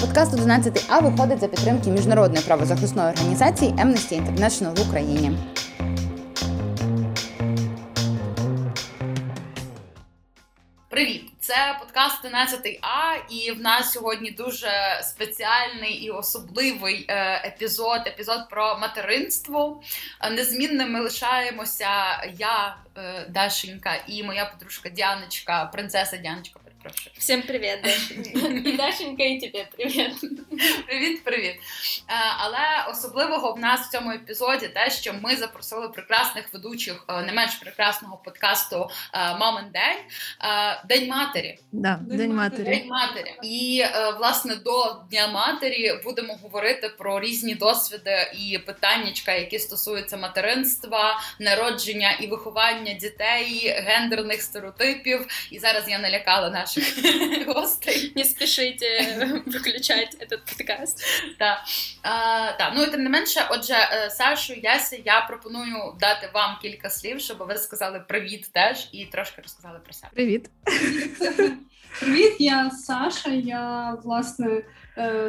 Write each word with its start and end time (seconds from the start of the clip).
Подкаст 0.00 0.32
11 0.34 0.86
А 0.88 0.98
виходить 1.00 1.40
за 1.40 1.48
підтримки 1.48 1.90
міжнародної 1.90 2.44
правозахисної 2.44 3.08
організації 3.08 3.72
Amnesty 3.72 4.26
International 4.26 4.84
в 4.84 4.88
Україні. 4.88 5.38
Привіт, 10.88 11.32
це 11.40 11.76
подкаст 11.80 12.24
11 12.24 12.78
А, 12.82 13.16
і 13.30 13.52
в 13.52 13.60
нас 13.60 13.92
сьогодні 13.92 14.30
дуже 14.30 15.00
спеціальний 15.02 15.92
і 15.92 16.10
особливий 16.10 17.06
е, 17.08 17.42
епізод. 17.48 18.00
Епізод 18.06 18.48
про 18.50 18.78
материнство. 18.78 19.82
Незмінним 20.30 20.92
ми 20.92 21.00
лишаємося 21.00 21.88
я, 22.38 22.76
е, 22.98 23.26
Дашенька, 23.28 23.94
і 24.06 24.22
моя 24.22 24.44
подружка 24.44 24.88
Діаночка, 24.88 25.70
принцеса 25.72 26.16
Діаночка. 26.16 26.60
Прошу. 26.82 27.10
Всем 27.18 27.42
привет, 27.42 27.82
Дашенька. 27.82 28.76
Дашенька, 28.76 29.22
і 29.24 29.40
тобі 29.40 29.66
привіт. 29.76 30.12
Привіт, 30.86 31.24
привіт. 31.24 31.54
Е, 32.08 32.12
але 32.38 32.90
особливого 32.90 33.52
в 33.52 33.58
нас 33.58 33.80
в 33.80 33.90
цьому 33.90 34.10
епізоді 34.10 34.68
те, 34.68 34.90
що 34.90 35.14
ми 35.22 35.36
запросили 35.36 35.88
прекрасних 35.88 36.52
ведучих 36.52 37.04
е, 37.08 37.22
не 37.22 37.32
менш 37.32 37.54
прекрасного 37.54 38.16
подкасту 38.24 38.90
е, 39.14 39.34
Мамин 39.34 39.64
День 39.72 39.96
День 40.88 41.08
матері. 41.08 41.58
Да, 41.72 42.00
День, 42.02 42.18
День 42.18 42.34
матері. 42.34 42.64
День 42.64 42.88
матері. 42.88 43.34
І 43.42 43.84
власне 44.18 44.56
до 44.56 45.02
Дня 45.10 45.28
матері 45.28 46.00
будемо 46.04 46.34
говорити 46.34 46.88
про 46.88 47.20
різні 47.20 47.54
досвіди 47.54 48.32
і 48.38 48.58
питаннячка, 48.58 49.32
які 49.32 49.58
стосуються 49.58 50.16
материнства, 50.16 51.20
народження 51.40 52.12
і 52.20 52.26
виховання 52.26 52.92
дітей, 52.92 53.74
гендерних 53.76 54.42
стереотипів. 54.42 55.26
І 55.50 55.58
зараз 55.58 55.88
я 55.88 55.98
налякала 55.98 56.50
наш 56.50 56.69
наших 56.76 57.46
гостей. 57.46 58.12
Не 58.16 58.24
спішите 58.24 59.42
виключати 59.46 60.16
этот 60.20 60.40
подкаст. 60.44 61.04
Да. 61.38 61.64
А, 62.02 62.52
да. 62.58 62.72
ну 62.76 62.82
і 62.82 62.90
тим 62.90 63.02
не 63.02 63.10
менше, 63.10 63.46
отже, 63.50 63.74
е, 63.74 64.10
Сашу, 64.10 64.52
Ясі, 64.52 65.02
я 65.04 65.20
пропоную 65.20 65.94
дати 66.00 66.30
вам 66.34 66.56
кілька 66.62 66.90
слів, 66.90 67.20
щоб 67.20 67.38
ви 67.38 67.56
сказали 67.56 68.04
привіт 68.08 68.50
теж 68.52 68.88
і 68.92 69.04
трошки 69.04 69.42
розказали 69.42 69.78
про 69.84 69.92
себе. 69.92 70.12
Привіт. 70.14 70.50
Привіт, 72.00 72.36
я 72.38 72.70
Саша. 72.70 73.30
Я 73.30 73.96
власне 74.04 74.62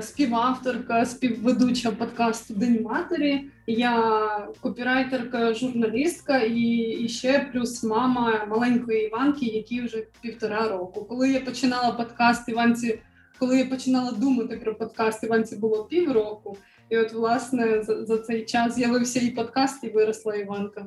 співавторка, 0.02 1.06
співведуча 1.06 1.92
подкасту 1.92 2.54
День 2.54 2.84
матері. 2.84 3.50
Я 3.68 4.48
копірайтерка, 4.62 5.54
журналістка 5.54 6.40
і, 6.40 6.62
і 7.04 7.10
ще 7.10 7.50
плюс 7.54 7.84
мама 7.84 8.46
маленької 8.50 9.06
Іванки, 9.06 9.46
якій 9.46 9.82
вже 9.82 10.04
півтора 10.22 10.70
року. 10.70 11.06
Коли 11.06 11.32
я 11.32 11.40
починала 11.40 11.92
подкаст 11.92 12.50
Іванці, 12.50 13.00
коли 13.40 13.58
я 13.58 13.66
починала 13.66 14.12
думати 14.12 14.58
про 14.58 14.76
подкаст, 14.76 15.24
Іванці 15.24 15.56
було 15.56 15.84
півроку. 15.84 16.58
І 16.90 16.98
от, 16.98 17.14
власне, 17.14 17.84
за, 17.84 18.06
за 18.06 18.18
цей 18.18 18.46
час 18.46 18.76
з'явився 18.76 19.20
і 19.20 19.30
подкаст, 19.30 19.84
і 19.84 19.90
виросла 19.90 20.36
Іванка. 20.36 20.86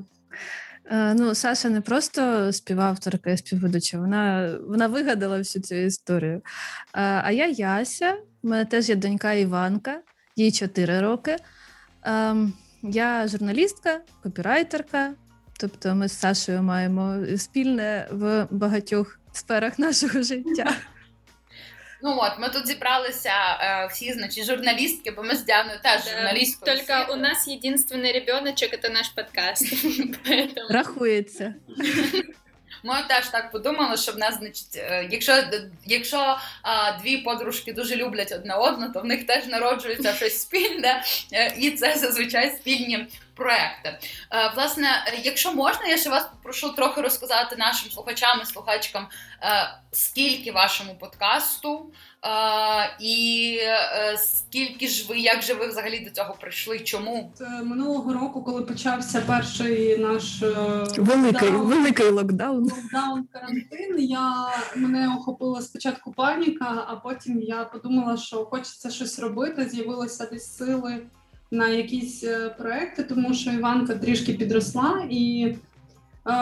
Е, 0.91 1.15
ну, 1.15 1.35
Саша 1.35 1.69
не 1.69 1.81
просто 1.81 2.53
співавторка 2.53 3.31
і 3.31 3.37
співведуча, 3.37 3.99
вона 3.99 4.57
вона 4.69 4.87
вигадала 4.87 5.39
всю 5.39 5.63
цю 5.63 5.75
історію. 5.75 6.37
Е, 6.37 6.43
а 7.25 7.31
я 7.31 7.47
Яся, 7.47 8.17
у 8.45 8.49
мене 8.49 8.65
теж 8.65 8.89
є 8.89 8.95
донька 8.95 9.33
Іванка, 9.33 10.01
їй 10.37 10.53
4 10.53 11.01
роки. 11.01 11.37
Ем, 12.03 12.53
я 12.83 13.29
журналістка, 13.29 14.01
копірайтерка, 14.23 15.15
тобто 15.61 15.95
ми 15.95 16.09
з 16.09 16.19
Сашою 16.19 16.63
маємо 16.63 17.17
спільне 17.37 18.09
в 18.11 18.47
багатьох 18.51 19.19
сферах 19.33 19.79
нашого 19.79 20.23
життя. 20.23 20.77
Ну 22.03 22.19
от 22.21 22.33
ми 22.39 22.49
тут 22.49 22.67
зібралися 22.67 23.31
е, 23.61 23.87
всі, 23.87 24.13
значить, 24.13 24.47
журналістки, 24.47 25.11
бо 25.11 25.23
ми 25.23 25.37
з 25.37 25.45
Діаною 25.45 25.79
теж 25.83 26.05
журналісткою. 26.05 26.77
Тільки 26.77 27.13
у 27.13 27.17
нас 27.17 27.49
єдиний 27.49 28.13
ребеночок– 28.13 28.71
це 28.83 28.89
наш 28.89 29.09
подкаст. 29.09 29.75
Рахується. 30.71 31.55
Ми 32.87 32.95
теж 33.09 33.29
так 33.29 33.51
подумали, 33.51 33.97
що 33.97 34.13
в 34.13 34.19
нас, 34.19 34.39
значить, 34.39 34.77
е, 34.77 35.09
якщо 35.11 35.43
якщо 35.87 36.39
а, 36.63 36.93
дві 37.03 37.19
подружки 37.19 37.73
дуже 37.73 37.97
люблять 37.97 38.33
одне 38.33 38.55
одну, 38.55 38.93
то 38.93 39.01
в 39.01 39.05
них 39.05 39.27
теж 39.27 39.47
народжується 39.47 40.15
щось 40.15 40.41
спільне, 40.41 41.03
е, 41.33 41.55
і 41.59 41.71
це 41.71 41.95
зазвичай 41.99 42.57
спільні 42.57 43.07
проекти. 43.35 43.89
Е, 43.89 44.53
власне, 44.55 44.89
якщо 45.25 45.55
можна, 45.55 45.87
я 45.87 45.97
ще 45.97 46.11
вас 46.11 46.27
попрошу 46.31 46.71
трохи 46.71 47.01
розказати 47.01 47.57
нашим 47.59 47.91
слухачам 47.91 48.41
і 48.43 48.47
слухачкам, 48.47 49.07
е, 49.43 49.75
скільки 49.93 50.53
вашому 50.53 50.95
подкасту, 50.95 51.87
е, 52.25 52.97
і 53.01 53.59
скільки 54.17 54.89
ж 54.89 55.09
ви, 55.09 55.19
як 55.19 55.43
же 55.43 55.55
ви 55.55 55.67
взагалі 55.67 56.01
до 56.01 56.11
цього 56.11 56.35
прийшли? 56.41 56.79
Чому 56.79 57.33
минулого 57.63 58.13
року, 58.13 58.43
коли 58.45 58.63
почався 58.63 59.21
перший 59.27 59.99
наш 59.99 60.41
великий 60.97 61.49
локдаун, 61.49 61.67
великий 61.67 62.09
локдаун, 62.09 62.63
локдаун 62.63 63.29
карантин, 63.33 63.99
я 63.99 64.53
мене 64.77 65.15
охопила 65.17 65.63
спочатку 65.63 66.13
паніка, 66.13 66.85
а 66.89 66.97
потім 66.97 67.43
я 67.43 67.65
подумала, 67.65 68.17
що 68.17 68.45
хочеться 68.45 68.91
щось 68.91 69.19
робити. 69.19 69.69
З'явилися 69.69 70.27
десь 70.27 70.57
сили 70.57 71.03
на 71.55 71.69
якісь 71.69 72.25
е, 72.25 72.49
проекти, 72.59 73.03
тому 73.03 73.35
що 73.35 73.51
Іванка 73.51 73.95
трішки 73.95 74.33
підросла 74.33 75.07
і. 75.11 75.55
Е, 76.29 76.35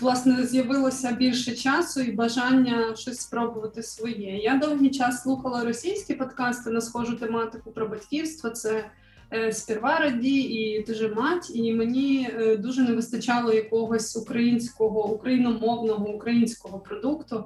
власне, 0.00 0.46
з'явилося 0.46 1.12
більше 1.12 1.54
часу 1.54 2.00
і 2.00 2.12
бажання 2.12 2.96
щось 2.96 3.20
спробувати 3.20 3.82
своє. 3.82 4.36
Я 4.36 4.58
довгий 4.58 4.90
час 4.90 5.22
слухала 5.22 5.64
російські 5.64 6.14
подкасти 6.14 6.70
на 6.70 6.80
схожу 6.80 7.16
тематику 7.16 7.70
про 7.70 7.88
батьківство. 7.88 8.50
Це 8.50 8.84
е, 9.32 9.52
«Сперва 9.52 9.98
раді» 9.98 10.40
і 10.40 10.82
«Ти 10.82 11.12
мать», 11.16 11.50
і 11.54 11.74
мені 11.74 12.30
дуже 12.58 12.82
не 12.82 12.92
вистачало 12.92 13.52
якогось 13.52 14.16
українського, 14.16 15.12
україномовного 15.12 16.08
українського 16.08 16.78
продукту. 16.78 17.44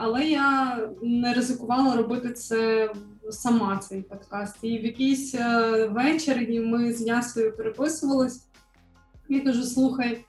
Але 0.00 0.24
я 0.24 0.78
не 1.02 1.34
ризикувала 1.34 1.96
робити 1.96 2.32
це 2.32 2.90
сама 3.30 3.78
цей 3.78 4.02
подкаст. 4.02 4.56
І 4.62 4.78
в 4.78 4.84
якийсь 4.84 5.34
е, 5.34 5.86
вечір 5.86 6.46
ми 6.64 6.92
з 6.92 7.06
Ясою 7.06 7.56
переписувались. 7.56 8.46
Я 9.28 9.40
кажу: 9.40 9.62
слухай, 9.62 10.24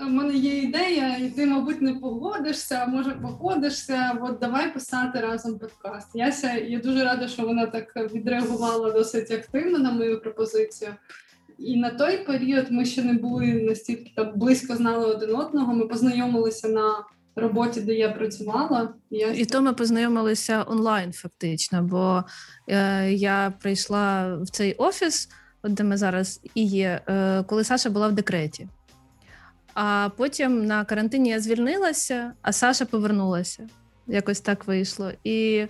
у 0.00 0.10
мене 0.10 0.34
є 0.34 0.58
ідея, 0.58 1.16
і 1.16 1.30
ти, 1.30 1.46
мабуть, 1.46 1.82
не 1.82 1.94
погодишся, 1.94 2.74
а 2.74 2.86
може 2.86 3.10
погодишся. 3.10 4.18
От 4.22 4.38
давай 4.38 4.74
писати 4.74 5.20
разом 5.20 5.58
подкаст. 5.58 6.08
Яся, 6.14 6.52
я 6.52 6.78
дуже 6.78 7.04
рада, 7.04 7.28
що 7.28 7.42
вона 7.42 7.66
так 7.66 8.12
відреагувала 8.14 8.90
досить 8.90 9.30
активно 9.30 9.78
на 9.78 9.92
мою 9.92 10.20
пропозицію. 10.20 10.94
І 11.58 11.76
на 11.76 11.90
той 11.90 12.24
період 12.24 12.66
ми 12.70 12.84
ще 12.84 13.02
не 13.02 13.12
були 13.12 13.46
настільки 13.46 14.12
там 14.16 14.32
близько 14.34 14.76
знали 14.76 15.06
один 15.06 15.36
одного. 15.36 15.74
Ми 15.74 15.86
познайомилися 15.86 16.68
на 16.68 17.04
роботі, 17.36 17.80
де 17.80 17.94
я 17.94 18.08
працювала. 18.08 18.94
Я... 19.10 19.30
І 19.30 19.44
то 19.44 19.62
ми 19.62 19.72
познайомилися 19.72 20.64
онлайн, 20.68 21.12
фактично, 21.12 21.82
бо 21.82 22.24
е, 22.68 23.12
я 23.12 23.52
прийшла 23.62 24.36
в 24.36 24.50
цей 24.50 24.74
офіс, 24.74 25.28
от 25.62 25.74
де 25.74 25.84
ми 25.84 25.96
зараз 25.96 26.40
і 26.54 26.64
є, 26.64 27.00
е, 27.08 27.42
коли 27.42 27.64
Саша 27.64 27.90
була 27.90 28.08
в 28.08 28.12
декреті. 28.12 28.68
А 29.74 30.08
потім 30.16 30.66
на 30.66 30.84
карантині 30.84 31.30
я 31.30 31.40
звільнилася, 31.40 32.32
а 32.42 32.52
Саша 32.52 32.84
повернулася. 32.84 33.68
Якось 34.06 34.40
так 34.40 34.66
вийшло. 34.66 35.12
І 35.24 35.66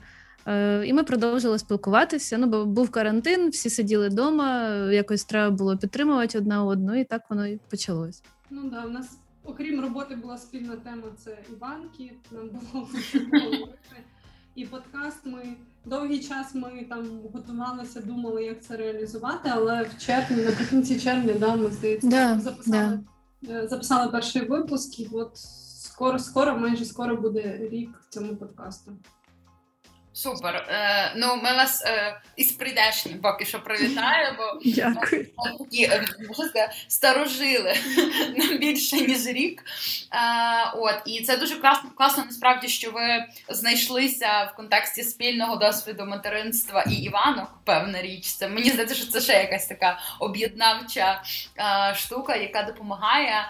е, 0.46 0.82
і 0.86 0.92
ми 0.92 1.04
продовжили 1.04 1.58
спілкуватися. 1.58 2.38
Ну, 2.38 2.46
бо 2.46 2.64
був 2.64 2.90
карантин, 2.90 3.50
всі 3.50 3.70
сиділи 3.70 4.08
вдома, 4.08 4.68
якось 4.92 5.24
треба 5.24 5.56
було 5.56 5.76
підтримувати 5.76 6.38
одна 6.38 6.64
одну, 6.64 7.00
і 7.00 7.04
так 7.04 7.22
воно 7.30 7.46
і 7.46 7.58
почалось. 7.70 8.22
Ну 8.50 8.70
да, 8.70 8.84
у 8.84 8.88
нас 8.88 9.18
окрім 9.50 9.80
роботи, 9.80 10.16
була 10.16 10.38
спільна 10.38 10.76
тема 10.76 11.02
це 11.24 11.38
і 11.50 11.52
банки. 11.52 12.12
Нам 12.30 12.48
було 12.48 12.88
і 14.54 14.64
подкаст. 14.64 15.26
Ми 15.26 15.42
довгий 15.84 16.20
час 16.20 16.54
ми 16.54 16.86
там 16.88 17.20
готувалися, 17.34 18.00
думали, 18.00 18.44
як 18.44 18.62
це 18.62 18.76
реалізувати. 18.76 19.50
Але 19.52 19.82
в 19.82 19.98
червні, 19.98 20.42
наприкінці 20.42 21.00
червня, 21.00 21.34
да, 21.34 21.56
ми 21.56 21.70
здається, 21.70 22.08
да, 22.08 22.40
записали 22.40 22.98
да. 23.42 23.52
Е, 23.54 23.68
записали 23.68 24.12
перший 24.12 24.48
випуск. 24.48 25.00
І 25.00 25.08
от 25.12 25.30
скоро, 25.82 26.18
скоро, 26.18 26.58
майже 26.58 26.84
скоро 26.84 27.16
буде 27.16 27.68
рік 27.70 27.90
цьому 28.08 28.36
подкасту. 28.36 28.92
Супер. 30.22 30.54
Е, 30.54 31.12
Ну, 31.16 31.36
ми 31.36 31.52
вас 31.52 31.84
е, 31.84 32.20
із 32.36 32.52
прийдешнім 32.52 33.20
поки 33.20 33.44
що 33.44 33.64
привітаю, 33.64 34.34
бо 34.38 34.60
Дякую. 34.64 35.26
такі 35.58 35.84
е, 35.84 36.04
старожили 36.88 37.74
нам 38.36 38.58
більше 38.58 38.96
ніж 38.96 39.26
рік. 39.26 39.64
Е, 40.12 40.18
от 40.74 40.94
і 41.06 41.24
це 41.24 41.36
дуже 41.36 41.56
класно, 41.56 41.90
класно. 41.96 42.24
Насправді, 42.24 42.68
що 42.68 42.90
ви 42.90 43.24
знайшлися 43.48 44.50
в 44.52 44.56
контексті 44.56 45.02
спільного 45.02 45.56
досвіду 45.56 46.06
материнства 46.06 46.82
і 46.82 46.94
Іванок. 46.94 47.50
Певна 47.64 48.02
річ. 48.02 48.26
Це 48.26 48.48
мені 48.48 48.70
здається, 48.70 48.94
що 48.94 49.06
це 49.06 49.20
ще 49.20 49.32
якась 49.32 49.66
така 49.66 49.98
об'єднавча 50.18 51.22
е, 51.58 51.94
штука, 51.94 52.36
яка 52.36 52.62
допомагає. 52.62 53.48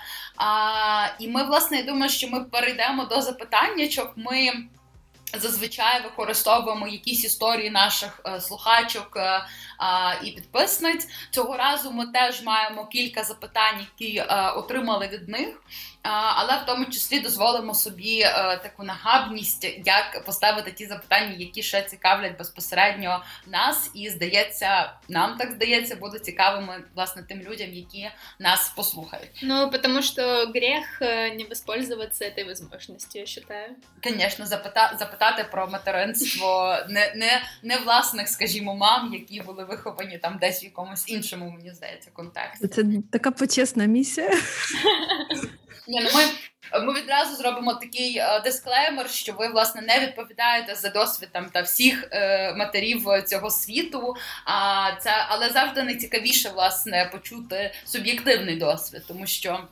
І 1.19 1.28
ми, 1.28 1.44
власне, 1.44 1.76
я 1.76 1.82
думаю, 1.82 2.11
що 2.11 2.28
ми 2.28 2.44
перейдемо 2.44 3.05
до 3.05 3.23
запитання, 3.23 3.88
щоб 3.90 4.12
ми. 4.16 4.52
Зазвичай 5.38 6.02
використовуємо 6.02 6.88
якісь 6.88 7.24
історії 7.24 7.70
наших 7.70 8.20
е, 8.26 8.40
слухачок 8.40 9.16
і 10.22 10.30
підписниць. 10.30 11.08
Цього 11.30 11.56
разу 11.56 11.90
ми 11.90 12.06
теж 12.06 12.42
маємо 12.42 12.86
кілька 12.86 13.24
запитань, 13.24 13.86
які 13.98 14.16
е, 14.16 14.50
отримали 14.50 15.08
від 15.08 15.28
них 15.28 15.48
але 16.02 16.56
в 16.62 16.66
тому 16.66 16.84
числі 16.84 17.20
дозволимо 17.20 17.74
собі 17.74 18.20
е, 18.20 18.60
таку 18.62 18.82
нагабність, 18.82 19.64
як 19.84 20.24
поставити 20.24 20.72
ті 20.72 20.86
запитання, 20.86 21.34
які 21.38 21.62
ще 21.62 21.82
цікавлять 21.82 22.38
безпосередньо 22.38 23.24
нас, 23.46 23.90
і 23.94 24.10
здається, 24.10 24.92
нам 25.08 25.36
так 25.36 25.52
здається, 25.52 25.96
буде 25.96 26.18
цікавими 26.18 26.84
власне 26.94 27.22
тим 27.22 27.40
людям, 27.40 27.72
які 27.72 28.10
нас 28.38 28.72
послухають. 28.76 29.40
Ну 29.42 29.70
тому 29.82 30.02
що 30.02 30.22
грех 30.54 31.02
е, 31.02 31.34
не 31.34 31.44
воспользуватися 31.44 32.30
цією 32.30 32.56
можливістю, 32.72 33.18
я 33.18 33.24
вважаю. 33.24 33.76
Звісно, 34.04 34.46
запита 34.46 34.96
запитати 34.98 35.46
про 35.50 35.66
материнство 35.66 36.76
не 36.88 37.12
не, 37.16 37.42
не 37.62 37.76
власних, 37.76 38.28
скажімо, 38.28 38.74
мам, 38.74 39.14
які 39.14 39.40
були 39.40 39.64
виховані 39.70 40.19
там 40.19 40.38
десь 40.40 40.62
в 40.62 40.64
якомусь 40.64 41.08
іншому, 41.08 41.50
мені 41.50 41.75
здається, 41.75 42.11
контексті. 42.12 42.69
Це 42.69 42.84
така 43.12 43.31
почесна 43.31 43.84
місія. 43.84 44.31
Ні, 45.88 46.00
ну 46.00 46.08
ми 46.14 46.22
ми 46.78 46.93
відразу 46.93 47.37
зробимо 47.37 47.75
такий 47.75 48.19
е, 48.19 48.40
дисклеймер, 48.44 49.11
що 49.11 49.32
ви 49.32 49.49
власне 49.49 49.82
не 49.82 50.00
відповідаєте 50.00 50.75
за 50.75 50.88
досвід 50.88 51.28
там 51.32 51.50
та 51.50 51.62
всіх 51.62 52.08
е, 52.12 52.55
матерів 52.55 53.05
цього 53.26 53.50
світу. 53.50 54.14
А 54.44 54.90
це 55.00 55.11
але 55.28 55.49
завжди 55.49 55.82
найцікавіше 55.82 56.49
власне 56.49 57.08
почути 57.12 57.75
суб'єктивний 57.84 58.56
досвід, 58.56 59.02
тому 59.08 59.26
що. 59.26 59.69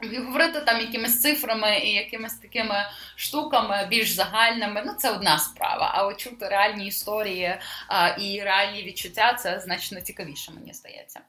Говорити 0.00 0.60
там 0.60 0.80
якимись 0.80 1.20
цифрами 1.20 1.78
і 1.78 1.92
якимись 1.92 2.34
такими 2.34 2.86
штуками 3.16 3.86
більш 3.90 4.10
загальними, 4.10 4.82
ну 4.86 4.92
це 4.98 5.10
одна 5.10 5.38
справа. 5.38 5.92
А 5.94 6.06
от 6.06 6.16
чути 6.16 6.48
реальні 6.48 6.86
історії 6.86 7.58
а, 7.88 8.08
і 8.08 8.40
реальні 8.40 8.82
відчуття 8.82 9.34
це 9.34 9.60
значно 9.60 10.00
цікавіше, 10.00 10.52
мені 10.52 10.72
здається. 10.72 11.20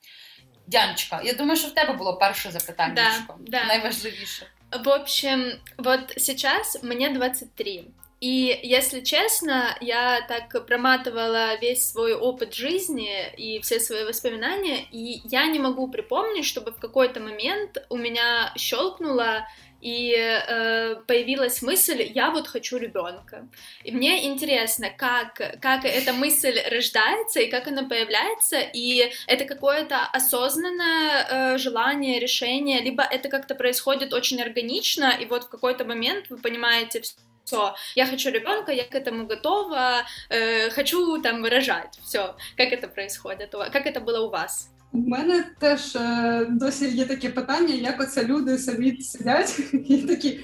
Дяночка, 0.68 1.22
я 1.24 1.34
думаю, 1.34 1.58
що 1.58 1.68
в 1.68 1.74
тебе 1.74 1.94
було 1.94 2.18
перше 2.18 2.52
запитання. 2.52 2.94
Да, 2.96 3.36
да. 3.40 3.66
Найважливіше. 3.66 4.48
В 4.72 4.88
общем, 4.88 5.54
вот 5.78 6.14
сейчас 6.18 6.84
мне 6.84 7.10
23. 7.10 7.86
И, 8.20 8.60
если 8.64 9.00
честно, 9.00 9.78
я 9.80 10.22
так 10.28 10.66
проматывала 10.66 11.58
весь 11.60 11.90
свой 11.90 12.14
опыт 12.14 12.54
жизни 12.54 13.32
и 13.38 13.62
все 13.62 13.80
свои 13.80 14.04
воспоминания, 14.04 14.86
и 14.92 15.22
я 15.24 15.46
не 15.48 15.60
могу 15.60 15.88
припомнить, 15.88 16.46
чтобы 16.46 16.72
в 16.72 16.80
какой-то 16.80 17.22
момент 17.22 17.78
у 17.90 17.96
меня 17.96 18.52
щелкнуло 18.58 19.48
и 19.82 20.14
э, 20.14 20.96
появилась 21.08 21.62
мысль, 21.62 22.12
я 22.14 22.32
вот 22.32 22.48
хочу 22.48 22.78
ребенка. 22.78 23.48
И 23.86 23.92
мне 23.92 24.28
интересно, 24.28 24.90
как, 24.90 25.36
как 25.62 25.86
эта 25.86 26.12
мысль 26.12 26.60
рождается 26.70 27.40
и 27.40 27.50
как 27.50 27.68
она 27.68 27.84
появляется, 27.84 28.60
и 28.60 29.10
это 29.28 29.46
какое-то 29.46 30.06
осознанное 30.06 31.28
э, 31.30 31.58
желание, 31.58 32.20
решение, 32.20 32.82
либо 32.82 33.04
это 33.04 33.30
как-то 33.30 33.56
происходит 33.56 34.14
очень 34.14 34.42
органично, 34.42 35.16
и 35.18 35.26
вот 35.26 35.46
в 35.46 35.50
какой-то 35.50 35.86
момент 35.86 36.26
вы 36.30 36.38
понимаете, 36.38 37.02
все, 37.49 37.75
я 37.97 38.07
хочу 38.07 38.31
ребенка, 38.31 38.73
я 38.73 38.85
к 38.85 38.95
этому 38.95 39.27
готова, 39.27 40.05
э, 40.31 40.71
хочу 40.71 41.21
там 41.23 41.45
рожать, 41.45 41.99
все, 42.03 42.35
как 42.57 42.73
это 42.73 42.89
происходит, 42.89 43.51
как 43.51 43.87
это 43.87 44.01
было 44.01 44.27
у 44.27 44.31
вас? 44.31 44.71
У 44.95 44.99
мене 44.99 45.45
теж 45.59 45.97
е, 45.97 46.47
досі 46.51 46.89
є 46.89 47.05
таке 47.05 47.29
питання, 47.29 47.75
як 47.75 48.01
оце 48.01 48.25
люди 48.25 48.59
самі 48.59 49.01
сидять 49.01 49.61
і 49.73 49.97
такі 49.97 50.41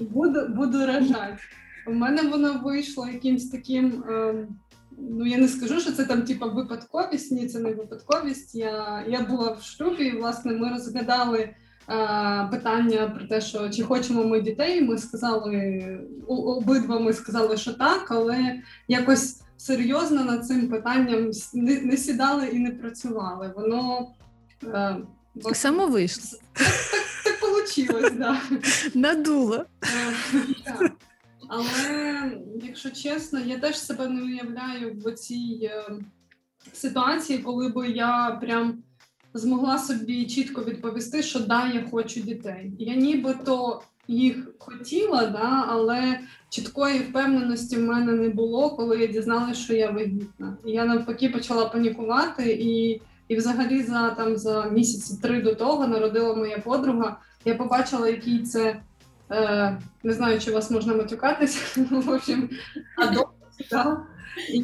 буду 0.00 0.48
буду 0.48 0.86
рожати. 0.86 1.38
У 1.86 1.92
мене 1.92 2.22
воно 2.22 2.60
вийшло 2.64 3.08
якимсь 3.08 3.50
таким. 3.50 4.04
Е, 4.08 4.34
ну 4.98 5.26
я 5.26 5.38
не 5.38 5.48
скажу, 5.48 5.80
що 5.80 5.92
це 5.92 6.04
там 6.04 6.22
типа 6.22 6.46
випадковість. 6.46 7.32
Ні, 7.32 7.48
це 7.48 7.58
не 7.58 7.72
випадковість. 7.72 8.54
Я 8.54 9.04
я 9.08 9.20
була 9.20 9.52
в 9.52 9.62
шлюбі, 9.62 10.04
і 10.04 10.16
власне 10.16 10.52
ми 10.52 10.70
розглядали 10.70 11.38
е, 11.38 11.56
питання 12.51 13.13
про 13.17 13.27
те, 13.27 13.41
що 13.41 13.69
чи 13.69 13.83
хочемо 13.83 14.23
ми 14.23 14.41
дітей. 14.41 14.81
Ми 14.81 14.97
сказали 14.97 15.99
обидва. 16.27 16.99
Ми 16.99 17.13
сказали, 17.13 17.57
що 17.57 17.73
так, 17.73 18.11
але 18.11 18.61
якось 18.87 19.43
серйозно 19.57 20.23
над 20.23 20.47
цим 20.47 20.69
питанням 20.69 21.31
не, 21.53 21.81
не 21.81 21.97
сідали 21.97 22.47
і 22.47 22.59
не 22.59 22.71
працювали. 22.71 23.53
Воно 23.55 24.07
е, 24.63 24.97
так 25.43 25.55
само 25.55 25.87
вийшло. 25.87 26.39
Так 26.53 26.67
так, 27.23 27.39
так 27.41 27.51
вийшло, 27.51 28.09
да. 28.09 28.41
Надуло. 28.99 29.65
Е, 29.83 30.91
Але, 31.47 32.31
якщо 32.63 32.89
чесно, 32.89 33.39
я 33.39 33.59
теж 33.59 33.79
себе 33.79 34.07
не 34.07 34.21
уявляю 34.21 35.01
в 35.05 35.11
цій 35.11 35.59
е, 35.63 35.91
ситуації, 36.73 37.39
коли 37.39 37.69
би 37.69 37.89
я 37.89 38.37
прям 38.41 38.83
змогла 39.33 39.77
собі 39.77 40.25
чітко 40.25 40.63
відповісти, 40.63 41.23
що 41.23 41.39
да, 41.39 41.67
я 41.67 41.85
хочу 41.91 42.19
дітей. 42.19 42.71
Я 42.79 42.95
нібито 42.95 43.81
їх 44.07 44.47
хотіла, 44.59 45.25
да, 45.25 45.65
але 45.67 46.19
чіткої 46.49 46.99
впевненості 46.99 47.75
в 47.75 47.83
мене 47.83 48.11
не 48.11 48.29
було, 48.29 48.69
коли 48.69 48.99
я 48.99 49.07
дізналася, 49.07 49.61
що 49.61 49.73
я 49.73 49.91
вагітна. 49.91 50.57
І 50.65 50.71
я 50.71 50.85
навпаки 50.85 51.29
почала 51.29 51.65
панікувати, 51.65 52.51
і 52.61 53.01
і 53.27 53.35
взагалі 53.35 53.83
за 53.83 54.09
там 54.09 54.37
за 54.37 54.65
місяці 54.65 55.19
три 55.21 55.41
до 55.41 55.55
того 55.55 55.87
народила 55.87 56.35
моя 56.35 56.59
подруга. 56.59 57.17
Я 57.45 57.55
побачила, 57.55 58.07
який 58.07 58.43
це 58.43 58.79
е, 59.31 59.77
не 60.03 60.13
знаю, 60.13 60.39
чи 60.39 60.51
вас 60.51 60.71
можна 60.71 60.93
матюкатись, 60.93 61.77
в 61.91 62.09
общем, 62.09 62.49
а 63.71 63.97
І 64.53 64.59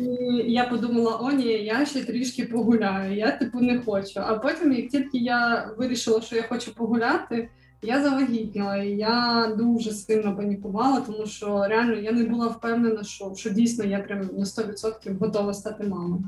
я 0.47 0.65
подумала, 0.65 1.17
о, 1.21 1.31
ні, 1.31 1.45
я 1.45 1.85
ще 1.85 2.05
трішки 2.05 2.45
погуляю, 2.45 3.15
я 3.15 3.31
типу 3.31 3.59
не 3.59 3.79
хочу. 3.79 4.19
А 4.19 4.35
потім, 4.35 4.73
як 4.73 4.89
тільки 4.89 5.17
я 5.17 5.69
вирішила, 5.77 6.21
що 6.21 6.35
я 6.35 6.43
хочу 6.43 6.75
погуляти, 6.75 7.49
я 7.81 8.03
завагітніла, 8.03 8.77
і 8.77 8.89
я 8.89 9.47
дуже 9.57 9.91
сильно 9.91 10.35
панікувала, 10.35 11.01
тому 11.01 11.25
що 11.25 11.65
реально 11.67 11.93
я 11.93 12.11
не 12.11 12.23
була 12.23 12.47
впевнена, 12.47 13.03
що 13.03 13.33
що 13.35 13.49
дійсно 13.49 13.85
я 13.85 13.99
прям 13.99 14.19
на 14.19 14.43
100% 14.43 15.17
готова 15.17 15.53
стати 15.53 15.83
мамою. 15.83 16.23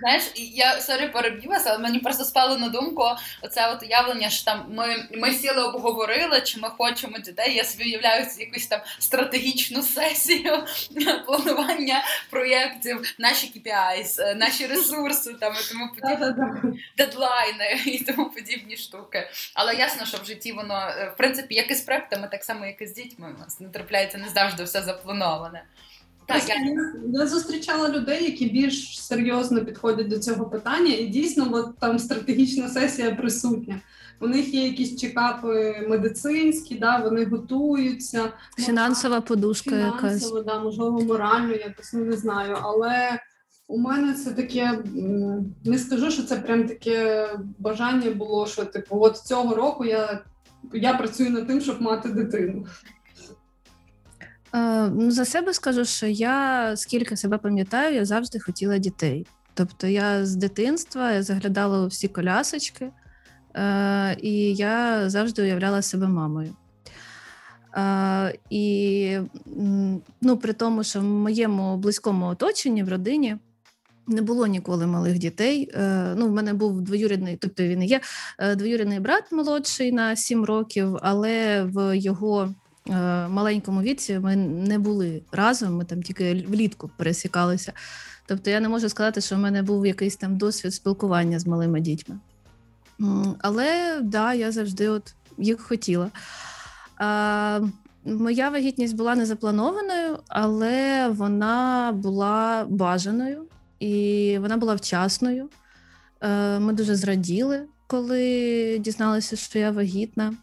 Знаєш, 0.00 0.24
я 0.36 0.80
sorry 0.80 1.08
переб'юся, 1.08 1.64
але 1.66 1.78
мені 1.78 1.98
просто 1.98 2.24
спало 2.24 2.58
на 2.58 2.68
думку 2.68 3.04
оце 3.42 3.72
от 3.72 3.82
уявлення, 3.82 4.30
що 4.30 4.44
там 4.44 4.66
ми 4.70 5.08
ми 5.12 5.32
сіли, 5.32 5.62
обговорили, 5.62 6.40
чи 6.40 6.60
ми 6.60 6.68
хочемо 6.68 7.18
дітей. 7.18 7.54
Я 7.54 7.64
собі 7.64 7.84
уявляю 7.84 8.26
якусь 8.38 8.66
там 8.66 8.80
стратегічну 8.98 9.82
сесію 9.82 10.64
планування 11.26 12.04
проєктів, 12.30 13.14
наші 13.18 13.46
KPIs, 13.46 14.22
е, 14.22 14.34
наші 14.34 14.66
ресурси 14.66 15.34
там 15.40 15.52
і 15.52 15.72
тому 15.72 15.90
подібні 16.00 16.80
дедлайни 16.96 17.82
і 17.86 18.04
тому 18.04 18.30
подібні 18.30 18.76
штуки. 18.76 19.30
Але 19.54 19.74
ясно, 19.74 20.06
що 20.06 20.18
в 20.18 20.24
житті 20.24 20.52
воно 20.52 20.74
е, 20.74 21.10
в 21.14 21.16
принципі 21.16 21.54
як 21.54 21.70
і 21.70 21.74
з 21.74 21.80
проектами, 21.80 22.28
так 22.30 22.44
само 22.44 22.66
як 22.66 22.82
і 22.82 22.86
з 22.86 22.94
дітьми. 22.94 23.34
У 23.36 23.40
нас 23.40 23.60
не 23.60 23.68
трапляється 23.68 24.18
не 24.18 24.28
завжди 24.28 24.64
все 24.64 24.82
заплановане. 24.82 25.62
Так, 26.26 26.48
я... 26.48 26.56
я 27.20 27.26
зустрічала 27.26 27.88
людей, 27.88 28.24
які 28.24 28.46
більш 28.46 29.04
серйозно 29.04 29.64
підходять 29.64 30.08
до 30.08 30.18
цього 30.18 30.44
питання, 30.44 30.94
і 30.94 31.06
дійсно, 31.06 31.48
от 31.52 31.78
там 31.78 31.98
стратегічна 31.98 32.68
сесія 32.68 33.14
присутня. 33.14 33.80
У 34.20 34.26
них 34.26 34.54
є 34.54 34.66
якісь 34.66 35.00
чекапи 35.00 35.86
медицинські, 35.88 36.74
да, 36.74 36.98
вони 36.98 37.24
готуються. 37.24 38.32
Фінансова 38.58 39.20
подушка 39.20 39.70
Фінансово, 39.70 40.38
якась. 40.38 40.54
да, 40.54 40.60
можливо, 40.60 41.00
морально, 41.00 41.54
якось 41.54 41.92
ну, 41.92 42.04
не 42.04 42.16
знаю. 42.16 42.56
Але 42.62 43.18
у 43.66 43.78
мене 43.78 44.14
це 44.14 44.30
таке, 44.30 44.78
не 45.64 45.78
скажу, 45.78 46.10
що 46.10 46.22
це 46.22 46.36
прям 46.36 46.68
таке 46.68 47.28
бажання 47.58 48.10
було, 48.10 48.46
що 48.46 48.64
типу, 48.64 49.00
от 49.00 49.16
цього 49.16 49.54
року 49.54 49.84
я, 49.84 50.20
я 50.72 50.94
працюю 50.94 51.30
над 51.30 51.46
тим, 51.46 51.60
щоб 51.60 51.82
мати 51.82 52.08
дитину. 52.08 52.66
Е, 54.54 54.88
ну, 54.88 55.10
За 55.10 55.24
себе 55.24 55.54
скажу, 55.54 55.84
що 55.84 56.06
я 56.06 56.72
скільки 56.76 57.16
себе 57.16 57.38
пам'ятаю, 57.38 57.94
я 57.94 58.04
завжди 58.04 58.40
хотіла 58.40 58.78
дітей. 58.78 59.26
Тобто 59.54 59.86
я 59.86 60.26
з 60.26 60.36
дитинства 60.36 61.22
заглядала 61.22 61.84
у 61.84 61.86
всі 61.86 62.08
колясочки, 62.08 62.90
е, 63.56 64.16
і 64.22 64.54
я 64.54 65.10
завжди 65.10 65.42
уявляла 65.42 65.82
себе 65.82 66.08
мамою. 66.08 66.56
Е, 67.76 68.38
і 68.50 69.18
ну, 70.20 70.36
при 70.36 70.52
тому, 70.52 70.84
що 70.84 71.00
в 71.00 71.04
моєму 71.04 71.76
близькому 71.76 72.26
оточенні 72.26 72.82
в 72.82 72.88
родині 72.88 73.36
не 74.06 74.22
було 74.22 74.46
ніколи 74.46 74.86
малих 74.86 75.18
дітей. 75.18 75.70
Е, 75.74 76.14
ну, 76.16 76.28
В 76.28 76.32
мене 76.32 76.54
був 76.54 76.80
двоюрідний, 76.80 77.36
тобто 77.36 77.62
він 77.62 77.82
є 77.82 78.00
двоюрідний 78.56 79.00
брат 79.00 79.32
молодший 79.32 79.92
на 79.92 80.16
7 80.16 80.44
років, 80.44 80.98
але 81.02 81.62
в 81.62 81.98
його 81.98 82.54
маленькому 83.28 83.82
віці 83.82 84.18
ми 84.18 84.36
не 84.36 84.78
були 84.78 85.22
разом, 85.32 85.76
ми 85.76 85.84
там 85.84 86.02
тільки 86.02 86.34
влітку 86.48 86.90
пересікалися. 86.96 87.72
Тобто 88.26 88.50
я 88.50 88.60
не 88.60 88.68
можу 88.68 88.88
сказати, 88.88 89.20
що 89.20 89.36
в 89.36 89.38
мене 89.38 89.62
був 89.62 89.86
якийсь 89.86 90.16
там 90.16 90.36
досвід 90.36 90.74
спілкування 90.74 91.38
з 91.38 91.46
малими 91.46 91.80
дітьми. 91.80 92.18
Але 93.38 94.00
да, 94.02 94.34
я 94.34 94.52
завжди 94.52 94.88
от 94.88 95.14
їх 95.38 95.60
хотіла. 95.60 96.10
А, 96.96 97.60
моя 98.04 98.48
вагітність 98.50 98.96
була 98.96 99.14
не 99.14 99.26
запланованою, 99.26 100.18
але 100.28 101.08
вона 101.08 101.92
була 101.94 102.66
бажаною 102.68 103.44
і 103.78 104.38
вона 104.40 104.56
була 104.56 104.74
вчасною. 104.74 105.48
Е, 106.20 106.58
Ми 106.58 106.72
дуже 106.72 106.94
зраділи, 106.94 107.62
коли 107.86 108.78
дізналися, 108.78 109.36
що 109.36 109.58
я 109.58 109.70
вагітна. 109.70 110.34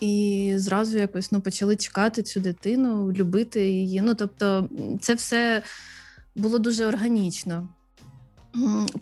І 0.00 0.52
зразу 0.56 0.98
якось 0.98 1.32
ну, 1.32 1.40
почали 1.40 1.76
чекати 1.76 2.22
цю 2.22 2.40
дитину, 2.40 3.12
любити 3.12 3.70
її. 3.70 4.00
Ну, 4.00 4.14
тобто, 4.14 4.68
це 5.00 5.14
все 5.14 5.62
було 6.36 6.58
дуже 6.58 6.86
органічно. 6.86 7.68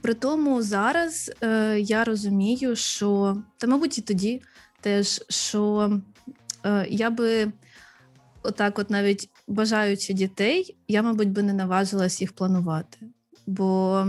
При 0.00 0.14
тому 0.14 0.62
зараз 0.62 1.33
е, 1.42 1.80
я 1.80 2.04
розумію, 2.04 2.76
що 2.76 3.37
та, 3.57 3.66
мабуть, 3.66 3.99
і 3.99 4.02
тоді 4.02 4.42
теж, 4.80 5.25
що 5.28 5.92
е, 6.64 6.87
я 6.90 7.11
би 7.11 7.52
отак, 8.42 8.78
от 8.78 8.90
навіть 8.90 9.28
бажаючи 9.47 10.12
дітей, 10.12 10.76
я, 10.88 11.02
мабуть, 11.02 11.30
би 11.30 11.42
не 11.42 11.52
наважилась 11.52 12.21
їх 12.21 12.33
планувати, 12.33 12.99
бо 13.47 14.07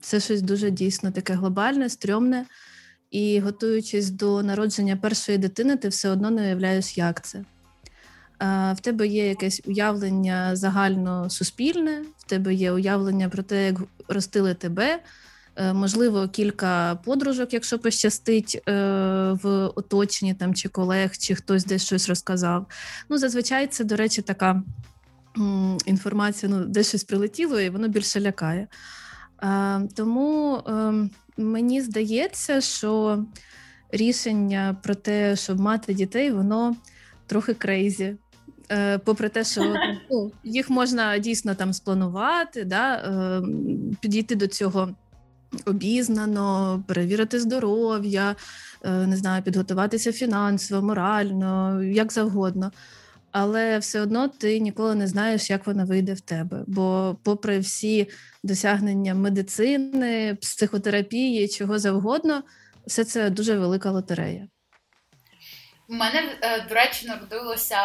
це 0.00 0.20
щось 0.20 0.42
дуже 0.42 0.70
дійсно 0.70 1.10
таке 1.10 1.34
глобальне, 1.34 1.88
стрьомне. 1.88 2.46
І 3.10 3.40
готуючись 3.40 4.10
до 4.10 4.42
народження 4.42 4.96
першої 4.96 5.38
дитини, 5.38 5.76
ти 5.76 5.88
все 5.88 6.10
одно 6.10 6.30
не 6.30 6.42
уявляєш, 6.42 6.98
як 6.98 7.24
це. 7.24 7.44
В 8.72 8.76
тебе 8.80 9.06
є 9.06 9.28
якесь 9.28 9.62
уявлення 9.66 10.56
загально 10.56 11.30
суспільне, 11.30 12.02
в 12.18 12.24
тебе 12.24 12.54
є 12.54 12.72
уявлення 12.72 13.28
про 13.28 13.42
те, 13.42 13.66
як 13.66 13.76
ростили 14.08 14.54
тебе. 14.54 15.00
Е, 15.56 15.72
можливо, 15.72 16.28
кілька 16.28 16.94
подружок, 17.04 17.52
якщо 17.52 17.78
пощастить 17.78 18.62
е, 18.68 18.72
в 19.42 19.70
оточенні 19.74 20.34
там 20.34 20.54
чи 20.54 20.68
колег, 20.68 21.16
чи 21.18 21.34
хтось 21.34 21.64
десь 21.64 21.84
щось 21.84 22.08
розказав. 22.08 22.66
Ну, 23.08 23.18
зазвичай 23.18 23.66
це, 23.66 23.84
до 23.84 23.96
речі, 23.96 24.22
така 24.22 24.62
інформація, 25.86 26.52
ну, 26.52 26.64
десь 26.64 26.88
щось 26.88 27.04
прилетіло, 27.04 27.60
і 27.60 27.70
воно 27.70 27.88
більше 27.88 28.20
лякає. 28.20 28.68
Тому 29.94 30.62
ем, 30.66 31.10
мені 31.36 31.82
здається, 31.82 32.60
що 32.60 33.24
рішення 33.90 34.76
про 34.82 34.94
те, 34.94 35.36
щоб 35.36 35.60
мати 35.60 35.94
дітей, 35.94 36.30
воно 36.30 36.76
трохи 37.26 37.54
крейзі. 37.54 38.16
Е, 38.72 38.98
попри 38.98 39.28
те, 39.28 39.44
що 39.44 39.74
ну, 40.10 40.32
їх 40.44 40.70
можна 40.70 41.18
дійсно 41.18 41.54
там 41.54 41.72
спланувати, 41.72 42.64
да, 42.64 42.94
е, 42.94 43.42
підійти 44.00 44.34
до 44.34 44.46
цього 44.46 44.90
обізнано, 45.66 46.82
перевірити 46.86 47.40
здоров'я, 47.40 48.36
е, 48.84 49.06
не 49.06 49.16
знаю, 49.16 49.42
підготуватися 49.42 50.12
фінансово, 50.12 50.86
морально, 50.86 51.82
як 51.82 52.12
завгодно. 52.12 52.72
Але 53.30 53.78
все 53.78 54.00
одно 54.00 54.28
ти 54.28 54.60
ніколи 54.60 54.94
не 54.94 55.06
знаєш, 55.06 55.50
як 55.50 55.66
вона 55.66 55.84
вийде 55.84 56.14
в 56.14 56.20
тебе. 56.20 56.64
Бо, 56.66 57.16
попри 57.22 57.58
всі 57.58 58.06
досягнення 58.42 59.14
медицини, 59.14 60.34
психотерапії, 60.34 61.48
чого 61.48 61.78
завгодно, 61.78 62.42
все 62.86 63.04
це 63.04 63.30
дуже 63.30 63.58
велика 63.58 63.90
лотерея. 63.90 64.48
У 65.88 65.94
мене, 65.94 66.38
е, 66.42 66.60
до 66.60 66.74
речі, 66.74 67.06
народилося 67.06 67.76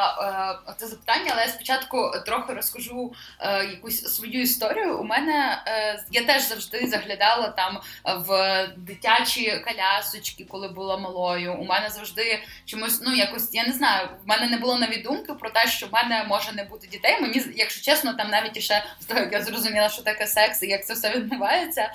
е, 0.67 0.73
це 0.77 0.87
запитання, 0.87 1.31
але 1.33 1.41
я 1.41 1.47
спочатку 1.47 2.11
трохи 2.25 2.53
розкажу 2.53 3.13
е, 3.39 3.65
якусь 3.65 4.15
свою 4.15 4.41
історію. 4.41 4.99
У 4.99 5.03
мене 5.03 5.63
я 6.11 6.23
теж 6.23 6.41
завжди 6.47 6.87
заглядала 6.87 7.47
там 7.47 7.79
в 8.05 8.67
дитячі 8.77 9.63
колясочки, 9.67 10.45
коли 10.49 10.67
була 10.67 10.97
малою. 10.97 11.53
У 11.53 11.65
мене 11.65 11.89
завжди 11.89 12.43
чомусь, 12.65 13.01
ну 13.01 13.15
якось 13.15 13.49
я 13.53 13.67
не 13.67 13.73
знаю, 13.73 14.09
в 14.25 14.27
мене 14.27 14.47
не 14.47 14.57
було 14.57 14.77
навіть 14.77 15.03
думки 15.03 15.33
про 15.33 15.49
те, 15.49 15.67
що 15.67 15.87
в 15.87 15.93
мене 15.93 16.23
може 16.23 16.51
не 16.53 16.63
бути 16.63 16.87
дітей. 16.87 17.21
Мені, 17.21 17.43
якщо 17.55 17.81
чесно, 17.81 18.13
там 18.13 18.29
навіть 18.29 18.59
ще 18.59 18.83
з 18.99 19.05
того, 19.05 19.19
як 19.19 19.33
я 19.33 19.41
зрозуміла, 19.41 19.89
що 19.89 20.01
таке 20.01 20.27
секс 20.27 20.63
і 20.63 20.67
як 20.67 20.85
це 20.85 20.93
все 20.93 21.11
відбувається, 21.11 21.93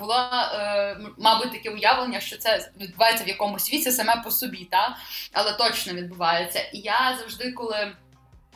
було, 0.00 0.30
мабуть, 1.18 1.52
таке 1.52 1.70
уявлення, 1.70 2.20
що 2.20 2.36
це 2.36 2.70
відбувається 2.80 3.24
в 3.24 3.28
якомусь 3.28 3.64
світі 3.64 3.90
саме 3.90 4.22
по 4.24 4.30
собі. 4.30 4.68
Та? 4.70 4.96
Але 5.32 5.52
точно 5.52 5.92
відбувається. 5.92 6.60
І 6.72 6.78
я 6.78 7.16
завжди, 7.18 7.52
коли. 7.52 7.92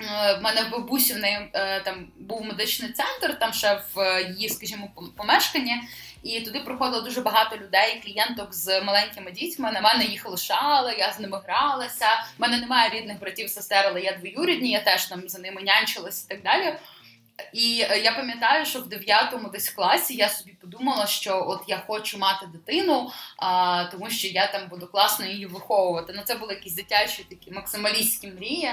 Е, 0.00 0.34
в 0.34 0.42
мене 0.42 0.62
в 0.62 0.70
бабусі 0.70 1.14
в 1.14 1.18
неї 1.18 1.50
е, 1.52 1.80
там 1.80 2.06
був 2.16 2.44
медичний 2.44 2.92
центр, 2.92 3.38
там 3.38 3.52
ще 3.52 3.82
в 3.94 4.00
е, 4.00 4.22
її, 4.22 4.48
скажімо, 4.48 4.90
помешканні, 5.16 5.82
і 6.22 6.40
туди 6.40 6.60
приходило 6.60 7.02
дуже 7.02 7.20
багато 7.20 7.56
людей, 7.56 8.00
клієнток 8.04 8.54
з 8.54 8.80
маленькими 8.80 9.30
дітьми. 9.30 9.72
На 9.72 9.80
мене 9.80 10.04
їх 10.04 10.28
лишали, 10.28 10.94
я 10.98 11.12
з 11.12 11.18
ними 11.18 11.40
гралася. 11.46 12.06
У 12.38 12.42
мене 12.42 12.58
немає 12.58 12.90
рідних 12.90 13.20
братів, 13.20 13.50
сестер, 13.50 13.86
але 13.88 14.00
я 14.00 14.12
двоюрідні, 14.12 14.70
я 14.70 14.80
теж 14.80 15.04
там 15.04 15.28
за 15.28 15.38
ними 15.38 15.62
нянчилась 15.62 16.24
і 16.24 16.28
так 16.28 16.42
далі. 16.42 16.74
І 17.52 17.86
е, 17.90 17.98
я 17.98 18.12
пам'ятаю, 18.12 18.66
що 18.66 18.80
в 18.80 18.88
9 18.88 19.34
десь 19.52 19.70
класі 19.70 20.14
я 20.14 20.28
собі 20.28 20.52
подумала, 20.52 21.06
що 21.06 21.44
от 21.48 21.62
я 21.66 21.82
хочу 21.86 22.18
мати 22.18 22.46
дитину, 22.46 23.10
а, 23.36 23.84
тому 23.84 24.10
що 24.10 24.28
я 24.28 24.46
там 24.46 24.68
буду 24.68 24.86
класно 24.86 25.26
її 25.26 25.46
виховувати. 25.46 26.12
Ну 26.16 26.22
це 26.24 26.34
були 26.34 26.54
якісь 26.54 26.74
дитячі 26.74 27.26
такі 27.30 27.50
максималістські 27.50 28.28
мрії. 28.28 28.70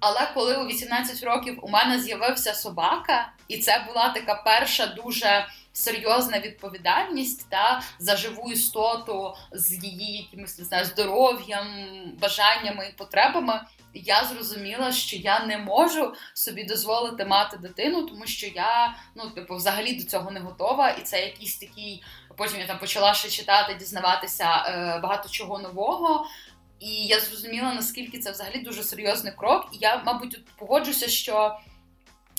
Але 0.00 0.28
коли 0.34 0.56
у 0.56 0.66
18 0.66 1.22
років 1.22 1.58
у 1.62 1.68
мене 1.68 2.00
з'явився 2.00 2.54
собака, 2.54 3.32
і 3.48 3.58
це 3.58 3.84
була 3.88 4.08
така 4.08 4.34
перша 4.34 4.86
дуже 4.86 5.46
серйозна 5.76 6.40
відповідальність 6.40 7.50
та 7.50 7.82
за 7.98 8.16
живу 8.16 8.52
істоту 8.52 9.34
з 9.52 9.84
її 9.84 10.16
якимось 10.16 10.58
не 10.58 10.64
знаю, 10.64 10.84
здоров'ям, 10.84 11.66
бажаннями 12.20 12.86
і 12.86 12.96
потребами 12.96 13.60
я 14.04 14.24
зрозуміла, 14.24 14.92
що 14.92 15.16
я 15.16 15.46
не 15.46 15.58
можу 15.58 16.14
собі 16.34 16.64
дозволити 16.64 17.24
мати 17.24 17.56
дитину, 17.56 18.02
тому 18.02 18.26
що 18.26 18.46
я 18.46 18.96
ну, 19.14 19.30
типу, 19.30 19.56
взагалі 19.56 19.94
до 19.94 20.04
цього 20.04 20.30
не 20.30 20.40
готова, 20.40 20.90
і 20.90 21.02
це 21.02 21.20
якийсь 21.20 21.58
такий. 21.58 22.02
Потім 22.36 22.60
я 22.60 22.66
там 22.66 22.78
почала 22.78 23.14
ще 23.14 23.28
читати, 23.28 23.76
дізнаватися 23.78 24.44
е, 24.44 24.98
багато 25.02 25.28
чого 25.28 25.58
нового. 25.58 26.26
І 26.80 27.06
я 27.06 27.20
зрозуміла, 27.20 27.74
наскільки 27.74 28.18
це 28.18 28.30
взагалі 28.30 28.58
дуже 28.58 28.82
серйозний 28.82 29.32
крок. 29.32 29.68
І 29.72 29.76
я, 29.80 30.02
мабуть, 30.06 30.44
погоджуся, 30.56 31.08
що 31.08 31.58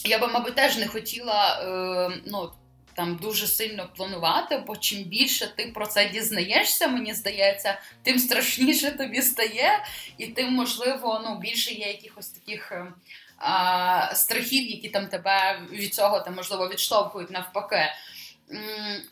я 0.05 0.19
би, 0.19 0.27
мабуть, 0.27 0.55
теж 0.55 0.77
не 0.77 0.87
хотіла 0.87 1.59
е, 1.61 2.21
ну, 2.25 2.51
там 2.97 3.15
дуже 3.15 3.47
сильно 3.47 3.89
планувати, 3.95 4.63
бо 4.67 4.77
чим 4.77 5.03
більше 5.03 5.55
ти 5.55 5.71
про 5.75 5.87
це 5.87 6.09
дізнаєшся, 6.09 6.87
мені 6.87 7.13
здається, 7.13 7.79
тим 8.03 8.19
страшніше 8.19 8.91
тобі 8.91 9.21
стає, 9.21 9.83
і 10.17 10.27
тим, 10.27 10.53
можливо, 10.53 11.21
ну, 11.25 11.39
більше 11.39 11.73
є 11.73 11.87
якихось 11.87 12.29
таких. 12.29 12.71
Ем, 12.71 12.93
а, 13.37 14.15
Страхів, 14.15 14.69
які 14.69 14.89
там 14.89 15.07
тебе 15.07 15.61
від 15.71 15.93
цього 15.93 16.19
там, 16.19 16.35
можливо 16.35 16.69
відштовхують 16.69 17.31
навпаки. 17.31 17.89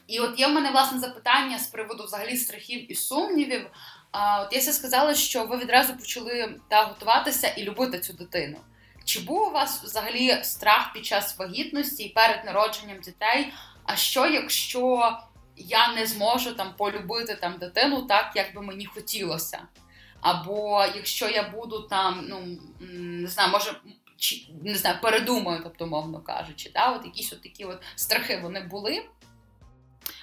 І 0.07 0.19
от 0.19 0.39
є 0.39 0.47
в 0.47 0.51
мене 0.51 0.71
власне 0.71 0.99
запитання 0.99 1.59
з 1.59 1.67
приводу 1.67 2.03
взагалі 2.03 2.37
страхів 2.37 2.91
і 2.91 2.95
сумнівів. 2.95 3.69
А, 4.11 4.41
От 4.41 4.53
я 4.53 4.61
сказала, 4.61 5.15
що 5.15 5.45
ви 5.45 5.57
відразу 5.57 5.97
почали 5.97 6.55
та 6.69 6.83
готуватися 6.83 7.47
і 7.47 7.63
любити 7.63 7.99
цю 7.99 8.13
дитину. 8.13 8.57
Чи 9.05 9.19
був 9.19 9.47
у 9.47 9.51
вас 9.51 9.83
взагалі 9.83 10.43
страх 10.43 10.93
під 10.93 11.05
час 11.05 11.37
вагітності 11.37 12.03
і 12.03 12.09
перед 12.09 12.45
народженням 12.45 12.99
дітей? 12.99 13.53
А 13.85 13.95
що, 13.95 14.25
якщо 14.25 15.17
я 15.57 15.93
не 15.93 16.07
зможу 16.07 16.53
там 16.53 16.73
полюбити 16.77 17.35
там 17.35 17.57
дитину 17.57 18.01
так, 18.01 18.31
як 18.35 18.55
би 18.55 18.61
мені 18.61 18.85
хотілося? 18.85 19.61
Або 20.21 20.85
якщо 20.95 21.29
я 21.29 21.49
буду 21.49 21.81
там, 21.81 22.25
ну 22.29 22.57
не 22.89 23.27
знаю, 23.27 23.51
може 23.51 23.75
чи 24.17 24.47
не 24.63 24.75
знаю, 24.75 24.97
передумаю, 25.01 25.59
тобто, 25.63 25.87
мовно 25.87 26.21
кажучи, 26.21 26.71
да, 26.73 26.91
от 26.91 27.05
якісь 27.05 27.33
от 27.33 27.41
такі 27.41 27.65
от 27.65 27.83
страхи 27.95 28.39
вони 28.43 28.61
були. 28.61 29.05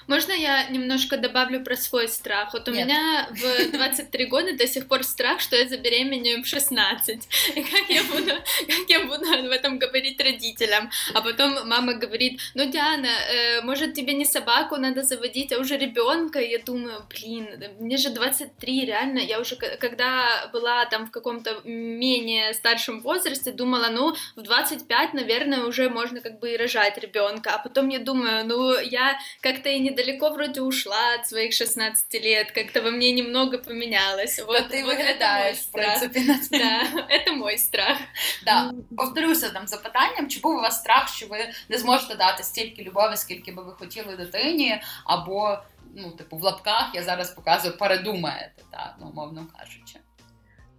Можно 0.07 0.33
я 0.33 0.69
немножко 0.69 1.17
добавлю 1.17 1.63
про 1.65 1.77
свой 1.77 2.09
страх? 2.09 2.53
Вот 2.53 2.69
у 2.69 2.73
Нет. 2.73 2.87
меня 2.87 3.29
в 3.31 3.73
23 3.73 4.27
года 4.27 4.57
до 4.57 4.67
сих 4.67 4.89
пор 4.89 5.05
страх, 5.05 5.41
что 5.41 5.57
я 5.57 5.69
забеременею 5.69 6.43
в 6.43 6.47
16. 6.47 7.29
И 7.55 7.63
как 7.63 7.89
я 7.89 8.03
буду, 8.05 8.33
как 8.67 8.89
я 8.89 9.05
буду 9.05 9.25
в 9.25 9.51
этом 9.51 9.79
говорить 9.79 10.21
родителям? 10.21 10.91
А 11.15 11.21
потом 11.21 11.69
мама 11.69 11.95
говорит, 11.95 12.41
ну, 12.55 12.71
Диана, 12.71 13.07
э, 13.07 13.63
может, 13.63 13.95
тебе 13.95 14.15
не 14.15 14.25
собаку 14.25 14.77
надо 14.77 15.03
заводить, 15.03 15.53
а 15.53 15.59
уже 15.59 15.77
ребенка? 15.77 16.41
И 16.41 16.51
я 16.51 16.59
думаю, 16.59 17.07
блин, 17.09 17.49
мне 17.79 17.97
же 17.97 18.11
23, 18.11 18.87
реально, 18.87 19.19
я 19.19 19.41
уже, 19.41 19.57
когда 19.57 20.49
была 20.53 20.85
там 20.87 21.07
в 21.07 21.11
каком-то 21.11 21.61
менее 21.65 22.55
старшем 22.55 23.01
возрасте, 23.01 23.53
думала, 23.53 23.89
ну, 23.91 24.15
в 24.37 24.43
25, 24.43 25.15
наверное, 25.15 25.65
уже 25.65 25.89
можно 25.89 26.21
как 26.21 26.41
бы 26.41 26.53
и 26.53 26.57
рожать 26.57 26.99
ребенка. 26.99 27.51
А 27.55 27.59
потом 27.59 27.89
я 27.89 27.99
думаю, 27.99 28.47
ну, 28.47 28.79
я 28.81 29.19
как-то 29.41 29.69
и 29.69 29.79
не 29.79 29.92
недалеко 29.92 30.30
вроде 30.30 30.62
ушла 30.62 31.16
от 31.20 31.28
своих 31.28 31.54
16 31.54 32.14
лет, 32.14 32.52
как-то 32.52 32.82
во 32.82 32.92
мне 32.92 33.12
немного 33.12 33.58
поменялось. 33.58 34.40
Вот, 34.40 34.70
ты 34.70 34.84
вот 34.84 34.98
выглядаешь, 34.98 35.58
в 35.58 35.72
принципе, 35.72 36.22
на 36.22 36.38
Да, 36.52 37.06
это 37.10 37.34
мой 37.34 37.58
страх. 37.58 37.98
Да, 38.46 38.72
повторюся 38.98 39.50
там 39.50 39.68
запитанням, 39.68 40.28
чи 40.30 40.40
був 40.40 40.56
у 40.56 40.62
вас 40.62 40.80
страх, 40.80 41.10
що 41.10 41.28
ви 41.28 41.38
не 41.70 41.78
зможете 41.78 42.16
дати 42.16 42.44
стільки 42.44 42.84
любові, 42.84 43.16
скільки 43.16 43.52
би 43.52 43.64
ви 43.64 43.74
хотіли 43.74 44.16
дитині, 44.18 44.82
або, 45.06 45.58
ну, 45.96 46.12
типу, 46.12 46.38
в 46.38 46.44
лапках 46.44 46.92
я 46.94 47.04
зараз 47.04 47.32
показую, 47.32 47.78
передумаєте, 47.78 48.64
так, 48.72 48.96
ну, 49.00 49.08
умовно 49.08 49.48
кажучи. 49.58 50.00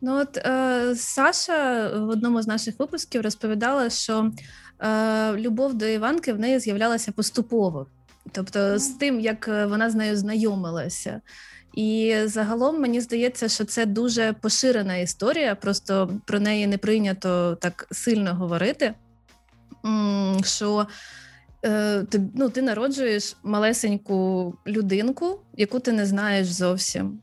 Ну 0.00 0.20
от 0.20 0.36
е, 0.36 0.94
Саша 0.96 1.88
в 1.98 2.08
одному 2.08 2.42
з 2.42 2.46
наших 2.46 2.78
випусків 2.78 3.22
розповідала, 3.22 3.90
що 3.90 4.30
е, 4.80 5.32
любов 5.32 5.74
до 5.74 5.86
Іванки 5.86 6.32
в 6.32 6.38
неї 6.38 6.58
з'являлася 6.58 7.12
поступово, 7.12 7.86
тобто 8.31 8.79
з 8.79 8.87
тим, 8.87 9.19
як 9.19 9.47
е, 9.47 9.65
вона 9.65 9.89
з 9.89 9.95
нею 9.95 10.17
знайомилася. 10.17 11.21
І 11.73 12.15
загалом 12.25 12.81
мені 12.81 13.01
здається, 13.01 13.49
що 13.49 13.65
це 13.65 13.85
дуже 13.85 14.33
поширена 14.33 14.95
історія, 14.95 15.55
просто 15.55 16.19
про 16.25 16.39
неї 16.39 16.67
не 16.67 16.77
прийнято 16.77 17.57
так 17.61 17.87
сильно 17.91 18.35
говорити. 18.35 18.93
Що 20.43 20.87
е, 21.65 22.03
ти 22.03 22.21
ну, 22.35 22.49
ти 22.49 22.61
народжуєш 22.61 23.35
малесеньку 23.43 24.53
людинку, 24.67 25.39
яку 25.57 25.79
ти 25.79 25.91
не 25.91 26.05
знаєш 26.05 26.47
зовсім. 26.47 27.19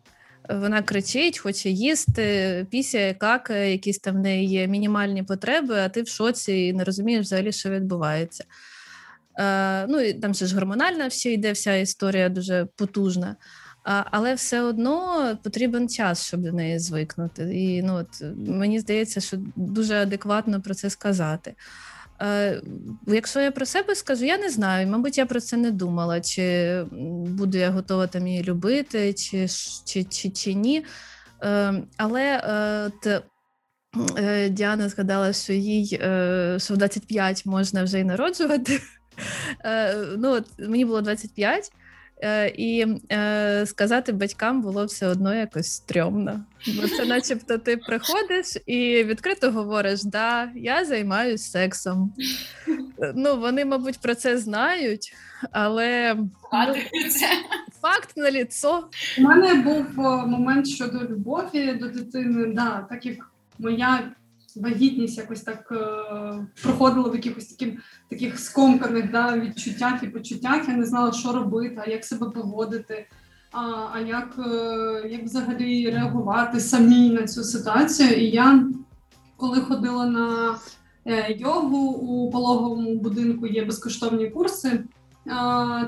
Вона 0.49 0.83
кричить, 0.83 1.38
хоче 1.38 1.71
їсти, 1.71 2.66
пісяє, 2.71 3.14
какає, 3.14 3.73
якісь 3.73 3.99
там 3.99 4.16
в 4.16 4.19
неї 4.19 4.49
є 4.49 4.66
мінімальні 4.66 5.23
потреби, 5.23 5.75
а 5.75 5.88
ти 5.88 6.02
в 6.02 6.09
шоці 6.09 6.52
і 6.52 6.73
не 6.73 6.85
розумієш 6.85 7.26
взагалі, 7.26 7.52
що 7.52 7.71
відбувається. 7.71 8.45
Е, 9.38 9.87
Ну 9.87 10.00
і 10.00 10.14
там 10.14 10.34
ще 10.34 10.46
ж 10.46 10.54
гормональна 10.54 11.06
всі 11.06 11.32
йде, 11.32 11.52
вся 11.52 11.75
історія 11.75 12.28
дуже 12.28 12.66
потужна. 12.76 13.37
Але 13.82 14.34
все 14.34 14.62
одно 14.62 15.38
потрібен 15.42 15.88
час, 15.88 16.26
щоб 16.26 16.40
до 16.40 16.52
неї 16.52 16.78
звикнути. 16.78 17.42
І 17.42 17.82
ну, 17.82 17.94
от, 17.94 18.22
мені 18.37 18.80
здається, 18.80 19.20
що 19.20 19.37
дуже 19.56 19.94
адекватно 19.94 20.60
про 20.60 20.75
це 20.75 20.90
сказати. 20.90 21.54
Е, 22.22 22.62
Якщо 23.06 23.40
я 23.40 23.50
про 23.50 23.66
себе 23.66 23.94
скажу, 23.94 24.25
я 24.25 24.38
не 24.38 24.50
знаю. 24.50 24.87
Мабуть, 24.87 25.18
я 25.18 25.26
про 25.26 25.40
це 25.40 25.56
не 25.56 25.70
думала, 25.70 26.20
чи 26.20 26.84
буду 27.26 27.58
я 27.58 27.70
готова 27.70 28.06
там 28.06 28.26
її 28.26 28.42
любити, 28.42 29.12
чи 29.12 29.49
чи, 29.84 30.04
чи, 30.04 30.30
чи 30.30 30.54
ні. 30.54 30.84
Е, 31.42 31.75
Але 31.96 32.40
от, 32.87 33.22
Діана 34.50 34.88
згадала, 34.88 35.32
що 35.32 35.52
їй 35.52 35.87
що 36.58 36.75
в 36.75 36.76
25 36.76 37.46
можна 37.46 37.84
вже 37.84 38.00
й 38.00 38.04
народжувати. 38.04 38.80
Е, 39.64 39.94
ну, 40.18 40.30
от, 40.30 40.46
Мені 40.58 40.84
було 40.84 41.00
25. 41.00 41.72
Е, 42.22 42.48
і 42.56 42.86
е, 43.12 43.66
сказати 43.66 44.12
батькам 44.12 44.62
було 44.62 44.84
все 44.84 45.06
одно 45.06 45.34
якось 45.34 45.72
стрьомно. 45.72 46.44
Бо 46.66 46.88
це, 46.88 47.04
начебто, 47.04 47.58
ти 47.58 47.76
приходиш 47.76 48.56
і 48.66 49.04
відкрито 49.04 49.50
говориш: 49.50 50.02
да, 50.02 50.50
я 50.54 50.84
займаюся 50.84 51.50
сексом. 51.50 52.12
Ну, 53.14 53.40
вони, 53.40 53.64
мабуть, 53.64 53.98
про 53.98 54.14
це 54.14 54.38
знають, 54.38 55.14
але 55.52 56.14
ну, 56.14 56.30
факт 57.80 58.16
на 58.16 58.30
ліцо. 58.30 58.88
У 59.18 59.22
мене 59.22 59.54
був 59.54 59.86
момент 60.28 60.68
щодо 60.68 60.98
любові 60.98 61.72
до 61.72 61.88
дитини, 61.88 62.46
да, 62.54 62.86
так 62.90 63.06
як 63.06 63.16
моя 63.58 64.10
вагітність 64.57 65.19
якось 65.19 65.40
так 65.40 65.73
е, 65.73 66.62
проходила 66.62 67.11
в 67.11 67.14
якихось 67.14 67.47
таких 67.47 67.80
таких 68.09 68.38
скомканих 68.38 69.11
да, 69.11 69.38
відчуттях 69.38 70.02
і 70.02 70.07
почуттях. 70.07 70.69
Я 70.69 70.76
не 70.76 70.87
знала, 70.87 71.12
що 71.12 71.33
робити, 71.33 71.83
а 71.87 71.90
як 71.90 72.04
себе 72.04 72.30
поводити, 72.30 73.07
а 73.52 73.61
а 73.92 74.00
як 74.00 74.38
е, 74.38 75.09
як 75.09 75.23
взагалі 75.23 75.90
реагувати 75.90 76.61
самі 76.61 77.11
на 77.11 77.26
цю 77.26 77.45
ситуацію. 77.45 78.11
І 78.11 78.30
я 78.30 78.64
коли 79.40 79.61
ходила 79.61 80.07
на 80.07 80.59
е, 81.07 81.37
йогу 81.38 81.78
у 81.88 82.30
пологовому 82.30 82.95
будинку, 82.95 83.47
є 83.47 83.64
безкоштовні 83.64 84.30
курси. 84.30 84.85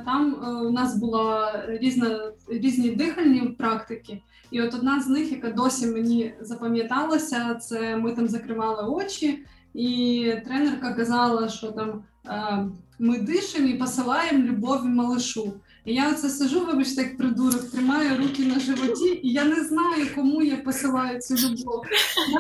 Там 0.04 0.36
е, 0.44 0.48
у 0.48 0.70
нас 0.70 0.96
була 0.96 1.52
різна 1.68 2.32
різні 2.48 2.90
дихальні 2.90 3.40
практики, 3.40 4.22
і 4.52 4.60
от 4.60 4.74
одна 4.74 5.02
з 5.02 5.08
них, 5.08 5.32
яка 5.32 5.50
досі 5.50 5.86
мені 5.86 6.34
запам'яталася, 6.40 7.54
це 7.54 7.96
ми 7.96 8.12
там 8.12 8.28
закривали 8.28 8.88
очі, 8.88 9.38
і 9.74 10.32
тренерка 10.44 10.94
казала, 10.94 11.48
що 11.48 11.72
там 11.72 12.02
е, 12.26 12.66
ми 12.98 13.18
дишимо 13.18 13.68
і 13.68 13.74
посилаємо 13.74 14.44
любові 14.44 14.86
малишу. 14.86 15.52
І 15.84 15.94
я 15.94 16.10
оце 16.10 16.28
сижу, 16.28 16.66
вибачте, 16.66 17.02
як 17.02 17.16
придурок, 17.16 17.70
тримаю 17.70 18.18
руки 18.18 18.44
на 18.44 18.60
животі, 18.60 19.20
і 19.22 19.32
я 19.32 19.44
не 19.44 19.64
знаю, 19.64 20.06
кому 20.14 20.42
я 20.42 20.56
посилаю 20.56 21.20
цю 21.20 21.34
любов. 21.34 21.84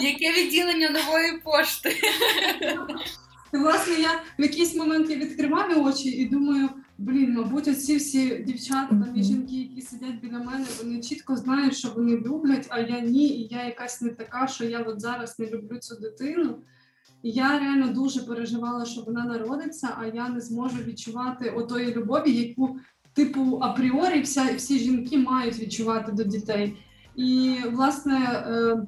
Яке 0.00 0.32
відділення 0.32 0.90
нової 0.90 1.40
пошти? 1.44 1.96
Власне, 3.52 3.94
я 3.94 4.20
в 4.38 4.42
якийсь 4.42 4.76
момент 4.76 5.10
я 5.10 5.16
відкриваю 5.16 5.84
очі 5.84 6.08
і 6.08 6.24
думаю. 6.24 6.68
Блін, 7.02 7.34
мабуть, 7.34 7.68
оці 7.68 7.96
всі 7.96 8.44
дівчата 8.46 8.88
там 8.88 9.12
і 9.14 9.22
жінки, 9.22 9.56
які 9.56 9.80
сидять 9.80 10.20
біля 10.22 10.38
мене, 10.38 10.64
вони 10.82 11.00
чітко 11.00 11.36
знають, 11.36 11.76
що 11.76 11.88
вони 11.96 12.16
люблять, 12.16 12.66
а 12.68 12.80
я 12.80 13.00
ні, 13.00 13.28
і 13.28 13.48
я 13.50 13.64
якась 13.64 14.00
не 14.00 14.10
така, 14.10 14.46
що 14.46 14.64
я 14.64 14.80
от 14.80 15.00
зараз 15.00 15.38
не 15.38 15.46
люблю 15.46 15.78
цю 15.78 15.96
дитину. 15.96 16.58
І 17.22 17.30
я 17.30 17.58
реально 17.58 17.88
дуже 17.88 18.22
переживала, 18.22 18.84
що 18.84 19.00
вона 19.00 19.24
народиться, 19.24 19.96
а 19.98 20.06
я 20.06 20.28
не 20.28 20.40
зможу 20.40 20.76
відчувати 20.76 21.50
отої 21.50 21.94
любові, 21.94 22.32
яку, 22.32 22.76
типу, 23.12 23.58
апріорі 23.62 24.20
вся, 24.20 24.54
всі 24.56 24.78
жінки 24.78 25.18
мають 25.18 25.58
відчувати 25.58 26.12
до 26.12 26.24
дітей. 26.24 26.76
І, 27.16 27.56
власне, 27.72 28.16
е, 28.16 28.86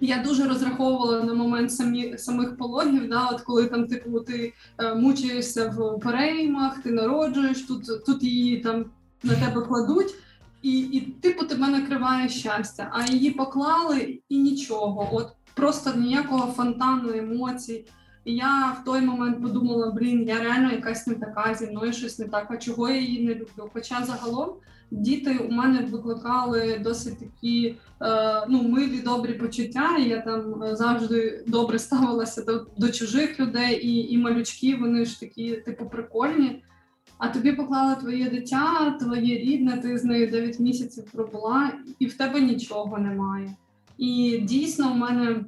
я 0.00 0.22
дуже 0.22 0.48
розраховувала 0.48 1.22
на 1.22 1.34
момент 1.34 1.72
самі 1.72 2.18
самих 2.18 2.56
пологів, 2.56 3.08
да, 3.08 3.26
от 3.26 3.40
коли 3.40 3.66
там 3.66 3.86
типу 3.86 4.20
ти 4.20 4.52
е, 4.78 4.94
мучаєшся 4.94 5.68
в 5.68 6.00
переймах, 6.00 6.82
ти 6.82 6.90
народжуєш, 6.90 7.62
тут 7.62 8.04
тут 8.06 8.22
її 8.22 8.56
там 8.56 8.84
на 9.22 9.34
тебе 9.34 9.60
кладуть, 9.60 10.14
і 10.62 10.78
і 10.78 11.00
типу 11.00 11.44
тебе 11.44 11.68
накриває 11.68 12.28
щастя. 12.28 12.90
А 12.92 13.12
її 13.12 13.30
поклали 13.30 14.20
і 14.28 14.38
нічого. 14.38 15.08
От 15.12 15.28
просто 15.54 15.94
ніякого 15.94 16.52
фонтану 16.52 17.12
емоцій. 17.12 17.84
І 18.24 18.34
я 18.34 18.76
в 18.80 18.84
той 18.84 19.00
момент 19.00 19.42
подумала: 19.42 19.90
блін, 19.90 20.28
я 20.28 20.40
реально 20.40 20.70
якась 20.70 21.06
не 21.06 21.14
така, 21.14 21.54
зі 21.54 21.66
мною 21.66 21.92
щось 21.92 22.18
не 22.18 22.28
так, 22.28 22.46
а 22.50 22.56
чого 22.56 22.88
я 22.88 22.96
її 22.96 23.26
не 23.26 23.34
люблю. 23.34 23.70
Хоча 23.72 24.04
загалом 24.04 24.52
діти 24.90 25.38
у 25.38 25.52
мене 25.52 25.80
викликали 25.80 26.80
досить 26.84 27.18
такі 27.18 27.76
е, 28.02 28.46
ну, 28.48 28.62
милі 28.62 29.00
добрі 29.00 29.32
почуття. 29.32 29.96
Я 29.96 30.20
там 30.20 30.62
е, 30.62 30.76
завжди 30.76 31.44
добре 31.46 31.78
ставилася 31.78 32.44
до, 32.44 32.66
до 32.76 32.88
чужих 32.88 33.40
людей, 33.40 33.86
і 33.86 34.12
і 34.12 34.18
малючки 34.18 34.76
вони 34.76 35.04
ж 35.04 35.20
такі, 35.20 35.52
типу, 35.56 35.86
прикольні. 35.86 36.62
А 37.18 37.28
тобі 37.28 37.52
поклали 37.52 37.96
твоє 37.96 38.30
дитя, 38.30 38.90
твоє 38.90 39.38
рідне, 39.38 39.78
ти 39.82 39.98
з 39.98 40.04
нею 40.04 40.30
9 40.30 40.60
місяців 40.60 41.04
пробула, 41.12 41.72
і 41.98 42.06
в 42.06 42.16
тебе 42.16 42.40
нічого 42.40 42.98
немає. 42.98 43.50
І 43.98 44.40
дійсно, 44.42 44.92
у 44.92 44.94
мене 44.94 45.44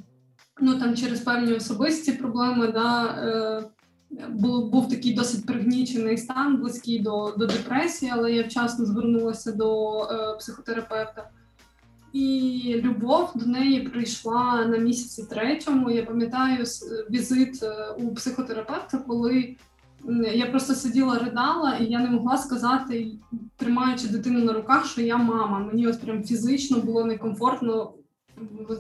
ну 0.61 0.79
там 0.79 0.97
через 0.97 1.21
певні 1.21 1.53
особисті 1.53 2.13
проблеми, 2.13 2.73
да, 2.73 3.05
е, 3.05 3.63
був 4.29 4.71
був 4.71 4.89
такий 4.89 5.15
досить 5.15 5.47
пригнічений 5.47 6.19
стан, 6.19 6.57
близький 6.57 6.99
до 6.99 7.35
до 7.39 7.47
депресії, 7.47 8.13
але 8.15 8.33
я 8.33 8.43
вчасно 8.43 8.87
звернулася 8.87 9.53
до 9.53 10.03
е, 10.03 10.37
психотерапевта. 10.39 11.31
І 12.13 12.75
любов 12.85 13.31
до 13.35 13.47
неї 13.47 13.81
прийшла 13.81 14.67
на 14.67 14.79
місяці 14.79 15.27
третьому. 15.31 15.91
Я 15.91 16.05
пам'ятаю 16.05 16.65
візит 17.11 17.63
е, 17.63 17.91
у 17.99 18.15
психотерапевта, 18.15 18.99
коли 18.99 19.57
я 20.35 20.47
просто 20.47 20.75
сиділа, 20.75 21.19
ридала, 21.19 21.77
і 21.77 21.85
я 21.85 21.99
не 21.99 22.11
могла 22.11 22.39
сказати, 22.39 23.13
тримаючи 23.57 24.09
дитину 24.09 24.45
на 24.45 24.53
руках, 24.53 24.87
що 24.87 25.01
я 25.01 25.17
мама. 25.17 25.59
Мені 25.59 25.87
от 25.87 26.01
прям 26.01 26.25
фізично 26.25 26.79
було 26.79 27.05
некомфортно 27.05 27.93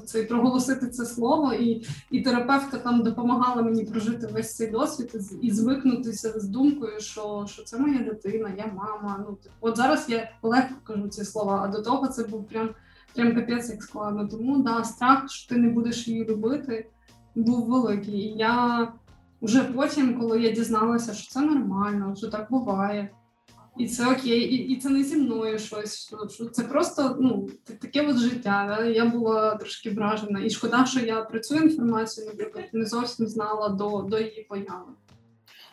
це 0.05 0.23
проголосити 0.23 0.87
це 0.87 1.07
слово, 1.07 1.53
і 1.53 1.87
і 2.11 2.23
терапевтка 2.23 2.79
там 2.79 3.03
допомагала 3.03 3.62
мені 3.62 3.85
прожити 3.85 4.27
весь 4.27 4.57
цей 4.57 4.70
досвід 4.70 5.14
і 5.42 5.51
звикнутися 5.51 6.40
з 6.40 6.44
думкою, 6.44 7.01
що 7.01 7.46
що 7.49 7.62
це 7.62 7.79
моя 7.79 7.99
дитина, 7.99 8.53
я 8.59 8.66
мама. 8.66 9.25
Ну 9.29 9.38
от 9.61 9.77
зараз 9.77 10.07
я 10.09 10.31
легко 10.42 10.75
кажу 10.85 11.09
ці 11.09 11.25
слова, 11.25 11.62
а 11.64 11.68
до 11.68 11.83
того 11.83 12.09
це 12.09 12.25
був 12.25 12.49
прям 12.49 12.70
прям 13.14 13.35
капець 13.35 13.70
як 13.70 13.83
складно. 13.83 14.29
Тому 14.29 14.59
да, 14.59 14.85
страх, 14.85 15.31
що 15.31 15.55
ти 15.55 15.61
не 15.61 15.68
будеш 15.68 16.09
її 16.09 16.25
любити, 16.25 16.90
був 17.35 17.66
великий. 17.66 18.14
І 18.14 18.38
я 18.38 18.88
вже 19.42 19.64
потім, 19.64 20.20
коли 20.20 20.40
я 20.40 20.51
дізналася, 20.51 21.14
що 21.14 21.33
це 21.33 21.40
нормально, 21.40 22.14
що 22.16 22.29
так 22.29 22.46
буває. 22.51 23.11
І 23.78 23.88
це 23.88 24.12
окей, 24.12 24.40
і 24.40 24.72
і 24.72 24.80
це 24.80 24.88
не 24.88 25.04
зі 25.04 25.16
мною 25.16 25.59
щось. 25.59 26.06
Що, 26.06 26.28
що 26.28 26.44
Це 26.44 26.62
просто 26.62 27.16
ну, 27.20 27.48
таке 27.80 28.02
от 28.02 28.18
життя. 28.18 28.76
Да? 28.78 28.85
Я 28.85 29.04
була 29.04 29.56
трошки 29.56 29.90
вражена. 29.90 30.40
І 30.40 30.50
шкода, 30.50 30.87
що 30.87 31.00
я 31.00 31.22
про 31.22 31.40
цю 31.40 31.56
інформацію, 31.56 32.26
наприклад, 32.26 32.64
не 32.72 32.87
зовсім 32.87 33.26
знала 33.26 33.68
до 33.68 33.98
до 33.98 34.18
її 34.18 34.46
появи. 34.48 34.92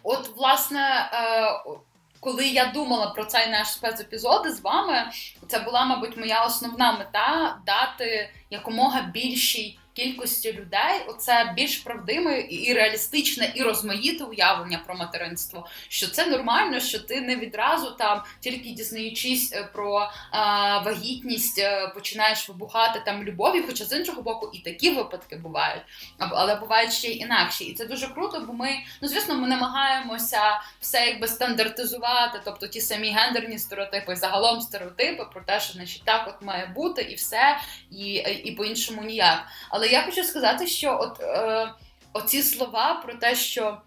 От, 0.03 0.31
власне, 0.38 0.79
е, 0.79 1.79
коли 2.19 2.47
я 2.47 2.71
думала 2.73 3.07
про 3.07 3.25
цей 3.25 3.51
наш 3.51 3.67
спецепізод 3.67 4.55
з 4.55 4.62
вами, 4.62 5.12
це 5.47 5.60
була, 5.60 5.86
мабуть, 5.86 6.17
моя 6.17 6.45
основна 6.45 6.91
мета 6.91 7.57
дати 7.65 8.29
якомога 8.49 9.01
більшій 9.13 9.79
кількості 9.97 10.53
людей 10.53 11.01
оце 11.07 11.53
більш 11.55 11.77
правдиме 11.77 12.45
і 12.49 12.73
реалістичне, 12.73 13.51
і 13.55 13.63
розмаїте 13.63 14.23
уявлення 14.23 14.79
про 14.86 14.95
материнство. 14.95 15.67
Що 15.89 16.07
це 16.07 16.25
нормально, 16.25 16.79
що 16.79 16.99
ти 16.99 17.21
не 17.21 17.36
відразу 17.36 17.91
там, 17.91 18.23
тільки 18.39 18.69
дізнаючись 18.69 19.53
е, 19.53 19.69
про 19.73 20.10
а, 20.31 20.77
вагітність, 20.79 21.60
е, 21.60 21.91
починаєш 21.95 22.49
вибухати 22.49 23.01
там 23.05 23.23
любові, 23.23 23.63
хоча 23.67 23.86
з 23.86 23.97
іншого 23.97 24.21
боку, 24.21 24.49
і 24.53 24.60
такі 24.60 24.89
випадки 24.89 25.36
бувають, 25.36 25.83
але 26.17 26.55
бувають 26.55 26.93
ще 26.93 27.07
й 27.07 27.19
інакші. 27.19 27.63
І 27.63 27.73
це 27.73 27.86
дуже 27.86 28.07
круто, 28.07 28.43
бо 28.47 28.53
ми, 28.53 28.69
ну 29.01 29.07
звісно, 29.07 29.36
ми 29.36 29.47
намагаємося 29.47 30.62
все 30.79 31.05
якби 31.05 31.27
стандартизувати, 31.27 32.41
тобто 32.45 32.67
ті 32.67 32.81
самі 32.81 33.10
гендерні 33.10 33.60
стереотипи, 33.60 34.15
загалом 34.15 34.62
стереотипи 34.62 35.25
про 35.33 35.41
те, 35.41 35.60
що 35.60 35.73
значить 35.73 36.03
так 36.05 36.27
от 36.27 36.45
має 36.47 36.65
бути, 36.65 37.01
і 37.01 37.15
все, 37.15 37.57
і 37.91 38.13
і 38.43 38.51
по-іншому 38.51 39.01
ніяк. 39.01 39.47
Але 39.69 39.87
я 39.91 40.02
хочу 40.02 40.23
сказати, 40.23 40.67
що 40.67 40.97
от 41.02 41.19
е, 41.21 41.69
оці 42.13 42.43
слова 42.43 43.02
про 43.06 43.13
те, 43.13 43.36
що 43.36 43.82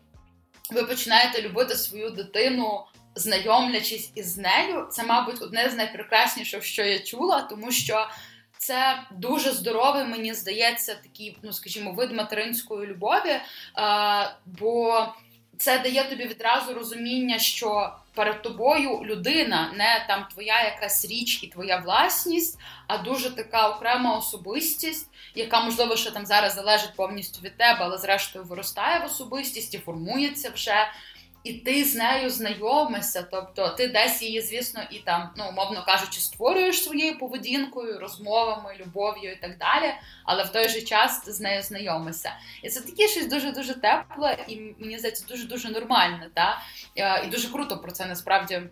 ви 0.71 0.83
починаєте 0.83 1.43
любити 1.43 1.75
свою 1.75 2.11
дитину. 2.11 2.87
Знайомлячись 3.15 4.13
із 4.15 4.39
нею, 4.39 4.87
це, 4.91 5.03
мабуть, 5.03 5.43
одне 5.43 5.71
з 5.71 5.75
найпрекрасніших, 5.75 6.65
що 6.65 6.85
я 6.85 6.99
чула, 6.99 7.41
тому 7.41 7.73
що 7.73 8.09
це 8.59 9.03
дуже 9.11 9.53
здоровий, 9.53 10.05
мені 10.05 10.35
здається, 10.35 10.95
такий, 10.95 11.39
ну 11.43 11.53
скажімо, 11.53 11.93
вид 11.93 12.13
материнської 12.13 12.87
любові. 12.87 13.31
Е, 13.31 13.43
бо 14.47 15.07
це 15.61 15.79
дає 15.79 16.05
тобі 16.05 16.27
відразу 16.27 16.75
розуміння, 16.75 17.39
що 17.39 17.93
перед 18.15 18.43
тобою 18.43 19.05
людина, 19.05 19.73
не 19.77 20.05
там 20.09 20.27
твоя 20.33 20.65
якась 20.65 21.05
річ 21.05 21.43
і 21.43 21.47
твоя 21.47 21.77
власність, 21.77 22.59
а 22.87 22.99
дуже 22.99 23.37
така 23.37 23.69
окрема 23.69 24.17
особистість, 24.17 25.09
яка, 25.35 25.61
можливо, 25.61 25.97
ще 25.97 26.11
там 26.11 26.27
зараз 26.27 26.55
залежить 26.55 26.97
повністю 26.97 27.41
від 27.43 27.57
тебе, 27.57 27.79
але 27.81 27.99
зрештою 27.99 28.45
виростає 28.45 28.99
в 29.01 29.05
особистість 29.05 29.75
і 29.75 29.79
формується 29.79 30.51
вже 30.51 30.87
і 31.45 31.53
ти 31.53 31.85
з 31.85 31.95
нею 31.95 32.31
знайомишся, 32.31 33.27
тобто 33.31 33.69
ти 33.69 33.89
десь 33.89 34.23
її, 34.23 34.41
звісно, 34.41 34.83
і 34.91 34.99
там, 34.99 35.31
ну 35.37 35.45
умовно 35.49 35.85
кажучи, 35.87 36.21
створюєш 36.21 36.85
своєю 36.85 37.19
поведінкою, 37.19 37.99
розмовами, 37.99 38.77
любов'ю 38.81 39.33
і 39.33 39.37
так 39.37 39.59
далі. 39.59 39.95
Але 40.25 40.45
в 40.45 40.49
той 40.49 40.69
же 40.69 40.83
час 40.83 41.19
ти 41.19 41.33
з 41.33 41.41
нею 41.41 41.63
знайомишся. 41.63 42.33
І 42.63 42.69
це 42.69 42.81
таке 42.81 43.09
щось 43.09 43.27
дуже 43.27 43.53
дуже 43.53 43.75
тепле, 43.75 44.37
і 44.49 44.57
мені 44.79 44.99
здається, 44.99 45.25
дуже 45.29 45.47
дуже 45.47 45.71
нормальне. 45.71 46.29
Та? 46.35 46.63
І 47.25 47.27
дуже 47.27 47.49
круто 47.49 47.79
про 47.79 47.93
це 47.93 48.07
насправді. 48.07 48.63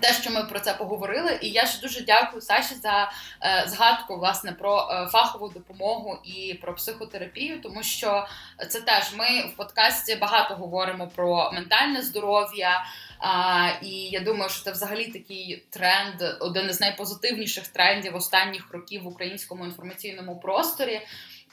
Те, 0.00 0.12
що 0.12 0.30
ми 0.30 0.44
про 0.44 0.60
це 0.60 0.74
поговорили, 0.74 1.38
і 1.42 1.50
я 1.50 1.66
ще 1.66 1.80
дуже 1.80 2.00
дякую 2.00 2.42
Саші 2.42 2.74
за 2.74 3.12
е, 3.42 3.64
згадку 3.68 4.16
власне 4.16 4.52
про 4.52 4.88
е, 4.90 5.06
фахову 5.06 5.48
допомогу 5.48 6.18
і 6.24 6.54
про 6.54 6.74
психотерапію, 6.74 7.60
тому 7.60 7.82
що 7.82 8.26
це 8.68 8.80
теж 8.80 9.14
ми 9.16 9.42
в 9.42 9.56
подкасті 9.56 10.16
багато 10.16 10.54
говоримо 10.54 11.08
про 11.08 11.52
ментальне 11.52 12.02
здоров'я. 12.02 12.84
А, 13.18 13.68
І 13.82 13.90
я 13.90 14.20
думаю, 14.20 14.50
що 14.50 14.64
це 14.64 14.72
взагалі 14.72 15.06
такий 15.06 15.64
тренд, 15.70 16.22
один 16.40 16.70
із 16.70 16.80
найпозитивніших 16.80 17.68
трендів 17.68 18.16
останніх 18.16 18.72
років 18.72 19.02
в 19.02 19.06
українському 19.06 19.64
інформаційному 19.64 20.40
просторі. 20.40 21.00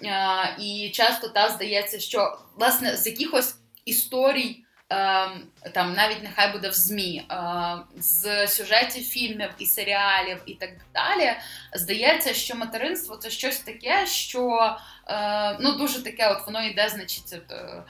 А, 0.05 0.45
І 0.59 0.91
часто 0.93 1.29
та 1.29 1.49
здається, 1.49 1.99
що 1.99 2.39
власне 2.55 2.97
з 2.97 3.07
якихось 3.07 3.55
історій. 3.85 4.64
Ем, 4.89 5.43
там 5.73 5.93
навіть 5.93 6.23
нехай 6.23 6.51
буде 6.51 6.69
в 6.69 6.73
ЗМІ 6.73 7.25
е, 7.31 7.77
з 7.97 8.47
сюжетів 8.47 9.03
фільмів 9.03 9.49
і 9.57 9.65
серіалів 9.65 10.37
і 10.45 10.53
так 10.53 10.69
далі. 10.93 11.33
Здається, 11.73 12.33
що 12.33 12.55
материнство 12.55 13.15
це 13.15 13.29
щось 13.29 13.59
таке, 13.59 14.05
що 14.07 14.75
е, 15.07 15.57
ну 15.59 15.71
дуже 15.71 16.03
таке, 16.03 16.29
от 16.31 16.45
воно 16.45 16.63
йде, 16.63 16.89
значить, 16.89 17.33
е, 17.33 17.83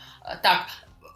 так. 0.44 0.68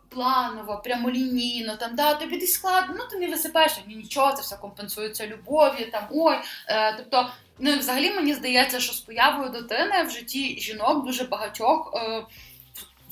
Планово, 0.10 0.78
прямолінійно, 0.78 1.76
там 1.76 1.96
да, 1.96 2.14
тобі 2.14 2.38
десь 2.38 2.54
складно, 2.54 2.96
ну 2.98 3.04
ти 3.12 3.18
не 3.18 3.28
висипаєш, 3.28 3.72
ні 3.88 3.96
нічого, 3.96 4.34
це 4.34 4.42
все 4.42 4.56
компенсується 4.58 5.28
любов'ю, 5.28 5.92
там 5.92 6.08
ой. 6.12 6.36
Е, 6.68 6.94
Тобто, 6.98 7.30
ну 7.60 7.80
взагалі 7.80 8.12
мені 8.12 8.34
здається, 8.34 8.80
що 8.80 8.94
з 8.94 9.00
появою 9.00 9.50
дитини 9.50 10.04
в 10.04 10.10
житті 10.10 10.60
жінок 10.60 11.06
дуже 11.06 11.24
багатьох. 11.24 11.94
Е, 11.96 12.24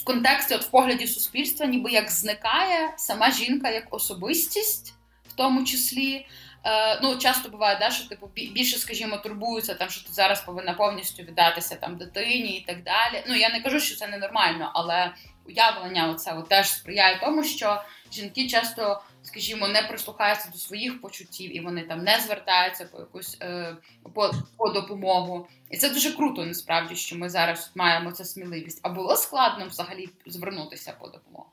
контексті, 0.07 0.55
от 0.55 0.63
в 0.63 0.69
погляді 0.69 1.07
суспільства, 1.07 1.65
ніби 1.65 1.91
як 1.91 2.11
зникає 2.11 2.93
сама 2.97 3.31
жінка 3.31 3.69
як 3.69 3.87
особистість, 3.91 4.93
в 5.29 5.33
тому 5.33 5.63
числі. 5.63 6.25
Е, 6.65 6.99
ну, 7.03 7.17
часто 7.17 7.49
буває, 7.49 7.77
да, 7.79 7.91
що 7.91 8.09
типу 8.09 8.31
більше, 8.35 8.77
скажімо, 8.77 9.17
турбуються, 9.17 9.73
там 9.73 9.89
що 9.89 10.07
ти 10.07 10.13
зараз 10.13 10.41
повинна 10.41 10.73
повністю 10.73 11.23
віддатися 11.23 11.75
там 11.75 11.97
дитині 11.97 12.57
і 12.57 12.65
так 12.65 12.83
далі. 12.83 13.23
Ну 13.27 13.35
я 13.35 13.49
не 13.49 13.61
кажу, 13.61 13.79
що 13.79 13.95
це 13.95 14.07
ненормально, 14.07 14.71
але 14.73 15.11
уявлення 15.45 16.09
оце 16.09 16.33
от 16.33 16.49
теж 16.49 16.71
сприяє 16.71 17.19
тому, 17.19 17.43
що 17.43 17.81
жінки 18.13 18.47
часто 18.47 19.01
скажімо, 19.27 19.67
не 19.67 19.81
прислухаються 19.81 20.49
до 20.53 20.57
своїх 20.57 21.01
почуттів, 21.01 21.55
і 21.55 21.59
вони 21.59 21.83
там 21.83 22.03
не 22.03 22.19
звертаються 22.25 22.85
по 22.85 22.99
якусь 22.99 23.37
е, 23.41 23.77
по, 24.13 24.31
по 24.57 24.69
допомогу. 24.69 25.47
І 25.69 25.77
це 25.77 25.89
дуже 25.89 26.11
круто, 26.11 26.45
насправді, 26.45 26.95
що 26.95 27.17
ми 27.17 27.29
зараз 27.29 27.71
маємо 27.75 28.11
цю 28.11 28.25
сміливість. 28.25 28.79
А 28.83 28.89
було 28.89 29.15
складно 29.15 29.67
взагалі 29.67 30.09
звернутися 30.25 30.93
по 30.99 31.07
допомогу. 31.07 31.45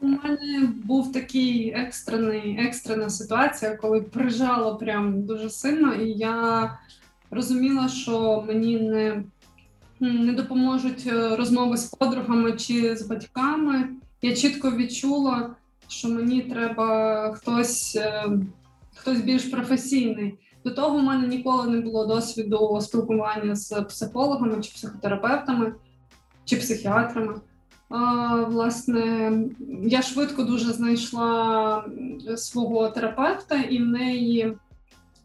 У 0.00 0.06
мене 0.06 0.66
був 0.66 1.12
такий 1.12 1.70
екстрений, 1.70 2.56
екстрена 2.60 3.10
ситуація, 3.10 3.76
коли 3.76 4.02
прижало 4.02 4.76
прям 4.76 5.22
дуже 5.22 5.50
сильно, 5.50 5.94
і 5.94 6.10
я 6.10 6.78
розуміла, 7.30 7.88
що 7.88 8.44
мені 8.46 8.80
не 8.80 9.22
не 10.00 10.32
допоможуть 10.32 11.06
е, 11.06 11.36
розмови 11.36 11.76
з 11.76 11.84
подругами 11.84 12.52
чи 12.52 12.96
з 12.96 13.02
батьками. 13.02 13.88
Я 14.22 14.36
чітко 14.36 14.70
відчула, 14.70 15.56
що 15.88 16.08
мені 16.08 16.42
треба 16.42 17.32
хтось, 17.32 17.96
е, 17.96 18.30
хтось 18.94 19.20
більш 19.20 19.44
професійний. 19.44 20.38
До 20.64 20.70
того 20.70 20.98
в 20.98 21.02
мене 21.02 21.28
ніколи 21.28 21.68
не 21.68 21.80
було 21.80 22.06
досвіду 22.06 22.78
спілкування 22.82 23.54
з 23.54 23.82
психологами 23.82 24.62
чи 24.62 24.74
психотерапевтами 24.74 25.74
чи 26.44 26.56
психіатрами. 26.56 27.34
А, 27.88 28.36
Власне, 28.42 29.32
я 29.82 30.02
швидко 30.02 30.42
дуже 30.42 30.72
знайшла 30.72 31.84
свого 32.36 32.88
терапевта, 32.88 33.54
і 33.54 33.78
в 33.78 33.86
неї 33.86 34.56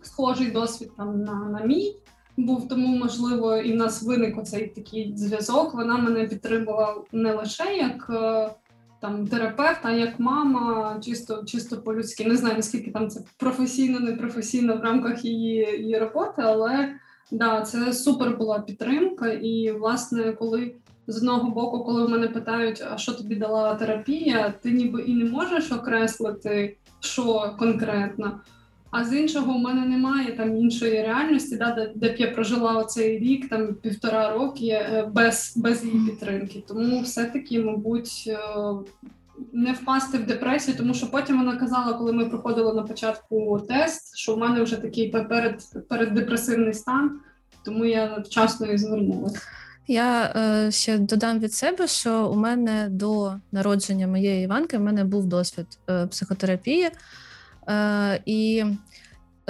схожий 0.01 0.51
досвід 0.51 0.91
там 0.97 1.23
на, 1.23 1.33
на 1.33 1.61
мій 1.61 1.95
був, 2.37 2.67
тому 2.67 2.97
можливо, 2.97 3.57
і 3.57 3.73
в 3.73 3.75
нас 3.75 4.03
виник 4.03 4.37
оцей 4.37 4.67
такий 4.67 5.13
зв'язок. 5.17 5.73
Вона 5.73 5.97
мене 5.97 6.27
підтримувала 6.27 6.95
не 7.11 7.33
лише 7.33 7.75
як 7.75 8.07
е, 8.09 8.49
там 8.99 9.27
терапевт, 9.27 9.79
а 9.83 9.91
як 9.91 10.19
мама, 10.19 10.97
чисто 11.03 11.43
чисто 11.45 11.81
по-людськи. 11.81 12.25
Не 12.25 12.35
знаю, 12.35 12.55
наскільки 12.55 12.91
там 12.91 13.09
це 13.09 13.21
професійно, 13.37 13.99
не 13.99 14.11
професійно 14.11 14.77
в 14.77 14.81
рамках 14.81 15.25
її 15.25 15.77
її 15.81 15.97
роботи, 15.97 16.41
але 16.45 16.95
да, 17.31 17.61
це 17.61 17.93
супер 17.93 18.37
була 18.37 18.59
підтримка. 18.59 19.29
І, 19.29 19.71
власне, 19.71 20.31
коли 20.31 20.75
з 21.07 21.17
одного 21.17 21.51
боку, 21.51 21.83
коли 21.83 22.05
в 22.05 22.09
мене 22.09 22.27
питають, 22.27 22.83
а 22.91 22.97
що 22.97 23.11
тобі 23.13 23.35
дала 23.35 23.75
терапія, 23.75 24.53
ти 24.61 24.71
ніби 24.71 25.01
і 25.01 25.13
не 25.13 25.25
можеш 25.25 25.71
окреслити, 25.71 26.77
що 26.99 27.55
конкретно. 27.59 28.41
А 28.91 29.05
з 29.05 29.13
іншого, 29.13 29.53
в 29.53 29.59
мене 29.59 29.85
немає 29.85 30.31
там 30.31 30.57
іншої 30.57 31.01
реальності, 31.01 31.57
да, 31.57 31.71
де, 31.71 31.91
де 31.95 32.09
б 32.09 32.15
я 32.17 32.31
прожила 32.31 32.73
оцей 32.73 33.19
рік, 33.19 33.49
там 33.49 33.75
півтора 33.75 34.33
роки 34.33 34.67
е, 34.67 35.09
без 35.13 35.53
без 35.55 35.85
її 35.85 36.09
підтримки. 36.09 36.63
Тому 36.67 37.01
все-таки, 37.01 37.59
мабуть, 37.59 38.23
е, 38.27 38.37
не 39.53 39.73
впасти 39.73 40.17
в 40.17 40.25
депресію, 40.25 40.77
тому 40.77 40.93
що 40.93 41.11
потім 41.11 41.37
вона 41.37 41.57
казала, 41.57 41.93
коли 41.93 42.13
ми 42.13 42.25
проходили 42.25 42.73
на 42.73 42.83
початку 42.83 43.65
тест, 43.69 44.17
що 44.17 44.35
в 44.35 44.37
мене 44.37 44.63
вже 44.63 44.75
такий 44.75 45.09
перед, 45.09 45.61
переддепресивний 45.89 46.73
стан, 46.73 47.19
тому 47.65 47.85
я 47.85 48.23
вчасно 48.25 48.67
і 48.67 48.77
звернулася. 48.77 49.39
Я 49.87 50.33
е, 50.35 50.71
ще 50.71 50.97
додам 50.97 51.39
від 51.39 51.53
себе, 51.53 51.87
що 51.87 52.27
у 52.27 52.35
мене 52.35 52.87
до 52.89 53.33
народження 53.51 54.07
моєї 54.07 54.43
Іванки 54.43 54.77
в 54.77 54.81
мене 54.81 55.03
був 55.03 55.25
досвід 55.25 55.65
е, 55.89 56.07
психотерапії. 56.07 56.89
Е, 57.69 58.21
І 58.25 58.65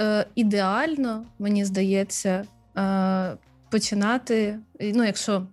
е, 0.00 0.26
ідеально, 0.34 1.26
мені 1.38 1.64
здається, 1.64 2.44
е, 2.78 3.36
починати, 3.70 4.58
ну, 4.80 5.04
якщо 5.04 5.46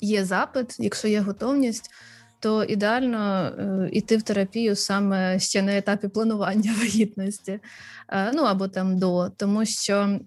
є 0.00 0.24
запит, 0.24 0.76
якщо 0.78 1.08
є 1.08 1.20
готовність, 1.20 1.90
то 2.40 2.64
ідеально 2.64 3.52
йти 3.92 4.16
в 4.16 4.22
терапію 4.22 4.76
саме 4.76 5.38
ще 5.38 5.62
на 5.62 5.76
етапі 5.76 6.08
планування 6.08 6.74
вагітності, 6.78 7.60
ну 8.34 8.42
або 8.42 8.68
там 8.68 8.98
до. 8.98 9.30
Тому 9.36 9.64
що 9.64 10.18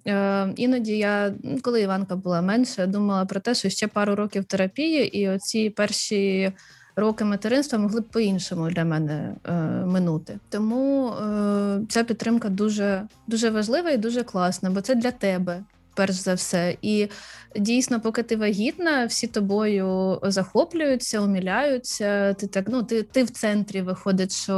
іноді 0.56 0.97
я, 0.97 1.34
коли 1.62 1.82
Іванка 1.82 2.15
була 2.15 2.41
менше, 2.41 2.88
думала 2.88 3.25
про 3.25 3.39
те, 3.39 3.56
що 3.56 3.69
ще 3.69 3.88
пару 3.88 4.15
років 4.15 4.45
терапії, 4.45 5.19
і 5.19 5.30
оці 5.30 5.69
перші 5.69 6.53
роки 6.97 7.23
материнства 7.23 7.79
могли 7.79 8.01
б 8.01 8.03
по-іншому 8.03 8.69
для 8.69 8.86
мене 8.86 9.36
е, 9.45 9.53
минути. 9.86 10.39
Тому 10.49 11.10
е, 11.10 11.79
ця 11.89 12.03
підтримка 12.03 12.49
дуже 12.49 13.07
дуже 13.27 13.49
важлива 13.49 13.89
і 13.89 13.97
дуже 13.97 14.23
класна, 14.23 14.69
бо 14.69 14.81
це 14.81 14.95
для 14.95 15.12
тебе. 15.12 15.63
перш 15.95 16.13
за 16.13 16.33
все. 16.33 16.77
І 16.81 17.07
дійсно, 17.55 18.01
поки 18.01 18.23
ти 18.23 18.36
вагітна, 18.36 19.05
всі 19.05 19.27
тобою 19.27 20.19
захоплюються, 20.23 21.21
уміляються. 21.21 22.33
Ти 22.33 22.47
так, 22.47 22.65
ну 22.69 22.83
ти 22.83 23.03
ти 23.03 23.23
в 23.23 23.29
центрі 23.29 23.81
виходить, 23.81 24.31
що 24.31 24.55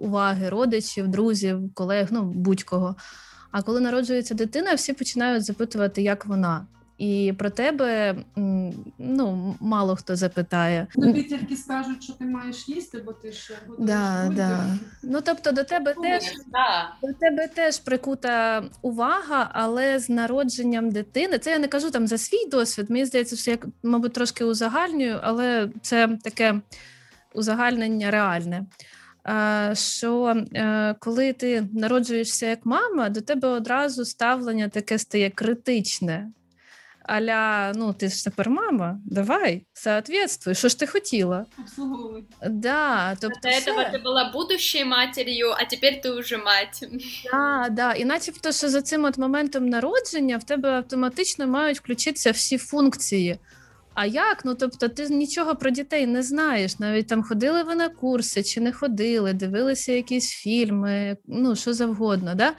уваги 0.00 0.48
родичів, 0.48 1.08
друзів, 1.08 1.74
колег, 1.74 2.08
ну 2.10 2.22
будь-кого. 2.22 2.96
А 3.50 3.62
коли 3.62 3.80
народжується 3.80 4.34
дитина, 4.34 4.74
всі 4.74 4.92
починають 4.92 5.44
запитувати, 5.44 6.02
як 6.02 6.26
вона. 6.26 6.66
І 7.00 7.34
про 7.38 7.50
тебе 7.50 8.16
ну, 8.98 9.56
мало 9.60 9.96
хто 9.96 10.16
запитає. 10.16 10.86
Тобі 10.94 11.22
тільки 11.22 11.56
скажуть, 11.56 12.02
що 12.02 12.12
ти 12.12 12.24
маєш 12.24 12.68
їсти, 12.68 13.02
бо 13.06 13.12
ти 13.12 13.32
ж 13.32 13.58
да, 13.78 14.30
да. 14.36 14.64
Ну 15.02 15.20
тобто 15.20 15.52
до 15.52 15.64
тебе 15.64 15.94
ну, 15.96 16.02
теж 16.02 16.22
да. 16.52 16.92
до 17.02 17.12
тебе 17.12 17.48
теж 17.48 17.78
прикута 17.78 18.64
увага, 18.82 19.50
але 19.52 19.98
з 19.98 20.08
народженням 20.08 20.90
дитини 20.90 21.38
це 21.38 21.50
я 21.50 21.58
не 21.58 21.68
кажу 21.68 21.90
там 21.90 22.06
за 22.06 22.18
свій 22.18 22.48
досвід. 22.50 22.90
Мені 22.90 23.04
здається, 23.04 23.36
що 23.36 23.50
я, 23.50 23.58
мабуть, 23.82 24.12
трошки 24.12 24.44
узагальнюю, 24.44 25.18
але 25.22 25.68
це 25.82 26.08
таке 26.22 26.60
узагальнення 27.34 28.10
реальне. 28.10 28.66
Що 29.72 30.44
е, 30.54 30.94
коли 30.98 31.32
ти 31.32 31.68
народжуєшся 31.72 32.46
як 32.46 32.66
мама, 32.66 33.08
до 33.08 33.20
тебе 33.20 33.48
одразу 33.48 34.04
ставлення 34.04 34.68
таке 34.68 34.98
стає 34.98 35.30
критичне 35.30 36.30
аля, 37.02 37.72
ну 37.76 37.92
ти 37.92 38.08
ж 38.08 38.24
тепер 38.24 38.50
мама, 38.50 39.00
давай, 39.04 39.66
соответствуй, 39.72 40.54
що 40.54 40.68
ж 40.68 40.78
ти 40.78 40.86
хотіла? 40.86 41.46
Обслуговуй. 41.58 42.24
Да, 42.50 43.16
тобто 43.20 43.38
До 43.42 43.48
этого 43.48 43.92
ти 43.92 43.98
була 43.98 44.30
будущою 44.32 44.86
матір'ю, 44.86 45.50
а 45.58 45.64
тепер 45.64 46.00
ти 46.00 46.10
вже 46.10 46.36
мать. 46.36 46.88
Да, 47.32 47.68
да. 47.70 47.92
І 47.92 48.04
начебто, 48.04 48.52
що 48.52 48.68
за 48.68 48.82
цим 48.82 49.04
от 49.04 49.18
моментом 49.18 49.66
народження 49.68 50.36
в 50.36 50.44
тебе 50.44 50.70
автоматично 50.70 51.46
мають 51.46 51.78
включитися 51.78 52.30
всі 52.30 52.58
функції. 52.58 53.38
А 53.94 54.06
як? 54.06 54.44
Ну 54.44 54.54
тобто, 54.54 54.88
ти 54.88 55.08
нічого 55.08 55.56
про 55.56 55.70
дітей 55.70 56.06
не 56.06 56.22
знаєш. 56.22 56.78
Навіть 56.78 57.06
там 57.06 57.22
ходили 57.22 57.62
ви 57.62 57.74
на 57.74 57.88
курси 57.88 58.42
чи 58.42 58.60
не 58.60 58.72
ходили, 58.72 59.32
дивилися 59.32 59.92
якісь 59.92 60.30
фільми, 60.30 61.16
ну 61.26 61.56
що 61.56 61.72
завгодно. 61.74 62.34
Да? 62.34 62.52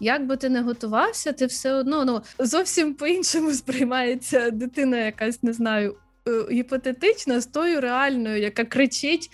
Як 0.00 0.26
би 0.26 0.36
ти 0.36 0.48
не 0.48 0.60
готувався, 0.60 1.32
ти 1.32 1.46
все 1.46 1.72
одно 1.72 2.04
ну 2.04 2.22
зовсім 2.38 2.94
по-іншому 2.94 3.52
сприймається 3.52 4.50
дитина, 4.50 4.96
якась 4.96 5.42
не 5.42 5.52
знаю, 5.52 5.96
е, 6.28 6.30
гіпотетична 6.50 7.40
з 7.40 7.46
тою 7.46 7.80
реальною, 7.80 8.40
яка 8.40 8.64
кричить. 8.64 9.30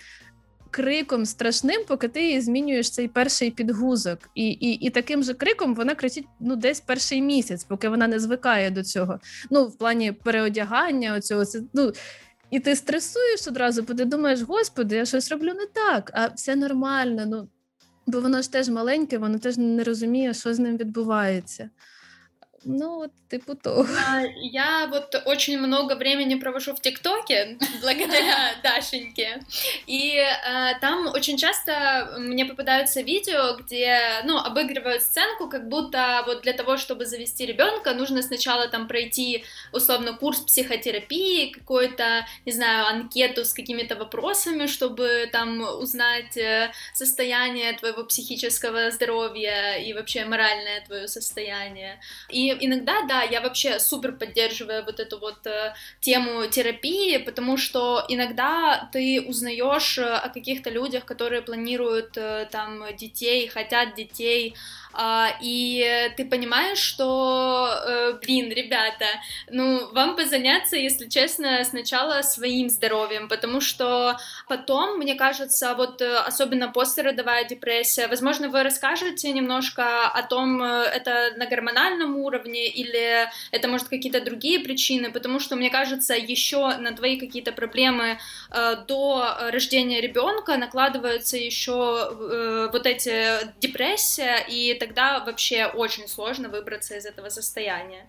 Криком 0.71 1.25
страшним, 1.25 1.81
поки 1.87 2.07
ти 2.07 2.21
її 2.21 2.41
змінюєш 2.41 2.91
цей 2.91 3.07
перший 3.07 3.51
підгузок, 3.51 4.19
і 4.35 4.47
і, 4.49 4.71
і 4.71 4.89
таким 4.89 5.23
же 5.23 5.33
криком 5.33 5.75
вона 5.75 5.95
кричить 5.95 6.25
ну 6.39 6.55
десь 6.55 6.79
перший 6.79 7.21
місяць, 7.21 7.63
поки 7.63 7.89
вона 7.89 8.07
не 8.07 8.19
звикає 8.19 8.71
до 8.71 8.83
цього. 8.83 9.19
Ну, 9.49 9.65
в 9.65 9.77
плані 9.77 10.11
переодягання, 10.11 11.15
оцього 11.15 11.45
це 11.45 11.61
ну 11.73 11.93
і 12.53 12.59
ти 12.59 12.75
стресуєш 12.75 13.47
одразу, 13.47 13.83
бо 13.83 13.93
ти 13.93 14.05
думаєш, 14.05 14.41
господи, 14.41 14.95
я 14.95 15.05
щось 15.05 15.31
роблю 15.31 15.53
не 15.53 15.65
так, 15.73 16.11
а 16.13 16.27
все 16.27 16.55
нормально. 16.55 17.23
Ну 17.27 17.47
бо 18.05 18.21
воно 18.21 18.41
ж 18.41 18.51
теж 18.51 18.69
маленьке, 18.69 19.17
воно 19.17 19.39
теж 19.39 19.57
не 19.57 19.83
розуміє, 19.83 20.33
що 20.33 20.53
з 20.53 20.59
ним 20.59 20.77
відбувається. 20.77 21.69
Ну, 22.65 22.95
вот 22.95 23.11
типу 23.29 23.55
того. 23.55 23.85
Я 24.35 24.87
вот 24.87 25.15
очень 25.25 25.57
много 25.59 25.95
времени 25.95 26.35
провожу 26.35 26.75
в 26.75 26.81
ТикТоке 26.81 27.57
благодаря 27.81 28.53
Дашеньке. 28.63 29.41
И 29.87 30.17
э, 30.17 30.79
там 30.79 31.07
очень 31.07 31.37
часто 31.37 32.15
мне 32.19 32.45
попадаются 32.45 33.01
видео, 33.01 33.55
где, 33.57 34.21
ну, 34.25 34.37
обыгрывают 34.37 35.01
сценку, 35.01 35.49
как 35.49 35.67
будто 35.67 36.23
вот 36.25 36.41
для 36.43 36.53
того, 36.53 36.77
чтобы 36.77 37.05
завести 37.05 37.45
ребенка, 37.45 37.93
нужно 37.93 38.21
сначала 38.21 38.67
там 38.67 38.87
пройти, 38.87 39.43
условно, 39.71 40.13
курс 40.13 40.39
психотерапии, 40.39 41.51
какой-то, 41.51 42.25
не 42.45 42.51
знаю, 42.51 42.87
анкету 42.87 43.45
с 43.45 43.53
какими-то 43.53 43.95
вопросами, 43.95 44.67
чтобы 44.67 45.27
там 45.31 45.61
узнать 45.61 46.37
э, 46.37 46.71
состояние 46.93 47.73
твоего 47.73 48.03
психического 48.05 48.91
здоровья 48.91 49.75
и 49.77 49.93
вообще 49.93 50.25
моральное 50.25 50.81
твое 50.85 51.07
состояние. 51.07 51.99
И 52.29 52.52
иногда, 52.59 53.03
да, 53.07 53.21
я 53.23 53.41
вообще 53.41 53.79
супер 53.79 54.13
поддерживаю 54.13 54.83
вот 54.85 54.99
эту 54.99 55.19
вот 55.19 55.45
э, 55.47 55.73
тему 55.99 56.47
терапии, 56.47 57.17
потому 57.17 57.57
что 57.57 58.05
иногда 58.07 58.89
ты 58.91 59.21
узнаешь 59.21 59.97
э, 59.97 60.03
о 60.03 60.29
каких-то 60.29 60.69
людях, 60.69 61.05
которые 61.05 61.41
планируют 61.41 62.17
э, 62.17 62.47
там 62.51 62.83
детей, 62.95 63.47
хотят 63.47 63.95
детей, 63.95 64.55
а, 64.93 65.29
и 65.41 66.11
ты 66.15 66.25
понимаешь, 66.25 66.77
что, 66.77 67.67
э, 67.83 68.13
блин, 68.21 68.51
ребята, 68.51 69.05
ну, 69.49 69.91
вам 69.91 70.15
бы 70.15 70.25
заняться, 70.25 70.77
если 70.77 71.09
честно, 71.09 71.63
сначала 71.63 72.21
своим 72.21 72.69
здоровьем, 72.69 73.27
потому 73.27 73.59
что 73.59 74.17
потом, 74.47 74.99
мне 74.99 75.15
кажется, 75.15 75.73
вот 75.73 76.01
э, 76.01 76.17
особенно 76.17 76.71
послеродовая 76.71 77.45
депрессия, 77.45 78.07
возможно, 78.07 78.49
вы 78.49 78.61
расскажете 78.61 79.31
немножко 79.31 80.07
о 80.07 80.21
том, 80.21 80.61
э, 80.61 80.83
это 80.83 81.33
на 81.37 81.47
гормональном 81.47 82.17
уровне 82.17 82.42
или 82.42 83.28
это, 83.52 83.68
может, 83.68 83.88
какие-то 83.88 84.20
другие 84.20 84.60
причины, 84.60 85.12
потому 85.12 85.40
что, 85.40 85.56
мне 85.56 85.70
кажется, 85.70 86.14
еще 86.14 86.76
на 86.78 86.92
твои 86.92 87.18
какие-то 87.18 87.52
проблемы 87.52 88.18
до 88.88 89.36
рождения 89.52 90.00
ребенка 90.00 90.56
накладываются 90.56 91.36
еще 91.36 92.68
вот 92.72 92.86
эти 92.86 93.38
депрессия 93.60 94.46
и 94.48 94.74
тогда 94.74 95.24
вообще 95.24 95.66
очень 95.66 96.08
сложно 96.08 96.48
вибратися 96.48 96.96
из 96.96 97.06
этого 97.06 97.30
состояния. 97.30 98.06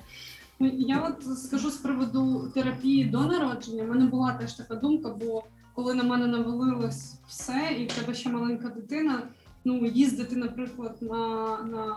Ну, 0.60 0.68
я 0.78 1.00
от 1.00 1.38
скажу 1.40 1.70
з 1.70 1.78
приводу 1.78 2.52
терапії 2.54 3.06
до 3.06 3.20
народження. 3.20 3.84
У 3.84 3.88
мене 3.88 4.06
була 4.06 4.34
теж 4.34 4.54
така 4.54 4.76
думка, 4.76 5.10
бо 5.10 5.44
коли 5.76 5.94
на 5.94 6.04
мене 6.04 6.28
навалилось 6.28 7.14
все, 7.28 7.76
і 7.80 7.86
в 7.86 7.94
тебе 7.94 8.14
ще 8.14 8.30
маленька 8.30 8.68
дитина. 8.68 9.22
Ну, 9.65 9.87
їздити, 9.87 10.37
наприклад, 10.37 10.97
на 11.01 11.19
на 11.73 11.97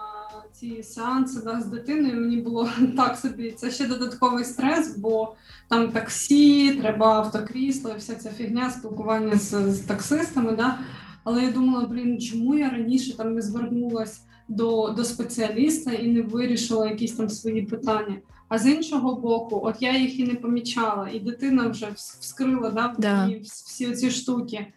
ці 0.53 0.83
сеанси 0.83 1.41
да, 1.43 1.61
з 1.61 1.65
дитиною 1.65 2.21
мені 2.21 2.37
було 2.37 2.69
так 2.97 3.17
собі. 3.17 3.51
Це 3.51 3.71
ще 3.71 3.87
додатковий 3.87 4.45
стрес, 4.45 4.97
бо 4.97 5.35
там 5.69 5.91
таксі, 5.91 6.73
треба 6.73 7.05
автокрісло, 7.05 7.93
вся 7.97 8.15
ця 8.15 8.29
фігня, 8.29 8.69
спілкування 8.71 9.35
з, 9.35 9.73
з 9.73 9.79
таксистами. 9.79 10.51
Да? 10.51 10.79
Але 11.23 11.43
я 11.43 11.51
думала, 11.51 11.85
блін, 11.85 12.21
чому 12.21 12.55
я 12.55 12.69
раніше 12.69 13.17
там 13.17 13.33
не 13.33 13.41
звернулася 13.41 14.21
до 14.47 14.89
до 14.89 15.03
спеціаліста 15.03 15.91
і 15.91 16.07
не 16.07 16.21
вирішила 16.21 16.89
якісь 16.89 17.13
там 17.13 17.29
свої 17.29 17.61
питання. 17.61 18.15
А 18.49 18.59
з 18.59 18.67
іншого 18.67 19.15
боку, 19.15 19.59
от 19.63 19.75
я 19.79 19.97
їх 19.97 20.19
і 20.19 20.23
не 20.23 20.35
помічала, 20.35 21.09
і 21.09 21.19
дитина 21.19 21.67
вже 21.67 21.87
вскрила 21.95 22.69
да, 22.69 22.95
да. 22.97 23.31
всі 23.43 23.91
ці 23.91 24.11
штуки. 24.11 24.67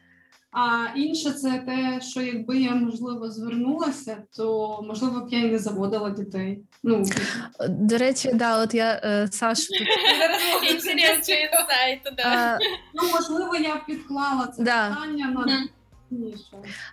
А 0.52 0.86
інше 0.96 1.32
це 1.32 1.62
те, 1.66 2.00
що 2.00 2.22
якби 2.22 2.58
я 2.58 2.74
можливо 2.74 3.30
звернулася, 3.30 4.16
то 4.36 4.80
можливо 4.88 5.20
б 5.20 5.28
я 5.30 5.38
і 5.38 5.50
не 5.50 5.58
заводила 5.58 6.10
дітей. 6.10 6.62
Ну 6.82 7.04
до 7.68 7.98
речі, 7.98 8.30
да, 8.34 8.62
от 8.62 8.74
я 8.74 9.00
е, 9.04 9.28
Сашу 9.32 9.66
тут... 9.78 9.88
Ну 12.94 13.02
можливо, 13.12 13.56
я 13.56 13.76
б 13.76 13.86
підклала 13.86 14.46
це 14.46 14.62
питання 14.62 15.26
на. 15.26 15.68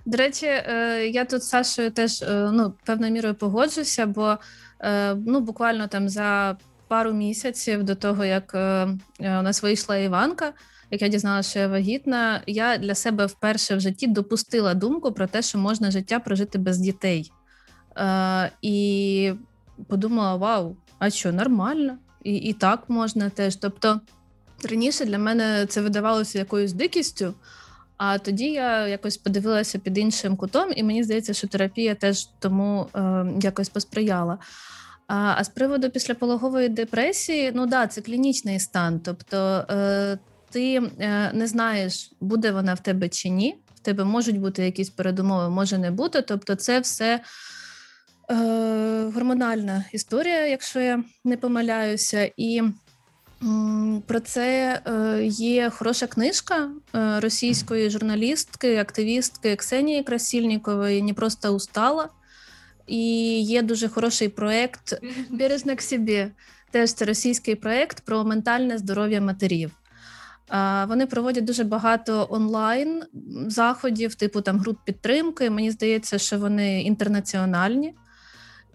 До 0.05 0.17
речі, 0.17 0.45
е, 0.45 1.07
я 1.07 1.25
тут 1.25 1.43
з 1.43 1.49
Сашою 1.49 1.91
теж 1.91 2.21
е, 2.21 2.49
ну, 2.53 2.73
певною 2.85 3.13
мірою 3.13 3.35
погоджуся, 3.35 4.05
бо 4.05 4.37
ну, 5.15 5.39
буквально 5.39 5.87
там 5.87 6.09
за 6.09 6.57
пару 6.87 7.13
місяців 7.13 7.83
до 7.83 7.95
того, 7.95 8.25
як 8.25 8.51
у 9.19 9.23
нас 9.23 9.63
вийшла 9.63 9.97
Іванка, 9.97 10.53
як 10.91 11.01
я 11.01 11.07
дізналася, 11.07 11.49
що 11.49 11.59
я 11.59 11.67
вагітна, 11.67 12.41
я 12.47 12.77
для 12.77 12.95
себе 12.95 13.25
вперше 13.25 13.75
в 13.75 13.79
житті 13.79 14.07
допустила 14.07 14.73
думку 14.73 15.11
про 15.11 15.27
те, 15.27 15.41
що 15.41 15.57
можна 15.57 15.91
життя 15.91 16.19
прожити 16.19 16.57
без 16.57 16.77
дітей. 16.77 17.31
І 18.61 19.33
подумала: 19.87 20.35
вау, 20.35 20.75
а 20.99 21.09
що, 21.09 21.31
нормально? 21.31 21.97
І, 22.23 22.35
І 22.35 22.53
так 22.53 22.83
можна 22.87 23.29
теж. 23.29 23.55
Тобто 23.55 24.01
раніше 24.69 25.05
для 25.05 25.17
мене 25.17 25.65
це 25.69 25.81
видавалося 25.81 26.39
якоюсь 26.39 26.73
дикістю. 26.73 27.33
А 27.97 28.17
тоді 28.17 28.45
я 28.45 28.87
якось 28.87 29.17
подивилася 29.17 29.79
під 29.79 29.97
іншим 29.97 30.35
кутом, 30.35 30.69
і 30.75 30.83
мені 30.83 31.03
здається, 31.03 31.33
що 31.33 31.47
терапія 31.47 31.95
теж 31.95 32.29
тому 32.39 32.87
е, 32.95 33.25
якось 33.41 33.69
посприяла. 33.69 34.37
А 35.07 35.33
а 35.37 35.43
з 35.43 35.49
приводу 35.49 35.89
післяпологової 35.89 36.69
депресії, 36.69 37.51
ну 37.55 37.65
да, 37.65 37.87
це 37.87 38.01
клінічний 38.01 38.59
стан. 38.59 38.99
Тобто 38.99 39.65
е, 39.69 40.17
ти 40.57 40.81
е, 40.99 41.31
не 41.33 41.47
знаєш, 41.47 42.11
буде 42.21 42.51
вона 42.51 42.73
в 42.73 42.79
тебе 42.79 43.09
чи 43.09 43.29
ні. 43.29 43.55
В 43.75 43.79
тебе 43.79 44.03
можуть 44.03 44.39
бути 44.39 44.65
якісь 44.65 44.89
передумови, 44.89 45.49
може 45.49 45.77
не 45.77 45.91
бути. 45.91 46.21
Тобто, 46.21 46.55
це 46.55 46.79
все. 46.79 47.19
Е, 48.31 49.11
гормональна 49.13 49.85
історія, 49.91 50.45
якщо 50.45 50.79
я 50.79 51.03
не 51.23 51.37
помиляюся, 51.37 52.31
і 52.37 52.61
про 54.07 54.19
це 54.19 54.79
е, 54.85 55.25
є 55.25 55.69
хороша 55.69 56.07
книжка 56.07 56.69
е, 56.95 57.19
російської 57.19 57.89
журналістки, 57.89 58.77
активістки 58.77 59.55
Ксенії 59.55 60.03
Красільнікової 60.03 61.01
не 61.01 61.13
просто 61.13 61.49
устала. 61.49 62.09
І 62.87 63.03
є 63.41 63.61
дуже 63.61 63.89
хороший 63.89 64.29
проєкт 64.29 65.01
«Бережно 65.29 65.75
к 65.75 65.81
собі». 65.81 66.27
Теж 66.71 66.93
це 66.93 67.05
російський 67.05 67.55
проєкт 67.55 67.99
про 67.99 68.23
ментальне 68.23 68.77
здоров'я 68.77 69.21
матерів. 69.21 69.71
Вони 70.87 71.05
проводять 71.05 71.45
дуже 71.45 71.63
багато 71.63 72.27
онлайн 72.29 73.03
заходів, 73.47 74.15
типу 74.15 74.41
там 74.41 74.59
груп 74.59 74.77
підтримки. 74.85 75.49
Мені 75.49 75.71
здається, 75.71 76.17
що 76.17 76.39
вони 76.39 76.81
інтернаціональні. 76.81 77.95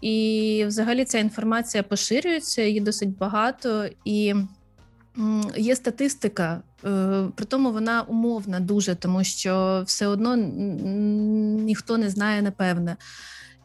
І 0.01 0.65
взагалі 0.67 1.05
ця 1.05 1.19
інформація 1.19 1.83
поширюється, 1.83 2.63
її 2.63 2.81
досить 2.81 3.17
багато. 3.17 3.87
І 4.05 4.35
є 5.57 5.77
статистика, 5.77 6.63
е, 6.85 7.23
при 7.35 7.47
тому 7.47 7.73
вона 7.73 8.03
умовна 8.03 8.61
дуже, 8.61 8.95
тому 8.95 9.25
що 9.25 9.83
все 9.87 10.07
одно 10.07 10.37
ніхто 10.37 11.99
не 11.99 12.11
знає 12.11 12.43
напевне. 12.43 12.97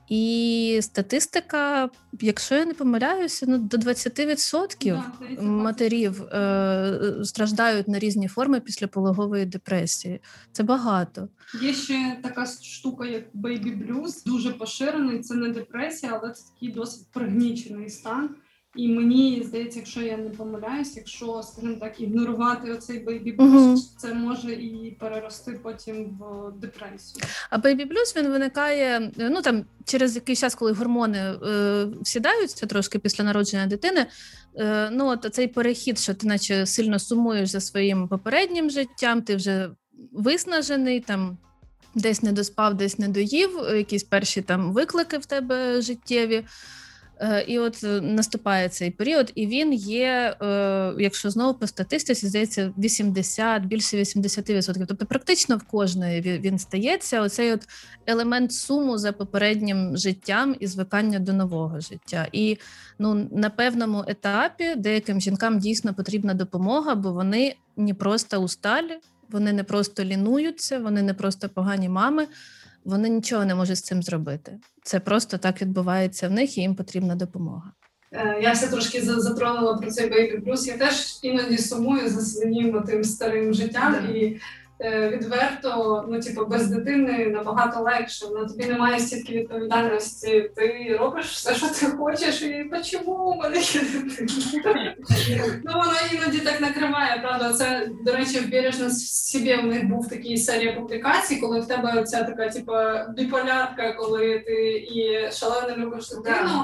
І 0.09 0.79
статистика, 0.81 1.89
якщо 2.21 2.55
я 2.55 2.65
не 2.65 2.73
помиляюся, 2.73 3.45
ну 3.49 3.57
до 3.57 3.77
20% 3.77 5.03
да, 5.35 5.41
матерів 5.41 6.23
е, 6.23 7.15
страждають 7.23 7.87
на 7.87 7.99
різні 7.99 8.27
форми 8.27 8.59
післяпологової 8.59 9.45
депресії. 9.45 10.21
Це 10.51 10.63
багато. 10.63 11.29
Є 11.61 11.73
ще 11.73 12.19
така 12.23 12.45
штука, 12.45 13.05
як 13.05 13.23
бейбі 13.33 13.71
блюз, 13.71 14.23
дуже 14.23 14.51
поширений. 14.51 15.19
Це 15.19 15.35
не 15.35 15.49
депресія, 15.49 16.19
але 16.21 16.33
це 16.33 16.43
такий 16.53 16.71
досить 16.71 17.07
пригнічений 17.11 17.89
стан. 17.89 18.29
І 18.77 18.87
мені 18.87 19.43
здається, 19.45 19.79
якщо 19.79 20.01
я 20.01 20.17
не 20.17 20.29
помиляюсь, 20.29 20.97
якщо, 20.97 21.43
скажімо 21.43 21.75
так, 21.79 22.01
ігнорувати 22.01 22.71
оцей 22.71 22.99
бейбі 22.99 23.31
блюз, 23.31 23.95
це 23.97 24.13
може 24.13 24.53
і 24.53 24.97
перерости 24.99 25.59
потім 25.63 26.19
в 26.19 26.51
депресію. 26.59 27.23
А 27.49 27.57
бейбі 27.57 27.85
блюз 27.85 28.13
він 28.17 28.27
виникає 28.27 29.11
ну 29.17 29.41
там 29.41 29.65
через 29.85 30.15
якийсь 30.15 30.39
час, 30.39 30.55
коли 30.55 30.71
гормони 30.71 31.17
е, 31.19 31.87
сідаються 32.03 32.65
трошки 32.65 32.99
після 32.99 33.23
народження 33.23 33.67
дитини. 33.67 34.05
Е, 34.55 34.89
ну 34.91 35.07
от 35.07 35.27
цей 35.31 35.47
перехід, 35.47 35.99
що 35.99 36.13
ти 36.13 36.27
наче 36.27 36.65
сильно 36.65 36.99
сумуєш 36.99 37.49
за 37.49 37.59
своїм 37.59 38.07
попереднім 38.07 38.69
життям, 38.69 39.21
ти 39.21 39.35
вже 39.35 39.69
виснажений 40.11 40.99
там. 40.99 41.37
Десь 41.95 42.23
не 42.23 42.31
доспав, 42.31 42.73
десь 42.73 42.99
не 42.99 43.07
доїв, 43.07 43.49
якісь 43.75 44.03
перші 44.03 44.41
там 44.41 44.73
виклики 44.73 45.17
в 45.17 45.25
тебе 45.25 45.81
життєві. 45.81 46.45
Е, 47.19 47.45
і 47.47 47.59
от 47.59 47.83
е, 47.83 48.01
наступає 48.01 48.69
цей 48.69 48.91
період, 48.91 49.31
і 49.35 49.47
він 49.47 49.73
є, 49.73 50.35
е, 50.41 50.93
якщо 50.99 51.29
знову 51.29 51.59
по 51.59 51.67
статистиці, 51.67 52.27
здається, 52.27 52.73
80, 52.77 53.65
більше 53.65 53.97
80%. 53.97 54.85
Тобто, 54.87 55.05
практично 55.05 55.57
в 55.57 55.63
кожної 55.63 56.21
він 56.21 56.59
стається. 56.59 57.21
Оцей 57.21 57.53
от 57.53 57.67
елемент 58.05 58.53
суму 58.53 58.97
за 58.97 59.11
попереднім 59.11 59.97
життям 59.97 60.55
і 60.59 60.67
звикання 60.67 61.19
до 61.19 61.33
нового 61.33 61.79
життя. 61.79 62.27
І 62.31 62.57
ну 62.99 63.29
на 63.31 63.49
певному 63.49 64.03
етапі 64.07 64.75
деяким 64.75 65.21
жінкам 65.21 65.59
дійсно 65.59 65.93
потрібна 65.93 66.33
допомога, 66.33 66.95
бо 66.95 67.11
вони 67.11 67.55
не 67.77 67.93
просто 67.93 68.37
усталі, 68.37 68.97
вони 69.29 69.53
не 69.53 69.63
просто 69.63 70.03
лінуються, 70.03 70.79
вони 70.79 71.01
не 71.01 71.13
просто 71.13 71.49
погані 71.49 71.89
мами 71.89 72.27
вони 72.87 73.09
нічого 73.09 73.45
не 73.45 73.55
можуть 73.55 73.77
з 73.77 73.81
цим 73.81 74.03
зробити. 74.03 74.57
Це 74.83 74.99
просто 74.99 75.37
так 75.37 75.61
відбувається 75.61 76.27
в 76.27 76.31
них, 76.31 76.57
і 76.57 76.61
їм 76.61 76.75
потрібна 76.75 77.15
допомога. 77.15 77.71
Е, 78.11 78.39
я 78.41 78.51
все 78.51 78.67
трошки 78.67 79.01
затронула 79.01 79.77
про 79.77 79.91
цей 79.91 80.11
Baby 80.11 80.43
Blues. 80.43 80.67
Я 80.67 80.77
теж 80.77 81.19
іноді 81.21 81.57
сумую 81.57 82.09
за 82.09 82.21
своїм 82.21 82.83
тим 82.83 83.03
старим 83.03 83.53
життям 83.53 83.93
yeah. 83.93 84.11
і 84.11 84.39
відверто, 84.79 86.05
ну 86.09 86.19
типу, 86.21 86.45
без 86.45 86.67
дитини 86.67 87.27
набагато 87.27 87.79
легше. 87.79 88.25
На 88.29 88.45
тобі 88.45 88.65
немає 88.65 88.99
стільки 88.99 89.33
відповідальності. 89.33 90.51
Ти 90.55 90.97
робиш 90.99 91.25
все, 91.25 91.55
що 91.55 91.67
ти 91.67 91.97
хочеш, 91.97 92.41
і 92.41 92.71
чому 92.83 93.13
у 93.13 93.35
мене 93.35 93.57
є 93.57 93.81
дитина? 93.81 94.95
Ну 95.65 95.71
воно 95.73 95.93
іноді 96.13 96.39
так 96.39 96.61
накриває. 96.61 97.19
Правда, 97.21 97.53
це 97.53 97.89
до 98.05 98.11
речі, 98.11 98.39
в 98.39 98.51
бережно 98.51 98.89
собі 98.89 99.55
в 99.55 99.65
них 99.65 99.85
був 99.85 100.09
такий 100.09 100.37
серія 100.37 100.73
публікацій, 100.73 101.35
коли 101.37 101.59
в 101.59 101.67
тебе 101.67 102.03
ця 102.03 102.23
така, 102.23 102.49
типу, 102.49 102.71
біполярка, 103.15 103.93
коли 103.93 104.39
ти 104.39 104.71
і 104.71 105.31
шалено 105.31 105.77
любиш 105.77 106.09
дитину. 106.09 106.63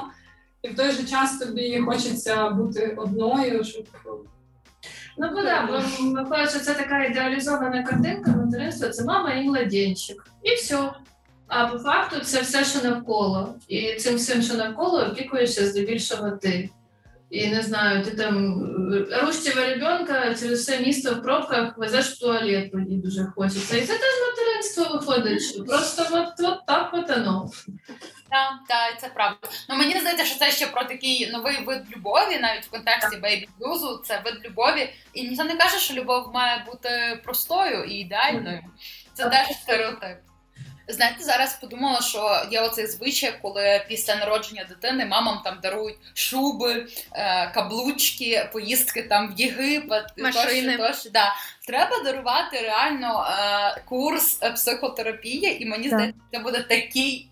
І 0.62 0.68
в 0.68 0.76
той 0.76 0.90
же 0.90 1.04
час 1.04 1.38
тобі 1.38 1.78
хочеться 1.78 2.50
бути 2.50 2.94
одною, 2.96 3.64
щоб 3.64 3.84
Ну 5.18 5.30
бо 5.34 5.42
да, 5.42 5.66
бо 5.66 5.72
виходить, 6.22 6.50
що 6.50 6.60
це 6.60 6.74
така 6.74 7.04
ідеалізована 7.04 7.82
картинка 7.82 8.30
материнства, 8.30 8.88
це 8.88 9.04
мама 9.04 9.32
і 9.34 9.44
младенчик. 9.44 10.26
І 10.42 10.54
все. 10.54 10.90
А 11.46 11.66
по 11.66 11.78
факту 11.78 12.20
це 12.20 12.40
все, 12.40 12.64
що 12.64 12.88
навколо. 12.88 13.54
І 13.68 13.94
цим 13.94 14.16
всім, 14.16 14.42
що 14.42 14.54
навколо, 14.54 15.02
опікуєшся 15.02 15.66
здебільшого 15.66 16.30
ти. 16.30 16.70
І 17.30 17.48
не 17.48 17.62
знаю, 17.62 18.04
ти 18.04 18.10
там 18.10 18.62
рущого 19.22 19.60
ребенка 19.60 20.34
через 20.40 20.60
все 20.60 20.80
місто 20.80 21.14
в 21.14 21.22
пробках 21.22 21.78
везеш 21.78 22.06
в 22.06 22.20
туалет, 22.20 22.72
тоді 22.72 22.96
дуже 22.96 23.26
хочеться. 23.36 23.76
І 23.76 23.80
це 23.80 23.92
теж 23.92 24.14
материнство 24.30 24.98
виходить. 24.98 25.66
Просто 25.66 26.06
от, 26.12 26.48
от 26.48 26.66
так 26.66 26.90
от 26.92 27.10
оно. 27.10 27.50
Так, 28.30 28.52
так, 28.68 29.00
це 29.00 29.08
правда. 29.08 29.48
Ну 29.68 29.76
мені 29.76 30.00
здається, 30.00 30.24
що 30.24 30.38
це 30.38 30.50
ще 30.50 30.66
про 30.66 30.84
такий 30.84 31.30
новий 31.30 31.64
вид 31.64 31.82
любові, 31.96 32.38
навіть 32.38 32.64
в 32.64 32.70
контексті 32.70 33.16
бейбі 33.16 33.48
блюзу, 33.60 34.02
це 34.04 34.22
вид 34.24 34.44
любові. 34.44 34.92
І 35.12 35.28
ніхто 35.28 35.44
не 35.44 35.56
каже, 35.56 35.78
що 35.78 35.94
любов 35.94 36.30
має 36.34 36.64
бути 36.66 37.20
простою 37.24 37.84
і 37.84 37.94
ідеальною. 37.94 38.64
Це 39.14 39.28
теж 39.28 39.56
стереотип. 39.56 40.18
Знаєте, 40.88 41.24
зараз 41.24 41.54
подумала, 41.60 42.00
що 42.00 42.42
є 42.50 42.60
оцей 42.60 42.86
звичай, 42.86 43.34
коли 43.42 43.84
після 43.88 44.16
народження 44.16 44.64
дитини 44.68 45.06
мамам 45.06 45.40
там 45.44 45.58
дарують 45.62 45.96
шуби, 46.14 46.86
е, 47.12 47.50
каблучки, 47.54 48.48
поїздки 48.52 49.02
там 49.02 49.34
в 49.34 49.40
Єгипет, 49.40 50.04
Машини. 50.18 50.76
Тощо, 50.76 50.92
тощо. 50.92 51.10
Да. 51.10 51.34
Треба 51.66 52.02
дарувати 52.04 52.60
реально 52.60 53.26
е, 53.30 53.80
курс 53.84 54.34
психотерапії, 54.34 55.62
і 55.62 55.66
мені 55.66 55.88
здається, 55.88 56.20
це 56.32 56.38
буде 56.38 56.62
такий 56.62 57.28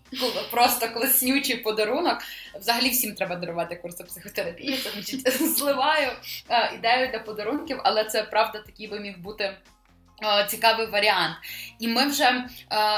просто 0.51 0.89
класнючий 0.89 1.57
подарунок. 1.57 2.17
Взагалі 2.59 2.89
всім 2.89 3.15
треба 3.15 3.35
дарувати 3.35 3.75
курси 3.75 4.03
психотерапії. 4.03 4.77
Це 4.77 4.89
значить 4.89 5.41
зливаю 5.57 6.11
е, 6.49 6.71
ідею 6.75 7.09
для 7.11 7.19
подарунків, 7.19 7.79
але 7.83 8.03
це 8.05 8.23
правда 8.23 8.59
такий 8.65 8.87
би 8.87 8.99
міг 8.99 9.17
бути. 9.17 9.53
Е, 10.21 10.45
цікавий 10.49 10.87
варіант. 10.87 11.35
І 11.79 11.87
ми 11.87 12.05
вже 12.05 12.23
е, 12.23 12.47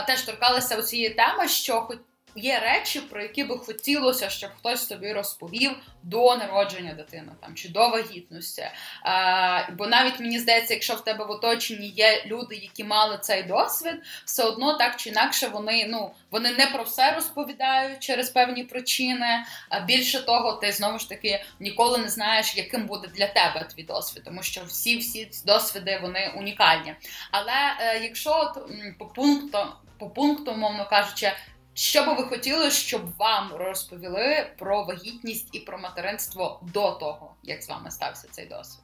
теж 0.08 0.21
торкалися 0.21 0.78
у 0.78 0.82
цієї 0.82 1.10
теми, 1.10 1.47
що 1.47 1.89
є 2.36 2.60
речі, 2.60 3.00
про 3.00 3.21
які 3.21 3.43
би 3.43 3.58
хотілося, 3.58 4.30
щоб 4.30 4.50
хтось 4.58 4.86
тобі 4.86 5.13
розповів 5.13 5.71
до 6.04 6.36
народження 6.36 6.93
дитини 6.93 7.32
там 7.41 7.56
чи 7.56 7.69
до 7.69 7.89
вагітності. 7.89 8.63
А, 9.04 9.71
Бо 9.71 9.88
навіть 9.88 10.19
мені 10.19 10.39
здається, 10.39 10.74
якщо 10.74 10.93
в 10.93 11.04
тебе 11.04 11.26
в 11.26 11.32
оточенні 11.32 11.88
є 11.88 12.24
люди, 12.26 12.56
які 12.56 12.84
мали 12.84 13.17
цей 13.21 13.43
досвід, 13.43 13.95
все 14.26 14.43
одно 14.43 14.78
так 14.78 14.95
чи 14.95 15.10
інакше 15.10 15.48
вони 15.48 15.86
ну 15.89 16.12
вони 16.32 16.52
не 16.52 16.67
про 16.67 16.84
все 16.84 17.12
розповідають 17.12 18.00
через 18.00 18.30
певні 18.30 18.63
причини. 18.63 19.45
А 19.69 19.80
більше 19.80 20.26
того, 20.26 20.54
ти 20.54 20.71
знову 20.71 21.00
ж 21.00 21.10
таки 21.10 21.43
ніколи 21.60 21.98
не 21.98 22.10
знаєш, 22.10 22.58
яким 22.58 22.86
буде 22.86 23.08
для 23.08 23.28
тебе 23.28 23.67
твій 23.76 23.84
досвід, 23.84 24.24
тому 24.26 24.43
що 24.43 24.62
всі 24.67 24.98
всі 24.98 25.32
досвіди 25.45 26.00
вони 26.02 26.34
унікальні. 26.38 26.95
Але 27.32 27.76
е, 27.80 28.00
якщо 28.04 28.54
по 29.00 29.06
пункту, 29.06 29.58
по 30.00 30.10
пункту, 30.10 30.56
мовно 30.56 30.88
кажучи, 30.89 31.32
що 31.76 32.06
би 32.06 32.14
ви 32.14 32.24
хотіли, 32.24 32.72
щоб 32.72 33.02
вам 33.18 33.52
розповіли 33.54 34.48
про 34.60 34.84
вагітність 34.84 35.50
і 35.56 35.60
про 35.60 35.78
материнство 35.78 36.62
до 36.74 36.92
того, 36.92 37.36
як 37.44 37.64
з 37.64 37.70
вами 37.70 37.92
стався 37.92 38.28
цей 38.32 38.46
досвід? 38.46 38.84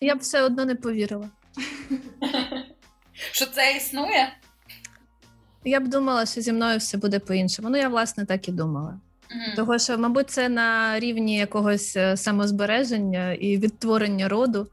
Я 0.00 0.14
б 0.14 0.18
все 0.18 0.42
одно 0.42 0.64
не 0.64 0.74
повірила. 0.74 1.28
Що 3.12 3.46
це 3.46 3.76
існує? 3.76 4.36
Я 5.64 5.80
б 5.80 5.88
думала, 5.88 6.26
що 6.26 6.40
зі 6.40 6.52
мною 6.52 6.78
все 6.78 6.98
буде 6.98 7.18
по-іншому. 7.18 7.68
Ну, 7.70 7.76
я, 7.76 7.88
власне, 7.88 8.24
так 8.24 8.48
і 8.48 8.52
думала. 8.52 9.00
Mm-hmm. 9.30 9.56
Того, 9.56 9.78
що, 9.78 9.98
мабуть, 9.98 10.30
це 10.30 10.48
на 10.48 11.00
рівні 11.00 11.36
якогось 11.36 11.96
е, 11.96 12.16
самозбереження 12.16 13.32
і 13.32 13.58
відтворення 13.58 14.28
роду. 14.28 14.68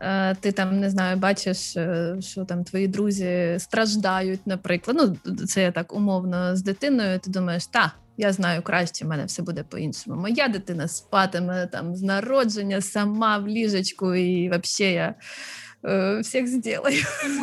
Е, 0.00 0.34
ти 0.34 0.52
там 0.52 0.80
не 0.80 0.90
знаю, 0.90 1.16
бачиш, 1.16 1.76
е, 1.76 2.16
що 2.20 2.44
там 2.44 2.64
твої 2.64 2.88
друзі 2.88 3.56
страждають, 3.58 4.46
наприклад. 4.46 4.96
Ну, 5.24 5.36
це 5.46 5.62
я 5.62 5.72
так 5.72 5.94
умовно 5.94 6.56
з 6.56 6.62
дитиною. 6.62 7.18
Ти 7.18 7.30
думаєш, 7.30 7.66
та 7.66 7.92
я 8.16 8.32
знаю 8.32 8.62
краще, 8.62 9.04
в 9.04 9.08
мене 9.08 9.24
все 9.24 9.42
буде 9.42 9.62
по-іншому. 9.62 10.20
Моя 10.20 10.48
дитина 10.48 10.88
спатиме 10.88 11.66
там 11.66 11.96
з 11.96 12.02
народження 12.02 12.80
сама 12.80 13.38
в 13.38 13.48
ліжечку, 13.48 14.14
і 14.14 14.48
взагалі 14.48 14.94
я 14.94 15.14
е, 15.84 16.20
всіх 16.20 16.48
зроблю. 16.48 16.92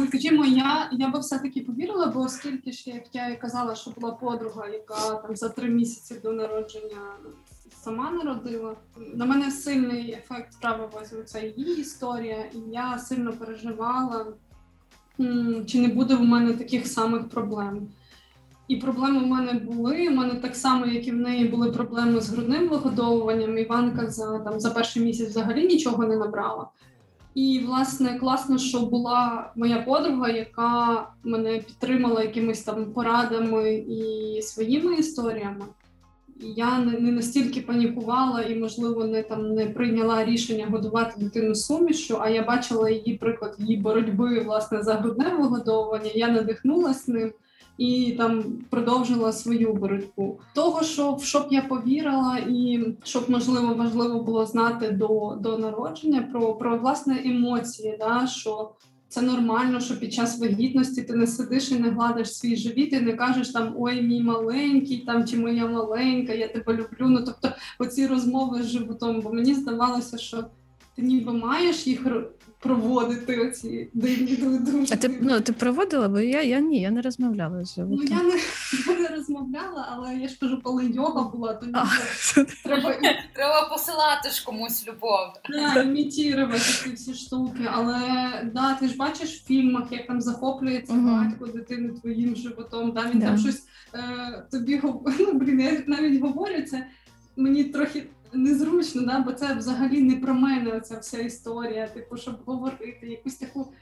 Скажімо, 0.07 0.45
я 0.45 0.89
я 0.91 1.07
би 1.07 1.19
все-таки 1.19 1.61
повірила, 1.61 2.07
бо 2.07 2.19
оскільки 2.19 2.71
ж 2.71 2.89
як 2.89 3.03
я 3.13 3.29
і 3.29 3.41
казала, 3.41 3.75
що 3.75 3.91
була 3.91 4.11
подруга, 4.11 4.67
яка 4.67 5.15
там 5.15 5.35
за 5.35 5.49
три 5.49 5.69
місяці 5.69 6.21
до 6.23 6.31
народження 6.31 7.01
сама 7.83 8.11
народила. 8.11 8.75
На 9.13 9.25
мене 9.25 9.51
сильний 9.51 10.11
ефект 10.11 10.53
справилася 10.53 11.23
ця 11.23 11.39
її 11.39 11.79
історія, 11.79 12.45
і 12.53 12.71
я 12.71 12.99
сильно 12.99 13.33
переживала, 13.33 14.25
чи 15.65 15.81
не 15.81 15.87
буде 15.87 16.15
в 16.15 16.21
мене 16.21 16.53
таких 16.53 16.87
самих 16.87 17.29
проблем. 17.29 17.87
І 18.67 18.75
проблеми 18.75 19.19
в 19.19 19.27
мене 19.27 19.53
були. 19.53 20.09
У 20.09 20.11
мене 20.11 20.35
так 20.35 20.55
само, 20.55 20.85
як 20.85 21.07
і 21.07 21.11
в 21.11 21.15
неї, 21.15 21.47
були 21.47 21.71
проблеми 21.71 22.21
з 22.21 22.29
грудним 22.29 22.69
вигодовуванням. 22.69 23.57
Іванка 23.57 24.09
за 24.09 24.39
там 24.39 24.59
за 24.59 24.71
перший 24.71 25.03
місяць 25.03 25.29
взагалі 25.29 25.67
нічого 25.67 26.05
не 26.05 26.17
набрала. 26.17 26.67
І, 27.35 27.63
власне, 27.65 28.19
класно, 28.19 28.57
що 28.57 28.79
була 28.79 29.51
моя 29.55 29.81
подруга, 29.81 30.29
яка 30.29 31.07
мене 31.23 31.57
підтримала 31.57 32.23
якимись 32.23 32.63
там 32.63 32.85
порадами 32.85 33.73
і 33.73 34.41
своїми 34.41 34.95
історіями. 34.95 35.65
Я 36.55 36.79
не, 36.79 37.11
настільки 37.11 37.61
панікувала 37.61 38.41
і, 38.41 38.55
можливо, 38.55 39.03
не 39.03 39.23
там 39.23 39.53
не 39.53 39.65
прийняла 39.65 40.25
рішення 40.25 40.67
годувати 40.71 41.13
дитину 41.17 41.55
сумішю, 41.55 42.17
а 42.21 42.29
я 42.29 42.43
бачила 42.43 42.89
її 42.89 43.17
приклад 43.17 43.55
її 43.57 43.77
боротьби 43.77 44.39
власне 44.39 44.83
за 44.83 44.93
грудне 44.93 45.35
вигодовування. 45.39 46.11
Я 46.15 46.27
надихнулася 46.27 47.11
ним 47.11 47.33
і 47.77 48.15
там 48.17 48.43
продовжила 48.69 49.31
свою 49.31 49.73
боротьбу. 49.73 50.39
Того, 50.55 50.83
що 50.83 51.13
в 51.13 51.23
що 51.23 51.47
я 51.51 51.61
повірила, 51.61 52.37
і 52.49 52.85
щоб 53.03 53.29
можливо 53.29 53.73
важливо 53.73 54.23
було 54.23 54.45
знати 54.45 54.91
до 54.91 55.37
до 55.41 55.57
народження 55.57 56.21
про 56.21 56.53
про 56.53 56.77
власне 56.77 57.21
емоції, 57.25 57.97
да 57.99 58.27
що. 58.27 58.71
Це 59.13 59.21
нормально, 59.21 59.79
що 59.79 59.99
під 59.99 60.13
час 60.13 60.39
вагітності 60.39 61.03
ти 61.03 61.13
не 61.13 61.27
сидиш 61.27 61.71
і 61.71 61.79
не 61.79 61.89
гладиш 61.89 62.37
свій 62.37 62.55
живіт, 62.55 62.93
і 62.93 62.99
не 62.99 63.13
кажеш 63.13 63.49
там 63.49 63.75
ой, 63.77 64.01
мій 64.01 64.23
маленький, 64.23 64.97
там 64.97 65.27
чи 65.27 65.37
моя 65.37 65.67
маленька, 65.67 66.33
я 66.33 66.47
тебе 66.47 66.73
люблю. 66.73 67.09
Ну 67.09 67.23
тобто, 67.25 67.51
оці 67.79 68.07
розмови 68.07 68.63
з 68.63 68.65
животом, 68.65 69.21
бо 69.21 69.33
мені 69.33 69.53
здавалося, 69.53 70.17
що 70.17 70.45
ти 70.95 71.01
ніби 71.01 71.33
маєш 71.33 71.87
їх 71.87 72.07
проводити 72.63 73.39
оці 73.39 73.89
дивні 73.93 74.35
дуже. 74.35 74.93
А 74.93 74.97
ти 74.97 75.19
ну 75.21 75.41
ти 75.41 75.53
проводила, 75.53 76.09
бо 76.09 76.19
я 76.19 76.41
я 76.41 76.59
ні, 76.59 76.81
я 76.81 76.91
не 76.91 77.01
розмовляла 77.01 77.65
з. 77.65 77.77
Ну 77.77 78.03
я 78.03 78.23
не, 78.23 78.39
я 78.87 78.99
не 78.99 79.07
розмовляла, 79.07 79.87
але 79.91 80.15
я 80.15 80.27
ж 80.27 80.37
кажу, 80.39 80.59
коли 80.63 80.85
йога 80.85 81.23
була, 81.23 81.53
то 81.53 81.65
треба 82.63 82.95
треба 83.33 83.69
посилати 83.69 84.29
ж 84.29 84.45
комусь 84.45 84.87
любов. 84.87 85.19
Да, 85.49 85.81
імітувати 85.81 86.59
ці 86.59 86.91
всі 86.93 87.13
штуки. 87.13 87.69
Але 87.71 87.99
да, 88.53 88.73
ти 88.73 88.87
ж 88.87 88.97
бачиш 88.97 89.29
в 89.29 89.45
фільмах, 89.45 89.91
як 89.91 90.07
там 90.07 90.21
захоплюється 90.21 90.93
uh-huh. 90.93 91.29
батько 91.29 91.45
дитини 91.45 91.89
твоїм 91.89 92.35
животом. 92.35 92.91
Да, 92.91 93.09
він 93.13 93.21
yeah. 93.21 93.25
там 93.25 93.37
щось 93.37 93.63
е, 93.93 94.45
тобі 94.51 94.81
ну, 95.19 95.33
блін, 95.33 95.59
я 95.59 95.83
навіть 95.87 96.21
говорю 96.21 96.61
це. 96.61 96.87
Мені 97.35 97.63
трохи 97.63 98.03
незручно, 98.33 99.01
да? 99.01 99.19
бо 99.19 99.33
це 99.33 99.55
взагалі 99.55 100.01
не 100.01 100.15
про 100.15 100.33
мене 100.33 100.79
ця 100.79 100.99
вся 100.99 101.19
історія. 101.19 101.87
Типу, 101.87 102.17
щоб 102.17 102.35
говорити 102.45 103.07
якусь 103.07 103.35
таку, 103.35 103.73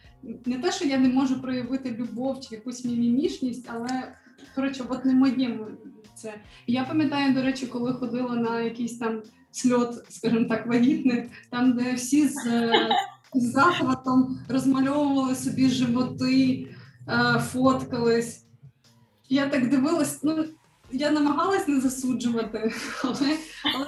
не 0.45 0.57
те, 0.57 0.71
що 0.71 0.85
я 0.85 0.97
не 0.97 1.09
можу 1.09 1.41
проявити 1.41 1.91
любов 1.91 2.39
чи 2.39 2.55
якусь 2.55 2.85
мімімішність, 2.85 3.69
але 3.73 4.13
коротше, 4.55 4.83
от 4.89 5.05
не 5.05 5.13
моєму 5.13 5.65
це. 6.15 6.33
Я 6.67 6.83
пам'ятаю, 6.83 7.33
до 7.33 7.41
речі, 7.41 7.67
коли 7.67 7.93
ходила 7.93 8.35
на 8.35 8.61
якийсь 8.61 8.97
там 8.97 9.21
сльот, 9.51 10.05
скажімо 10.09 10.45
так, 10.45 10.67
вагітних, 10.67 11.25
там, 11.49 11.73
де 11.73 11.93
всі 11.93 12.27
з, 12.27 12.71
з 13.33 13.51
захватом 13.51 14.39
розмальовували 14.49 15.35
собі 15.35 15.69
животи, 15.69 16.67
е, 17.07 17.39
фоткались. 17.39 18.45
Я 19.29 19.47
так 19.47 19.69
дивилась, 19.69 20.23
ну 20.23 20.45
я 20.91 21.11
намагалась 21.11 21.67
не 21.67 21.81
засуджувати, 21.81 22.73
але, 23.03 23.37
але 23.75 23.85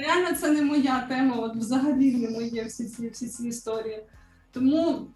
реально 0.00 0.36
це 0.36 0.50
не 0.50 0.62
моя 0.62 1.06
тема, 1.08 1.36
от 1.36 1.56
взагалі 1.56 2.16
не 2.16 2.30
моє 2.30 2.64
всі 2.64 2.84
ці 2.84 3.08
всі 3.08 3.28
ці 3.28 3.48
історії. 3.48 4.02
Тому, 4.52 5.06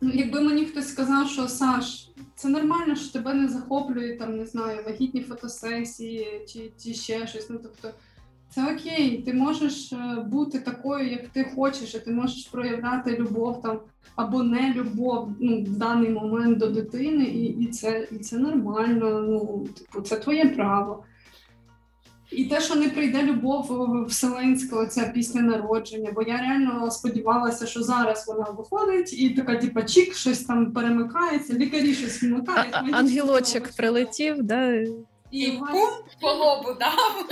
ну, 0.00 0.10
якби 0.14 0.40
мені 0.40 0.64
хтось 0.64 0.88
сказав, 0.88 1.28
що 1.28 1.48
Саш, 1.48 2.10
це 2.34 2.48
нормально, 2.48 2.96
що 2.96 3.12
тебе 3.12 3.34
не 3.34 3.48
захоплює 3.48 4.16
там, 4.16 4.36
не 4.36 4.46
знаю, 4.46 4.84
вагітні 4.84 5.22
фотосесії 5.22 6.44
чи, 6.48 6.70
чи 6.82 6.94
ще 6.94 7.26
щось. 7.26 7.50
Ну 7.50 7.58
тобто. 7.62 7.90
Це 8.54 8.74
окей, 8.74 9.22
ти 9.22 9.34
можеш 9.34 9.92
е, 9.92 10.20
бути 10.26 10.60
такою, 10.60 11.10
як 11.10 11.28
ти 11.28 11.52
хочеш, 11.56 11.94
і 11.94 11.98
ти 11.98 12.10
можеш 12.10 12.46
проявляти 12.46 13.16
любов 13.16 13.62
там 13.62 13.80
або 14.16 14.42
не 14.42 14.74
любов 14.74 15.28
ну, 15.40 15.62
в 15.62 15.76
даний 15.76 16.10
момент 16.10 16.58
до 16.58 16.70
дитини, 16.70 17.24
і 17.24 17.44
і, 17.44 17.66
це 17.66 18.08
і 18.10 18.18
це 18.18 18.38
нормально. 18.38 19.20
Ну, 19.20 19.66
типу, 19.78 20.00
це 20.00 20.16
твоє 20.16 20.48
право. 20.48 21.04
І 22.30 22.44
те, 22.44 22.60
що 22.60 22.74
не 22.74 22.88
прийде 22.88 23.22
любов 23.22 23.66
вселенська, 24.08 24.86
ця 24.86 25.10
після 25.14 25.40
народження, 25.40 26.12
бо 26.14 26.22
я 26.22 26.36
реально 26.36 26.90
сподівалася, 26.90 27.66
що 27.66 27.82
зараз 27.82 28.24
вона 28.28 28.46
виходить, 28.50 29.18
і 29.18 29.30
така, 29.30 29.56
типа, 29.56 29.82
чік, 29.82 30.14
щось 30.14 30.44
там 30.44 30.72
перемикається, 30.72 31.54
лікарі 31.54 31.94
щось 31.94 32.22
вмикають. 32.22 32.74
Ангелочок 32.92 33.68
прилетів, 33.76 34.42
да. 34.42 34.84
І 35.34 35.50
пум 35.50 35.90
по 36.20 36.32
лобу 36.32 36.68
дав, 36.80 37.26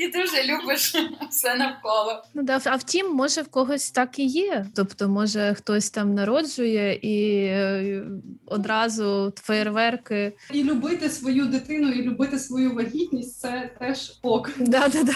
і 0.00 0.08
ти 0.08 0.22
вже 0.24 0.42
любиш 0.42 0.94
все 1.30 1.54
навколо. 1.54 2.24
Ну 2.34 2.42
да, 2.42 2.60
а 2.64 2.76
втім, 2.76 3.14
може 3.14 3.42
в 3.42 3.48
когось 3.48 3.90
так 3.90 4.18
і 4.18 4.24
є. 4.24 4.66
Тобто, 4.74 5.08
може 5.08 5.54
хтось 5.58 5.90
там 5.90 6.14
народжує 6.14 6.94
і 6.94 7.44
е, 7.44 8.02
одразу 8.46 9.32
феєрверки. 9.36 10.32
І 10.52 10.64
любити 10.64 11.10
свою 11.10 11.46
дитину, 11.46 11.88
і 11.88 12.02
любити 12.02 12.38
свою 12.38 12.74
вагітність 12.74 13.40
це 13.40 13.70
теж 13.78 14.18
ок. 14.22 14.50
Да, 14.58 14.88
да, 14.88 15.02
да. 15.02 15.14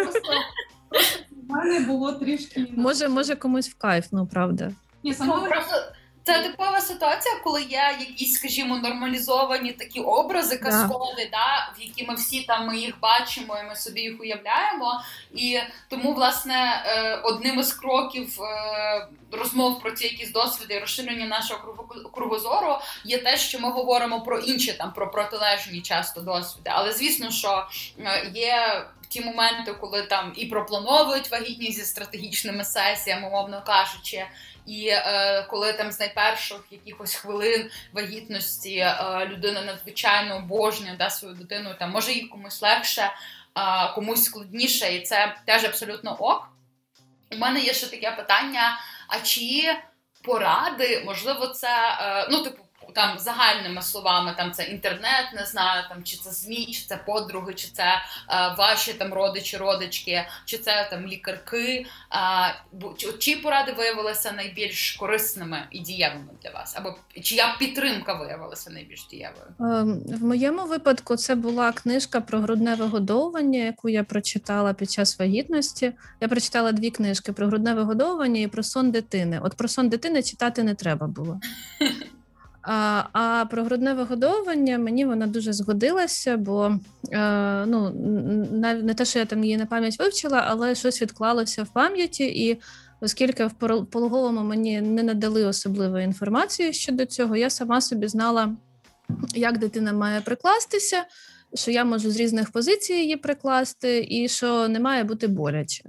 Просто 0.00 0.20
в 1.30 1.52
мене 1.52 1.80
було 1.80 2.12
трішки. 2.12 2.66
Може, 2.76 3.08
може 3.08 3.36
комусь 3.36 3.68
в 3.68 3.74
кайф, 3.74 4.06
ну 4.12 4.26
правда. 4.26 4.72
Ні, 5.04 5.14
сама 5.14 5.40
просто 5.40 5.92
це 6.28 6.42
типова 6.42 6.80
ситуація, 6.80 7.34
коли 7.44 7.62
є 7.62 7.96
якісь, 8.00 8.34
скажімо, 8.34 8.76
нормалізовані 8.76 9.72
такі 9.72 10.00
образи 10.00 10.56
казкові, 10.56 11.28
да, 11.32 11.72
в 11.76 11.82
які 11.82 12.06
ми 12.06 12.14
всі 12.14 12.42
там 12.42 12.66
ми 12.66 12.78
їх 12.78 13.00
бачимо, 13.00 13.56
і 13.64 13.68
ми 13.68 13.76
собі 13.76 14.00
їх 14.00 14.20
уявляємо. 14.20 15.02
І 15.34 15.58
тому, 15.88 16.12
власне, 16.12 16.82
е, 16.86 17.16
одним 17.16 17.58
із 17.58 17.72
кроків 17.72 18.42
е, 18.42 19.08
розмов 19.32 19.80
про 19.80 19.90
ці 19.90 20.04
якісь 20.04 20.32
досвіди 20.32 20.74
і 20.74 20.78
розширення 20.78 21.26
нашого 21.26 21.86
кругозору 22.14 22.78
є 23.04 23.18
те, 23.18 23.36
що 23.36 23.60
ми 23.60 23.70
говоримо 23.70 24.20
про 24.20 24.38
інші 24.38 24.72
там 24.72 24.92
про 24.92 25.10
протилежні 25.10 25.80
часто 25.80 26.20
досвіди. 26.20 26.70
Але 26.74 26.92
звісно, 26.92 27.30
що 27.30 27.66
е, 27.98 28.30
є. 28.34 28.84
Ті 29.10 29.20
моменти, 29.20 29.74
коли 29.80 30.02
там 30.02 30.32
і 30.36 30.46
проплановують 30.46 31.30
вагітність 31.30 31.78
зі 31.78 31.84
стратегічними 31.84 32.64
сесіями, 32.64 33.30
мовно 33.30 33.62
кажучи, 33.66 34.26
і 34.68 34.88
е, 34.88 35.46
коли 35.50 35.72
там 35.72 35.92
з 35.92 36.00
найперших 36.00 36.60
якихось 36.70 37.14
хвилин 37.14 37.70
вагітності 37.92 38.76
е, 38.76 39.26
людина 39.26 39.62
надзвичайно 39.62 40.36
обожнює 40.36 40.96
да, 40.98 41.10
свою 41.10 41.34
дитину, 41.34 41.74
там 41.78 41.90
може 41.90 42.12
їй 42.12 42.22
комусь 42.22 42.62
легше, 42.62 43.02
е, 43.02 43.12
комусь 43.94 44.24
складніше, 44.24 44.94
і 44.94 45.02
це 45.02 45.36
теж 45.44 45.64
абсолютно 45.64 46.14
ок. 46.14 46.48
У 47.32 47.36
мене 47.36 47.60
є 47.60 47.74
ще 47.74 47.86
таке 47.86 48.10
питання: 48.10 48.80
а 49.08 49.20
чи 49.20 49.76
поради, 50.22 51.02
можливо, 51.06 51.46
це 51.46 51.98
е, 52.00 52.28
ну, 52.30 52.42
типу 52.42 52.62
там 52.94 53.18
загальними 53.18 53.82
словами, 53.82 54.34
там 54.36 54.52
це 54.52 54.62
інтернет, 54.62 55.32
не 55.34 55.46
знаю, 55.46 55.84
там 55.88 56.04
чи 56.04 56.16
це 56.16 56.30
змі, 56.30 56.66
чи 56.66 56.86
це 56.86 56.96
подруги, 56.96 57.54
чи 57.54 57.68
це 57.68 57.84
е, 57.84 58.54
ваші 58.58 58.92
там 58.92 59.14
родичі, 59.14 59.56
родички, 59.56 60.24
чи 60.44 60.58
це 60.58 60.88
там 60.90 61.06
лікарки. 61.06 61.86
Е, 62.12 63.18
чи 63.18 63.36
поради 63.36 63.72
виявилися 63.72 64.32
найбільш 64.32 64.92
корисними 64.92 65.62
і 65.70 65.78
дієвими 65.78 66.28
для 66.42 66.50
вас? 66.50 66.76
Або 66.76 66.94
чия 67.22 67.56
підтримка 67.58 68.12
виявилася 68.12 68.70
найбільш 68.70 69.06
дієвою? 69.06 69.46
Ем, 69.60 70.00
в 70.20 70.24
моєму 70.24 70.64
випадку 70.64 71.16
це 71.16 71.34
була 71.34 71.72
книжка 71.72 72.20
про 72.20 72.40
грудне 72.40 72.74
вигодовування, 72.74 73.58
яку 73.58 73.88
я 73.88 74.04
прочитала 74.04 74.74
під 74.74 74.90
час 74.90 75.18
вагітності. 75.18 75.92
Я 76.20 76.28
прочитала 76.28 76.72
дві 76.72 76.90
книжки 76.90 77.32
про 77.32 77.46
грудне 77.46 77.74
вигодовування 77.74 78.40
і 78.40 78.46
про 78.46 78.62
сон 78.62 78.90
дитини. 78.90 79.40
От 79.42 79.54
про 79.54 79.68
сон 79.68 79.88
дитини 79.88 80.22
читати 80.22 80.62
не 80.62 80.74
треба 80.74 81.06
було. 81.06 81.40
А 83.12 83.44
про 83.50 83.64
грудне 83.64 83.94
вигодовування 83.94 84.78
мені 84.78 85.04
вона 85.04 85.26
дуже 85.26 85.52
згодилася, 85.52 86.36
бо 86.36 86.78
е, 87.12 87.66
ну, 87.66 87.90
не 88.82 88.94
те, 88.94 89.04
що 89.04 89.18
я 89.18 89.24
там 89.24 89.44
її 89.44 89.56
на 89.56 89.66
пам'ять 89.66 89.98
вивчила, 89.98 90.44
але 90.46 90.74
щось 90.74 91.02
відклалося 91.02 91.62
в 91.62 91.68
пам'яті, 91.68 92.24
і 92.24 92.60
оскільки 93.00 93.46
в 93.46 93.84
пологовому 93.90 94.42
мені 94.42 94.80
не 94.80 95.02
надали 95.02 95.44
особливої 95.44 96.04
інформації 96.04 96.72
щодо 96.72 97.06
цього, 97.06 97.36
я 97.36 97.50
сама 97.50 97.80
собі 97.80 98.08
знала, 98.08 98.56
як 99.34 99.58
дитина 99.58 99.92
має 99.92 100.20
прикластися, 100.20 101.04
що 101.54 101.70
я 101.70 101.84
можу 101.84 102.10
з 102.10 102.16
різних 102.16 102.50
позицій 102.50 102.92
її 102.92 103.16
прикласти, 103.16 104.06
і 104.10 104.28
що 104.28 104.68
не 104.68 104.80
має 104.80 105.04
бути 105.04 105.26
боляче. 105.26 105.84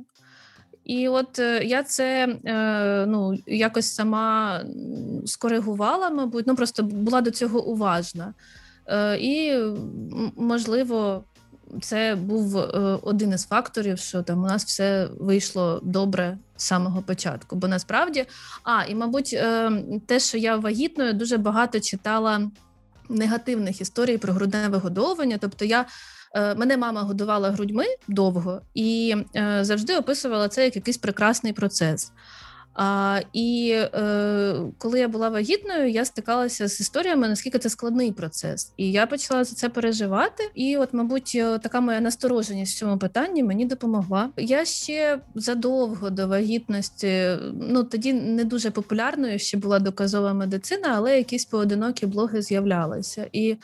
І 0.90 1.08
от 1.08 1.40
е, 1.40 1.64
я 1.64 1.84
це 1.84 2.28
е, 2.46 3.06
ну, 3.08 3.38
якось 3.48 3.96
сама 3.96 4.62
скоригувала, 5.26 6.10
мабуть, 6.10 6.48
ну 6.48 6.56
просто 6.56 6.84
була 6.84 7.22
до 7.22 7.32
цього 7.32 7.66
уважна. 7.66 8.34
Е, 8.88 9.18
і, 9.18 9.60
можливо, 10.36 11.24
це 11.82 12.16
був 12.16 12.56
один 13.04 13.34
із 13.34 13.46
факторів, 13.46 14.00
що 14.00 14.24
там 14.24 14.44
у 14.44 14.46
нас 14.46 14.66
все 14.66 15.10
вийшло 15.20 15.80
добре 15.84 16.38
з 16.58 16.64
самого 16.64 17.02
початку. 17.02 17.56
Бо 17.56 17.68
насправді, 17.68 18.26
а 18.64 18.84
і, 18.84 18.96
мабуть, 18.96 19.30
те, 20.06 20.20
що 20.20 20.38
я 20.38 20.56
вагітною, 20.56 21.14
дуже 21.14 21.38
багато 21.38 21.80
читала 21.80 22.52
негативних 23.10 23.82
історій 23.82 24.18
про 24.18 24.34
грудне 24.34 24.68
вигодовування. 24.68 25.38
Тобто, 25.42 25.66
я 25.66 25.86
мене 26.36 26.78
мама 26.78 27.02
годувала 27.02 27.52
грудьми 27.52 27.86
довго 28.08 28.62
і 28.74 29.16
е, 29.36 29.60
завжди 29.62 29.98
описувала 29.98 30.48
це 30.48 30.64
як 30.64 30.76
якийсь 30.76 30.98
прекрасний 30.98 31.54
процес. 31.54 32.12
А, 32.82 33.22
І 33.34 33.72
е, 33.76 34.56
коли 34.78 35.00
я 35.00 35.08
була 35.08 35.30
вагітною, 35.30 35.90
я 35.90 36.06
стикалася 36.06 36.68
з 36.68 36.80
історіями, 36.82 37.28
наскільки 37.28 37.60
це 37.60 37.70
складний 37.70 38.12
процес. 38.12 38.74
І 38.78 38.92
я 38.92 39.08
почала 39.08 39.44
за 39.44 39.56
це 39.56 39.70
переживати. 39.70 40.52
І, 40.56 40.78
от, 40.78 40.90
мабуть, 40.94 41.32
е, 41.36 41.60
така 41.60 41.82
моя 41.82 42.00
настороженість 42.00 42.76
в 42.76 42.80
цьому 42.80 42.98
питанні 42.98 43.44
мені 43.44 43.66
допомогла. 43.66 44.30
Я 44.38 44.66
ще 44.66 45.20
задовго 45.36 46.10
до 46.10 46.28
вагітності, 46.28 47.38
ну 47.54 47.84
тоді 47.84 48.14
не 48.14 48.44
дуже 48.44 48.72
популярною 48.72 49.40
ще 49.40 49.58
була 49.58 49.80
доказова 49.80 50.34
медицина, 50.34 50.94
але 50.96 51.18
якісь 51.18 51.46
поодинокі 51.46 52.06
блоги 52.06 52.42
з'являлися. 52.42 53.28
І 53.32 53.50
е, 53.52 53.58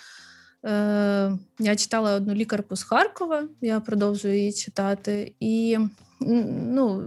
я 1.59 1.75
читала 1.77 2.13
одну 2.13 2.33
лікарку 2.33 2.75
з 2.75 2.83
Харкова, 2.83 3.43
я 3.61 3.79
продовжую 3.79 4.37
її 4.37 4.53
читати. 4.53 5.33
і 5.39 5.77
ну, 6.19 7.03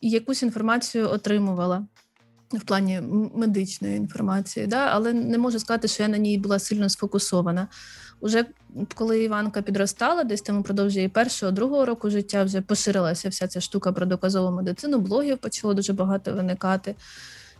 якусь 0.00 0.42
інформацію 0.42 1.10
отримувала 1.10 1.86
в 2.52 2.60
плані 2.60 3.00
медичної 3.34 3.96
інформації, 3.96 4.66
да? 4.66 4.86
але 4.92 5.12
не 5.12 5.38
можу 5.38 5.58
сказати, 5.58 5.88
що 5.88 6.02
я 6.02 6.08
на 6.08 6.18
ній 6.18 6.38
була 6.38 6.58
сильно 6.58 6.88
сфокусована. 6.88 7.68
Уже 8.20 8.44
коли 8.94 9.22
Іванка 9.24 9.62
підростала, 9.62 10.24
десь 10.24 10.42
там 10.42 10.58
упродовж 10.58 10.96
її 10.96 11.08
першого, 11.08 11.52
другого 11.52 11.86
року 11.86 12.10
життя 12.10 12.44
вже 12.44 12.60
поширилася 12.60 13.28
вся 13.28 13.48
ця 13.48 13.60
штука 13.60 13.92
про 13.92 14.06
доказову 14.06 14.56
медицину, 14.56 14.98
блогів 14.98 15.38
почало 15.38 15.74
дуже 15.74 15.92
багато 15.92 16.32
виникати. 16.32 16.94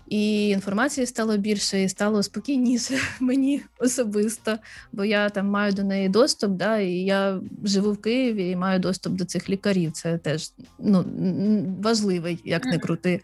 І 0.09 0.49
інформації 0.49 1.07
стало 1.07 1.37
більше, 1.37 1.83
і 1.83 1.89
стало 1.89 2.23
спокійніше 2.23 2.99
мені 3.21 3.63
особисто, 3.79 4.59
бо 4.93 5.05
я 5.05 5.29
там 5.29 5.47
маю 5.47 5.73
до 5.73 5.85
неї 5.85 6.09
доступ, 6.09 6.51
да, 6.51 6.79
і 6.79 6.93
я 6.93 7.41
живу 7.65 7.93
в 7.93 8.01
Києві 8.01 8.49
і 8.49 8.57
маю 8.57 8.81
доступ 8.81 9.13
до 9.13 9.25
цих 9.25 9.51
лікарів. 9.51 9.93
Це 9.93 10.19
теж 10.19 10.53
ну, 10.79 11.05
важливий, 11.83 12.41
як 12.45 12.65
не 12.65 12.79
крути 12.79 13.21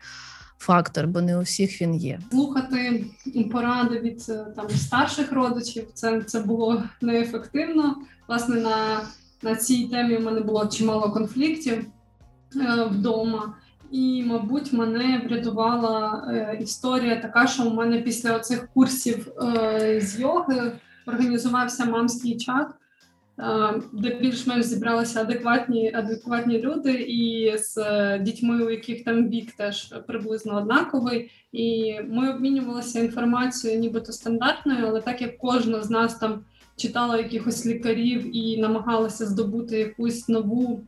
фактор, 0.58 1.06
бо 1.06 1.20
не 1.20 1.38
у 1.38 1.40
всіх 1.40 1.82
він 1.82 1.94
є. 1.94 2.20
Слухати 2.30 3.04
поради 3.52 4.00
від 4.00 4.24
е, 4.28 4.46
там 4.56 4.70
старших 4.70 5.32
родичів. 5.32 5.86
Це 5.94 6.22
це 6.22 6.40
було 6.40 6.82
неефективно. 7.00 7.96
Власне, 8.28 8.56
на 8.56 9.00
на 9.42 9.56
цій 9.56 9.88
темі 9.88 10.16
в 10.16 10.22
мене 10.22 10.40
було 10.40 10.66
чимало 10.66 11.12
конфліктів 11.12 11.86
е, 12.56 12.84
вдома. 12.84 13.54
І, 13.90 14.22
мабуть, 14.26 14.72
мене 14.72 15.22
врятувала 15.26 16.24
е, 16.28 16.58
історія 16.62 17.16
така, 17.16 17.46
що 17.46 17.64
у 17.64 17.74
мене 17.74 17.98
після 17.98 18.36
оцих 18.36 18.68
курсів 18.74 19.28
е, 19.42 20.00
з 20.00 20.20
йоги 20.20 20.72
організувався 21.06 21.84
мамський 21.84 22.36
чат, 22.36 22.68
е, 23.38 23.82
де 23.92 24.14
більш-менш 24.14 24.66
зібралися 24.66 25.20
адекватні 25.20 25.94
адекватні 25.94 26.58
люди, 26.58 26.92
і 26.92 27.52
з 27.58 27.78
е, 27.78 28.18
дітьми, 28.18 28.64
у 28.64 28.70
яких 28.70 29.04
там 29.04 29.28
вік 29.28 29.52
теж 29.52 29.94
приблизно 30.06 30.56
однаковий. 30.56 31.30
І 31.52 31.96
ми 32.08 32.30
обмінювалися 32.30 33.00
інформацією, 33.00 33.80
нібито 33.80 34.12
стандартною, 34.12 34.86
але 34.86 35.00
так 35.00 35.22
як 35.22 35.38
кожна 35.38 35.82
з 35.82 35.90
нас 35.90 36.14
там 36.14 36.44
читала 36.76 37.18
якихось 37.18 37.66
лікарів 37.66 38.36
і 38.36 38.58
намагалася 38.58 39.26
здобути 39.26 39.78
якусь 39.78 40.28
нову 40.28 40.80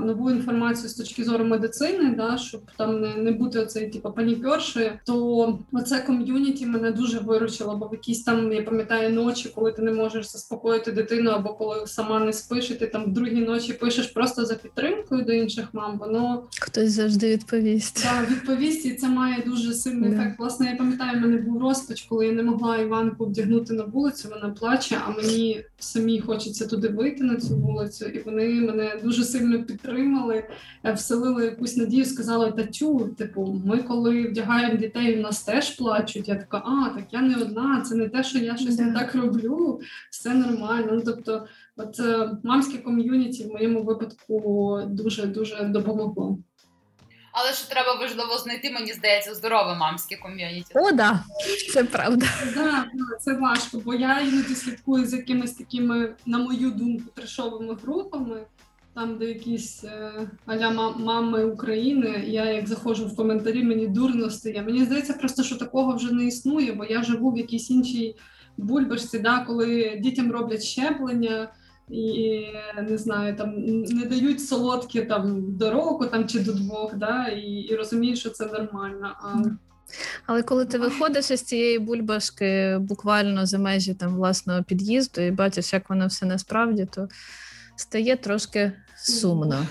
нову 0.00 0.30
інформацію 0.30 0.88
з 0.88 0.94
точки 0.94 1.24
зору 1.24 1.44
медицини, 1.44 2.14
да, 2.16 2.38
щоб 2.38 2.60
там 2.76 3.00
не 3.00 3.14
не 3.16 3.32
бути 3.32 3.58
оцей 3.58 3.90
типу, 3.90 4.12
панікерші, 4.12 4.92
то 5.06 5.58
оце 5.72 6.00
ком'юніті 6.00 6.66
мене 6.66 6.90
дуже 6.90 7.18
виручило, 7.18 7.76
бо 7.76 7.88
в 7.88 7.92
якісь 7.92 8.22
там 8.22 8.52
я 8.52 8.62
пам'ятаю 8.62 9.10
ночі, 9.10 9.52
коли 9.54 9.72
ти 9.72 9.82
не 9.82 9.92
можеш 9.92 10.32
заспокоїти 10.32 10.92
дитину, 10.92 11.30
або 11.30 11.54
коли 11.54 11.86
сама 11.86 12.20
не 12.20 12.32
спиш, 12.32 12.70
і 12.70 12.74
ти 12.74 12.86
там 12.86 13.04
в 13.04 13.12
другій 13.12 13.40
ночі 13.40 13.72
пишеш 13.72 14.06
просто 14.06 14.46
за 14.46 14.54
підтримкою 14.54 15.24
до 15.24 15.32
інших 15.32 15.68
мам. 15.72 15.98
Воно 15.98 16.42
хтось 16.60 16.90
завжди 16.90 17.32
відповість. 17.32 18.04
Так, 18.04 18.30
відповість, 18.30 18.86
і 18.86 18.94
це 18.94 19.08
має 19.08 19.42
дуже 19.46 19.74
сильний 19.74 20.10
yeah. 20.10 20.14
ефект. 20.14 20.38
Власне, 20.38 20.70
я 20.70 20.76
пам'ятаю, 20.76 21.18
в 21.18 21.20
мене 21.22 21.36
був 21.36 21.62
розпач, 21.62 22.02
коли 22.02 22.26
я 22.26 22.32
не 22.32 22.42
могла 22.42 22.78
Іванку 22.78 23.26
вдягнути 23.26 23.74
на 23.74 23.84
вулицю. 23.84 24.28
Вона 24.28 24.54
плаче, 24.54 24.98
а 25.06 25.10
мені 25.10 25.64
самі 25.78 26.20
хочеться 26.20 26.66
туди 26.66 26.88
вийти 26.88 27.24
на 27.24 27.36
цю 27.36 27.56
вулицю, 27.56 28.06
і 28.06 28.22
вони 28.22 28.48
мене 28.48 29.00
дуже 29.04 29.21
сильно 29.22 29.64
підтримали, 29.64 30.48
е, 30.84 30.92
вселили 30.92 31.44
якусь 31.44 31.76
надію, 31.76 32.04
сказали 32.04 32.52
Татю, 32.52 33.08
типу, 33.18 33.62
ми 33.64 33.82
коли 33.82 34.22
вдягаємо 34.28 34.76
дітей, 34.76 35.18
у 35.18 35.22
нас 35.22 35.42
теж 35.42 35.70
плачуть. 35.70 36.28
Я 36.28 36.34
така, 36.34 36.58
а 36.58 36.88
так 36.88 37.04
я 37.10 37.20
не 37.22 37.36
одна, 37.36 37.80
це 37.80 37.94
не 37.94 38.08
те, 38.08 38.24
що 38.24 38.38
я 38.38 38.56
щось 38.56 38.78
не 38.78 38.92
так 38.92 39.14
роблю, 39.14 39.80
все 40.10 40.34
нормально. 40.34 40.88
Ну 40.92 41.02
тобто, 41.04 41.46
от 41.76 42.00
е, 42.00 42.30
мамське 42.42 42.78
ком'юніті 42.78 43.44
в 43.44 43.52
моєму 43.52 43.82
випадку 43.82 44.80
дуже 44.86 45.26
дуже 45.26 45.64
допомогло. 45.64 46.38
Але 47.32 47.52
що 47.52 47.68
треба 47.68 47.94
важливо 47.94 48.38
знайти, 48.38 48.70
мені 48.70 48.92
здається, 48.92 49.34
здорове 49.34 49.74
мамське 49.74 50.16
ком'юніті. 50.16 50.72
О, 50.74 50.92
да, 50.92 51.24
це 51.72 51.84
правда. 51.84 52.26
Да, 52.54 52.84
це 53.20 53.34
важко, 53.34 53.82
бо 53.84 53.94
я 53.94 54.20
іноді 54.20 54.54
слідкую 54.54 55.06
з 55.06 55.12
якимись 55.12 55.52
такими, 55.52 56.14
на 56.26 56.38
мою 56.38 56.70
думку, 56.70 57.10
трешовими 57.14 57.74
групами 57.74 58.36
там, 58.94 59.18
де 59.18 59.24
якісь 59.24 59.84
е, 59.84 60.12
аля 60.46 60.70
мами 60.98 61.44
України, 61.44 62.24
я 62.26 62.44
як 62.44 62.68
заходжу 62.68 63.06
в 63.06 63.16
коментарі, 63.16 63.62
мені 63.64 63.86
дурно 63.86 64.30
стає. 64.30 64.62
Мені 64.62 64.84
здається, 64.84 65.12
просто 65.12 65.42
що 65.42 65.56
такого 65.56 65.96
вже 65.96 66.14
не 66.14 66.24
існує, 66.24 66.72
бо 66.72 66.84
я 66.84 67.02
живу 67.02 67.32
в 67.32 67.38
якійсь 67.38 67.70
іншій 67.70 68.16
бульбашці, 68.56 69.18
да, 69.18 69.44
коли 69.46 70.00
дітям 70.02 70.32
роблять 70.32 70.62
щеплення. 70.62 71.52
І 71.90 72.44
не 72.88 72.98
знаю, 72.98 73.36
там 73.36 73.54
не 73.84 74.06
дають 74.06 74.44
солодкі 74.44 75.02
там 75.02 75.56
до 75.56 75.70
року 75.70 76.06
там 76.06 76.28
чи 76.28 76.40
до 76.40 76.52
двох, 76.52 76.94
да, 76.94 77.26
і 77.26 77.42
і 77.42 77.76
розуміють, 77.76 78.18
що 78.18 78.30
це 78.30 78.46
нормально. 78.46 79.16
А... 79.22 79.42
Але 80.26 80.42
коли 80.42 80.64
ти 80.64 80.78
виходиш 80.78 81.30
із 81.30 81.42
цієї 81.42 81.78
бульбашки 81.78 82.78
буквально 82.80 83.46
за 83.46 83.58
межі 83.58 83.94
там 83.94 84.14
власного 84.14 84.62
під'їзду 84.62 85.20
і 85.20 85.30
бачиш, 85.30 85.72
як 85.72 85.90
воно 85.90 86.06
все 86.06 86.26
насправді, 86.26 86.88
то 86.94 87.08
стає 87.76 88.16
трошки 88.16 88.72
сумно. 89.02 89.66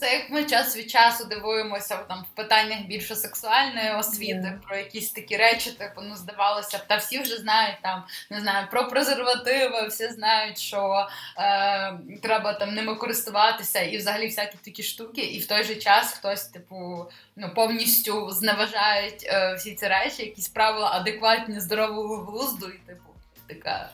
Це 0.00 0.14
як 0.14 0.30
ми 0.30 0.44
час 0.44 0.76
від 0.76 0.90
часу 0.90 1.24
дивуємося 1.24 1.96
там 1.96 2.24
в 2.32 2.36
питаннях 2.36 2.80
більше 2.80 3.16
сексуальної 3.16 3.90
освіти, 3.98 4.34
yeah. 4.34 4.66
про 4.66 4.76
якісь 4.76 5.10
такі 5.10 5.36
речі, 5.36 5.70
типу, 5.70 6.00
ну 6.02 6.16
здавалося 6.16 6.78
б, 6.78 6.80
та 6.86 6.96
всі 6.96 7.18
вже 7.18 7.36
знають 7.36 7.76
там, 7.82 8.04
не 8.30 8.40
знаю, 8.40 8.66
про 8.70 8.88
презервативи, 8.88 9.86
всі 9.88 10.08
знають, 10.08 10.58
що 10.58 11.08
е, 11.38 11.98
треба 12.22 12.52
там 12.52 12.74
ними 12.74 12.94
користуватися, 12.94 13.80
і 13.80 13.96
взагалі 13.96 14.26
всякі 14.26 14.58
такі 14.64 14.82
штуки. 14.82 15.20
І 15.20 15.38
в 15.38 15.46
той 15.46 15.64
же 15.64 15.74
час 15.74 16.12
хтось, 16.12 16.44
типу, 16.44 17.06
ну 17.36 17.54
повністю 17.54 18.30
зневажають 18.30 19.26
е, 19.26 19.54
всі 19.54 19.74
ці 19.74 19.88
речі, 19.88 20.22
якісь 20.22 20.48
правила 20.48 20.90
адекватні, 20.92 21.60
здорового 21.60 22.16
глузду, 22.16 22.68
і 22.68 22.78
типу, 22.86 23.08
така. 23.48 23.90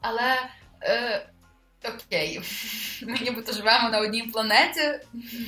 Але. 0.00 0.36
Е, 0.82 1.26
Окей, 1.84 2.40
ми 3.02 3.18
нібито 3.18 3.52
живемо 3.52 3.88
на 3.88 3.98
одній 3.98 4.22
планеті. 4.22 5.00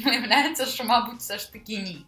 Виявляється, 0.04 0.66
що, 0.66 0.84
мабуть, 0.84 1.18
все 1.20 1.38
ж 1.38 1.52
таки 1.52 1.76
ні. 1.76 2.04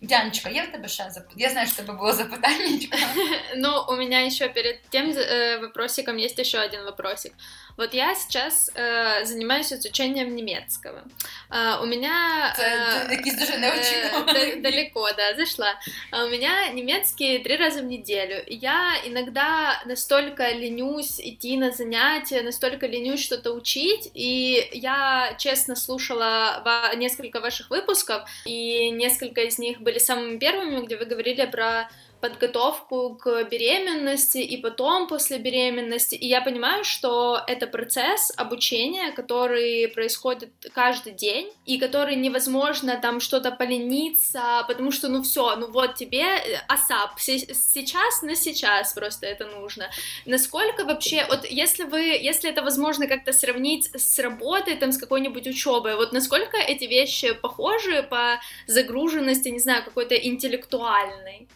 Яночка, 0.00 0.50
є 0.50 0.62
в 0.62 0.72
тебе 0.72 0.88
ще 0.88 1.10
запитання? 1.10 1.46
Я 1.46 1.50
знаю, 1.50 1.66
что 1.66 1.82
тебе 1.82 1.98
было 1.98 2.12
запитание. 2.12 2.88
Ну, 3.56 3.84
у 3.88 3.96
меня 3.96 4.20
еще 4.20 4.48
перед 4.48 4.80
тем 4.90 5.10
э, 5.10 5.60
вопросиком 5.60 6.16
есть 6.16 6.38
еще 6.38 6.58
один 6.58 6.84
вопросик. 6.84 7.32
Вот 7.78 7.94
я 7.94 8.14
сейчас 8.14 8.70
э, 8.74 9.24
занимаюсь 9.24 9.72
изучением 9.72 10.34
немецкого. 10.36 11.02
Э, 11.50 11.82
у 11.82 11.86
меня... 11.86 12.54
Э, 12.58 13.14
э, 13.14 14.56
далеко, 14.60 15.08
да, 15.16 15.36
зашла. 15.36 15.74
А 16.10 16.24
у 16.24 16.28
меня 16.28 16.68
немецкий 16.72 17.38
три 17.38 17.56
раза 17.56 17.80
в 17.80 17.84
неделю. 17.84 18.42
Я 18.48 18.94
иногда 19.04 19.80
настолько 19.86 20.50
ленюсь 20.50 21.20
идти 21.20 21.56
на 21.56 21.70
занятия, 21.70 22.42
настолько 22.42 22.86
ленюсь 22.86 23.24
что-то 23.24 23.52
учить, 23.52 24.10
и 24.12 24.68
я 24.72 25.34
честно 25.38 25.76
слушала 25.76 26.64
несколько 26.96 27.40
ваших 27.40 27.70
выпусков, 27.70 28.28
и 28.44 28.90
несколько 28.90 29.42
из 29.42 29.58
них 29.58 29.80
были 29.87 29.97
самыми 29.97 30.37
первыми, 30.37 30.85
где 30.85 30.97
вы 30.97 31.05
говорили 31.05 31.45
про 31.45 31.89
подготовку 32.20 33.14
к 33.14 33.44
беременности 33.44 34.38
и 34.38 34.56
потом 34.56 35.06
после 35.06 35.38
беременности. 35.38 36.14
И 36.14 36.26
я 36.26 36.40
понимаю, 36.40 36.84
что 36.84 37.40
это 37.46 37.66
процесс 37.66 38.32
обучения, 38.36 39.12
который 39.12 39.88
происходит 39.88 40.50
каждый 40.72 41.12
день, 41.12 41.50
и 41.64 41.78
который 41.78 42.16
невозможно 42.16 42.98
там 43.00 43.20
что-то 43.20 43.50
полениться, 43.50 44.64
потому 44.66 44.90
что, 44.90 45.08
ну 45.08 45.22
все, 45.22 45.56
ну 45.56 45.70
вот 45.70 45.94
тебе 45.94 46.24
асап, 46.66 47.18
сейчас 47.18 48.22
на 48.22 48.34
сейчас 48.34 48.92
просто 48.92 49.26
это 49.26 49.46
нужно. 49.46 49.90
Насколько 50.26 50.84
вообще, 50.84 51.24
вот 51.28 51.44
если 51.44 51.84
вы, 51.84 52.00
если 52.00 52.50
это 52.50 52.62
возможно 52.62 53.06
как-то 53.06 53.32
сравнить 53.32 53.90
с 53.94 54.18
работой, 54.18 54.76
там, 54.76 54.92
с 54.92 54.98
какой-нибудь 54.98 55.46
учебой, 55.46 55.96
вот 55.96 56.12
насколько 56.12 56.56
эти 56.56 56.84
вещи 56.84 57.32
похожи 57.32 58.02
по 58.02 58.40
загруженности, 58.66 59.48
не 59.48 59.60
знаю, 59.60 59.84
какой-то 59.84 60.14
интеллектуальной? 60.14 61.48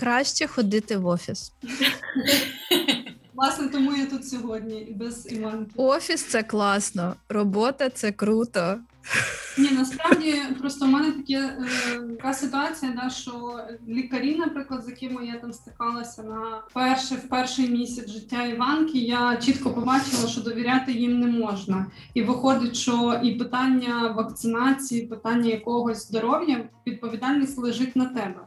Краще 0.00 0.46
ходити 0.46 0.96
в 0.96 1.06
офіс. 1.06 1.52
Власне, 3.34 3.68
тому 3.68 3.96
я 3.96 4.06
тут 4.06 4.28
сьогодні 4.28 4.96
без 4.96 5.32
Іванки. 5.32 5.72
Офіс 5.76 6.24
це 6.24 6.42
класно, 6.42 7.16
робота 7.28 7.90
це 7.90 8.12
круто. 8.12 8.78
Ні, 9.58 9.70
насправді 9.70 10.34
просто 10.60 10.86
в 10.86 10.88
мене 10.88 11.12
таке 11.12 11.34
е, 11.34 11.56
така 12.16 12.34
ситуація, 12.34 12.92
да, 13.02 13.10
що 13.10 13.60
лікарі, 13.88 14.36
наприклад, 14.36 14.84
з 14.84 14.88
якими 14.88 15.26
я 15.26 15.36
там 15.36 15.52
стикалася 15.52 16.22
на 16.22 16.62
перший 16.74 17.16
в 17.16 17.28
перший 17.28 17.68
місяць 17.68 18.10
життя 18.10 18.44
Іванки, 18.46 18.98
я 18.98 19.36
чітко 19.36 19.70
побачила, 19.70 20.28
що 20.28 20.40
довіряти 20.40 20.92
їм 20.92 21.20
не 21.20 21.26
можна. 21.26 21.86
І 22.14 22.22
виходить, 22.22 22.76
що 22.76 23.20
і 23.24 23.34
питання 23.34 24.12
вакцинації, 24.16 25.06
питання 25.06 25.50
якогось 25.50 26.08
здоров'я, 26.08 26.68
відповідальність 26.86 27.58
лежить 27.58 27.96
на 27.96 28.04
тебе 28.04 28.40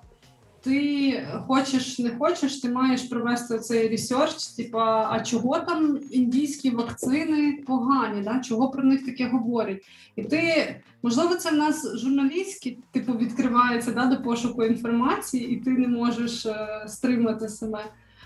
ти 0.64 1.28
хочеш 1.48 2.00
не 2.00 2.10
хочеш, 2.10 2.62
ти 2.62 2.70
маєш 2.70 3.02
провести 3.02 3.60
цей 3.60 3.90
ресерч, 3.90 4.48
типа, 4.48 5.08
а 5.12 5.20
чого 5.20 5.60
там 5.60 6.00
індійські 6.12 6.70
вакцини 6.70 7.64
погані, 7.68 8.22
да? 8.22 8.40
чого 8.40 8.70
про 8.70 8.84
них 8.84 9.06
таке 9.06 9.28
говорять? 9.28 9.82
І 10.16 10.24
ти, 10.24 10.76
можливо, 11.04 11.36
це 11.36 11.52
в 11.52 11.56
нас 11.56 11.98
журналістські, 11.98 12.78
типу, 12.92 13.14
відкривається 13.14 13.92
да, 13.92 14.06
до 14.06 14.24
пошуку 14.24 14.64
інформації, 14.64 15.50
і 15.50 15.56
ти 15.56 15.70
не 15.70 15.88
можеш 15.88 16.46
е, 16.46 16.86
стримати 16.88 17.50
себе. 17.50 17.86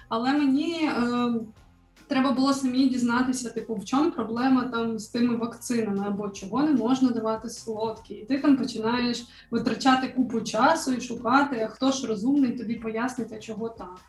Але 0.09 0.33
мені. 0.33 0.75
Е, 0.83 1.33
треба 2.07 2.31
було 2.31 2.53
самі 2.53 2.89
дізнатися, 2.89 3.49
типу, 3.49 3.75
в 3.75 3.85
чому 3.85 4.11
проблема 4.11 4.63
там 4.63 4.99
з 4.99 5.07
тими 5.07 5.35
вакцинами, 5.35 6.07
або 6.07 6.29
чого 6.29 6.63
не 6.63 6.71
можна 6.71 7.09
давати 7.09 7.49
солодкі. 7.49 8.13
І 8.13 8.25
ти 8.25 8.39
там 8.39 8.57
починаєш 8.57 9.27
витрачати 9.51 10.07
купу 10.07 10.41
часу 10.41 10.93
і 10.93 11.01
шукати, 11.01 11.61
а 11.65 11.67
хто 11.67 11.91
ж 11.91 12.07
розумний 12.07 12.57
тобі 12.57 12.75
пояснить, 12.75 13.33
а 13.33 13.39
чого 13.39 13.69
так. 13.69 13.99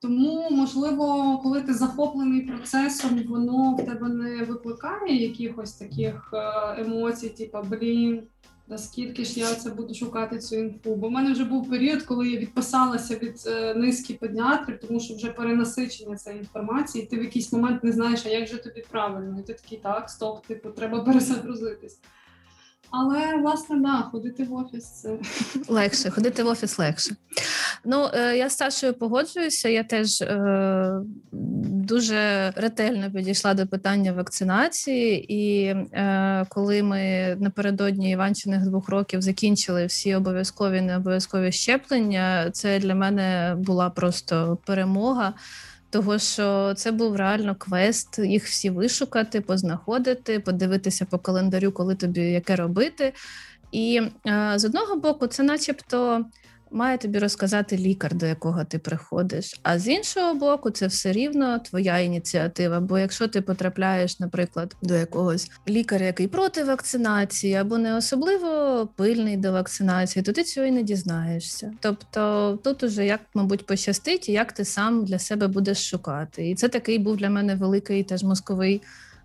Тому, 0.00 0.48
можливо, 0.50 1.38
коли 1.42 1.62
ти 1.62 1.74
захоплений 1.74 2.40
процесом, 2.40 3.22
воно 3.28 3.74
в 3.74 3.86
тебе 3.86 4.08
не 4.08 4.44
викликає 4.44 5.22
якихось 5.22 5.72
таких 5.72 6.30
е, 6.34 6.82
емоцій, 6.82 7.28
типу, 7.28 7.58
блін 7.70 8.22
наскільки 8.68 9.24
ж 9.24 9.40
я 9.40 9.54
це 9.54 9.70
буду 9.70 9.94
шукати 9.94 10.38
цю 10.38 10.56
інфу. 10.56 10.94
Бо 10.94 11.08
в 11.08 11.10
мене 11.10 11.32
вже 11.32 11.44
був 11.44 11.70
період, 11.70 12.02
коли 12.02 12.28
я 12.28 12.38
відписалася 12.38 13.16
від 13.16 13.42
е, 13.46 13.74
низки 13.74 14.14
педіатрів, 14.14 14.80
тому 14.80 15.00
що 15.00 15.14
вже 15.14 15.28
перенасичення 15.28 16.16
цієї 16.16 16.40
інформації, 16.40 17.06
ти 17.06 17.18
в 17.18 17.22
якийсь 17.22 17.52
момент 17.52 17.84
не 17.84 17.92
знаєш, 17.92 18.26
а 18.26 18.28
як 18.28 18.48
же 18.48 18.58
тобі 18.58 18.84
правильно, 18.90 19.40
і 19.40 19.42
ти 19.42 19.54
такий 19.54 19.78
так, 19.78 20.10
стоп, 20.10 20.46
типу, 20.46 20.70
треба 20.70 21.00
перезагрузитись. 21.00 21.98
Але 22.90 23.36
власне 23.36 23.76
да, 23.76 24.02
ходити 24.12 24.44
в 24.44 24.54
офіс 24.54 24.84
це 24.84 25.18
легше. 25.68 26.10
Ходити 26.10 26.42
в 26.42 26.46
офіс 26.46 26.78
легше. 26.78 27.16
Ну 27.90 28.10
е, 28.14 28.36
я 28.36 28.48
з 28.50 28.56
Сашою 28.56 28.94
погоджуюся. 28.94 29.68
Я 29.68 29.84
теж 29.84 30.22
е, 30.22 31.00
дуже 31.32 32.52
ретельно 32.56 33.10
підійшла 33.10 33.54
до 33.54 33.66
питання 33.66 34.12
вакцинації, 34.12 35.34
і 35.34 35.64
е, 35.66 36.46
коли 36.48 36.82
ми 36.82 37.36
напередодні 37.40 38.10
Іванчиних 38.10 38.64
двох 38.64 38.88
років 38.88 39.22
закінчили 39.22 39.86
всі 39.86 40.14
обов'язкові 40.14 40.80
не 40.80 40.96
обов'язкові 40.96 41.52
щеплення, 41.52 42.50
це 42.52 42.78
для 42.78 42.94
мене 42.94 43.56
була 43.58 43.90
просто 43.90 44.58
перемога. 44.66 45.34
Того, 45.90 46.18
що 46.18 46.74
це 46.74 46.92
був 46.92 47.16
реально 47.16 47.54
квест, 47.54 48.18
їх 48.18 48.44
всі 48.44 48.70
вишукати, 48.70 49.40
познаходити, 49.40 50.40
подивитися 50.40 51.04
по 51.04 51.18
календарю, 51.18 51.72
коли 51.72 51.94
тобі 51.94 52.20
яке 52.20 52.56
робити. 52.56 53.12
І 53.72 54.02
е, 54.26 54.52
з 54.56 54.64
одного 54.64 54.96
боку, 54.96 55.26
це, 55.26 55.42
начебто, 55.42 56.24
має 56.70 56.98
тобі 56.98 57.18
розказати 57.18 57.76
лікар, 57.76 58.14
до 58.14 58.26
якого 58.26 58.64
ти 58.64 58.78
приходиш. 58.78 59.60
А 59.62 59.78
з 59.78 59.88
іншого 59.88 60.34
боку, 60.34 60.70
це 60.70 60.86
все 60.86 61.12
рівно 61.12 61.58
твоя 61.58 61.98
ініціатива. 61.98 62.80
Бо 62.80 62.98
якщо 62.98 63.28
ти 63.28 63.40
потрапляєш, 63.40 64.20
наприклад, 64.20 64.76
до 64.82 64.94
якогось 64.94 65.50
лікаря, 65.68 66.06
який 66.06 66.28
проти 66.28 66.64
вакцинації, 66.64 67.54
або 67.54 67.78
не 67.78 67.96
особливо 67.96 68.88
пильний 68.96 69.36
до 69.36 69.52
вакцинації, 69.52 70.22
то 70.22 70.32
ти 70.32 70.44
цього 70.44 70.66
і 70.66 70.70
не 70.70 70.82
дізнаєшся. 70.82 71.72
Тобто 71.80 72.58
тут 72.64 72.82
уже 72.82 73.06
як, 73.06 73.20
мабуть, 73.34 73.66
пощастить, 73.66 74.28
як 74.28 74.52
ти 74.52 74.64
сам 74.64 75.04
для 75.04 75.18
себе 75.18 75.46
будеш 75.46 75.90
шукати. 75.90 76.50
І 76.50 76.54
це 76.54 76.68
такий 76.68 76.98
був 76.98 77.16
для 77.16 77.30
мене 77.30 77.54
великий 77.54 78.04
теж 78.04 78.22
мозковий. 78.22 78.82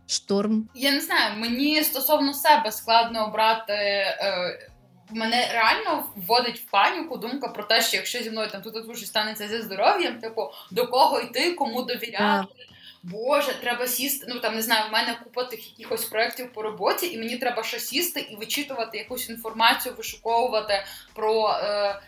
Шторм, 0.08 0.70
я 0.76 0.92
не 0.92 1.02
знаю. 1.02 1.40
Мені 1.40 1.84
стосовно 1.84 2.34
себе 2.34 2.72
складно 2.72 3.28
обрати 3.28 3.74
е, 3.74 4.73
мене 5.16 5.50
реально 5.54 6.06
вводить 6.16 6.60
в 6.60 6.64
паніку 6.64 7.18
думка 7.18 7.48
про 7.48 7.64
те, 7.64 7.82
що 7.82 7.98
якщо 7.98 8.24
зі 8.24 8.32
мною 8.32 8.50
там 8.50 8.62
тут 8.62 8.88
дуже 8.88 9.06
станеться 9.06 9.48
зі 9.48 9.62
здоров'ям, 9.62 10.20
типу 10.20 10.52
до 10.72 10.88
кого 10.88 11.20
йти, 11.20 11.52
кому 11.52 11.82
довіряти. 11.82 12.48
Боже, 13.04 13.54
треба 13.62 13.88
сісти. 13.88 14.26
Ну 14.30 14.40
там 14.40 14.56
не 14.56 14.62
знаю, 14.62 14.90
в 14.90 14.94
мене 14.94 15.18
купа 15.24 15.44
тих 15.44 15.80
якихось 15.80 16.06
проєктів 16.06 16.54
по 16.54 16.62
роботі, 16.62 17.14
і 17.14 17.18
мені 17.18 17.38
треба 17.38 17.64
ще 17.64 17.80
сісти 17.80 18.20
і 18.20 18.36
вичитувати 18.36 18.98
якусь 18.98 19.30
інформацію, 19.30 19.96
вишуковувати 19.98 20.84
про. 21.14 21.50
Е, 21.64 22.00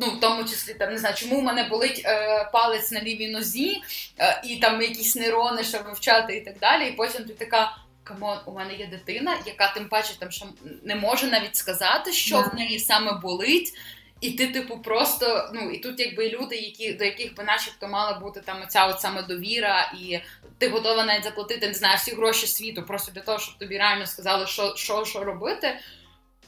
Ну, 0.00 0.06
в 0.06 0.20
тому 0.20 0.44
числі 0.44 0.74
там 0.74 0.92
не 0.92 0.98
знаю, 0.98 1.14
чому 1.14 1.40
в 1.40 1.42
мене 1.42 1.64
болить 1.64 2.02
е, 2.04 2.44
палець 2.52 2.90
на 2.90 3.02
лівій 3.02 3.28
нозі, 3.28 3.82
е, 4.18 4.40
і 4.44 4.56
там 4.56 4.82
якісь 4.82 5.16
нейрони, 5.16 5.64
щоб 5.64 5.84
вивчати 5.84 6.36
і 6.36 6.40
так 6.40 6.58
далі. 6.58 6.88
І 6.88 6.92
потім 6.92 7.24
ти 7.24 7.34
така: 7.34 7.76
come 8.04 8.23
on, 8.23 8.38
у 8.46 8.52
мене 8.52 8.74
є 8.74 8.86
дитина, 8.86 9.38
яка 9.46 9.72
тим 9.72 9.88
паче 9.88 10.18
там 10.18 10.30
що 10.30 10.46
не 10.82 10.94
може 10.94 11.26
навіть 11.26 11.56
сказати, 11.56 12.12
що 12.12 12.36
yeah. 12.36 12.50
в 12.50 12.54
неї 12.54 12.78
саме 12.78 13.12
болить. 13.12 13.74
І 14.20 14.30
ти, 14.30 14.46
типу, 14.46 14.78
просто 14.78 15.50
ну 15.54 15.70
і 15.70 15.78
тут, 15.78 16.00
якби 16.00 16.28
люди, 16.28 16.56
які 16.56 16.92
до 16.92 17.04
яких 17.04 17.34
би, 17.34 17.44
начебто, 17.44 17.88
мала 17.88 18.18
бути 18.18 18.40
там 18.40 18.62
оця 18.62 18.86
от 18.86 19.00
саме 19.00 19.22
довіра, 19.22 19.92
і 20.00 20.18
ти 20.58 20.68
готова 20.68 21.04
навіть 21.04 21.24
заплатити 21.24 21.68
не 21.68 21.74
знаю, 21.74 21.96
всі 21.96 22.14
гроші 22.14 22.46
світу, 22.46 22.82
просто 22.82 23.12
для 23.12 23.20
того, 23.20 23.38
щоб 23.38 23.58
тобі 23.58 23.78
реально 23.78 24.06
сказали, 24.06 24.46
що 24.46 24.76
що, 24.76 25.04
що 25.04 25.24
робити. 25.24 25.78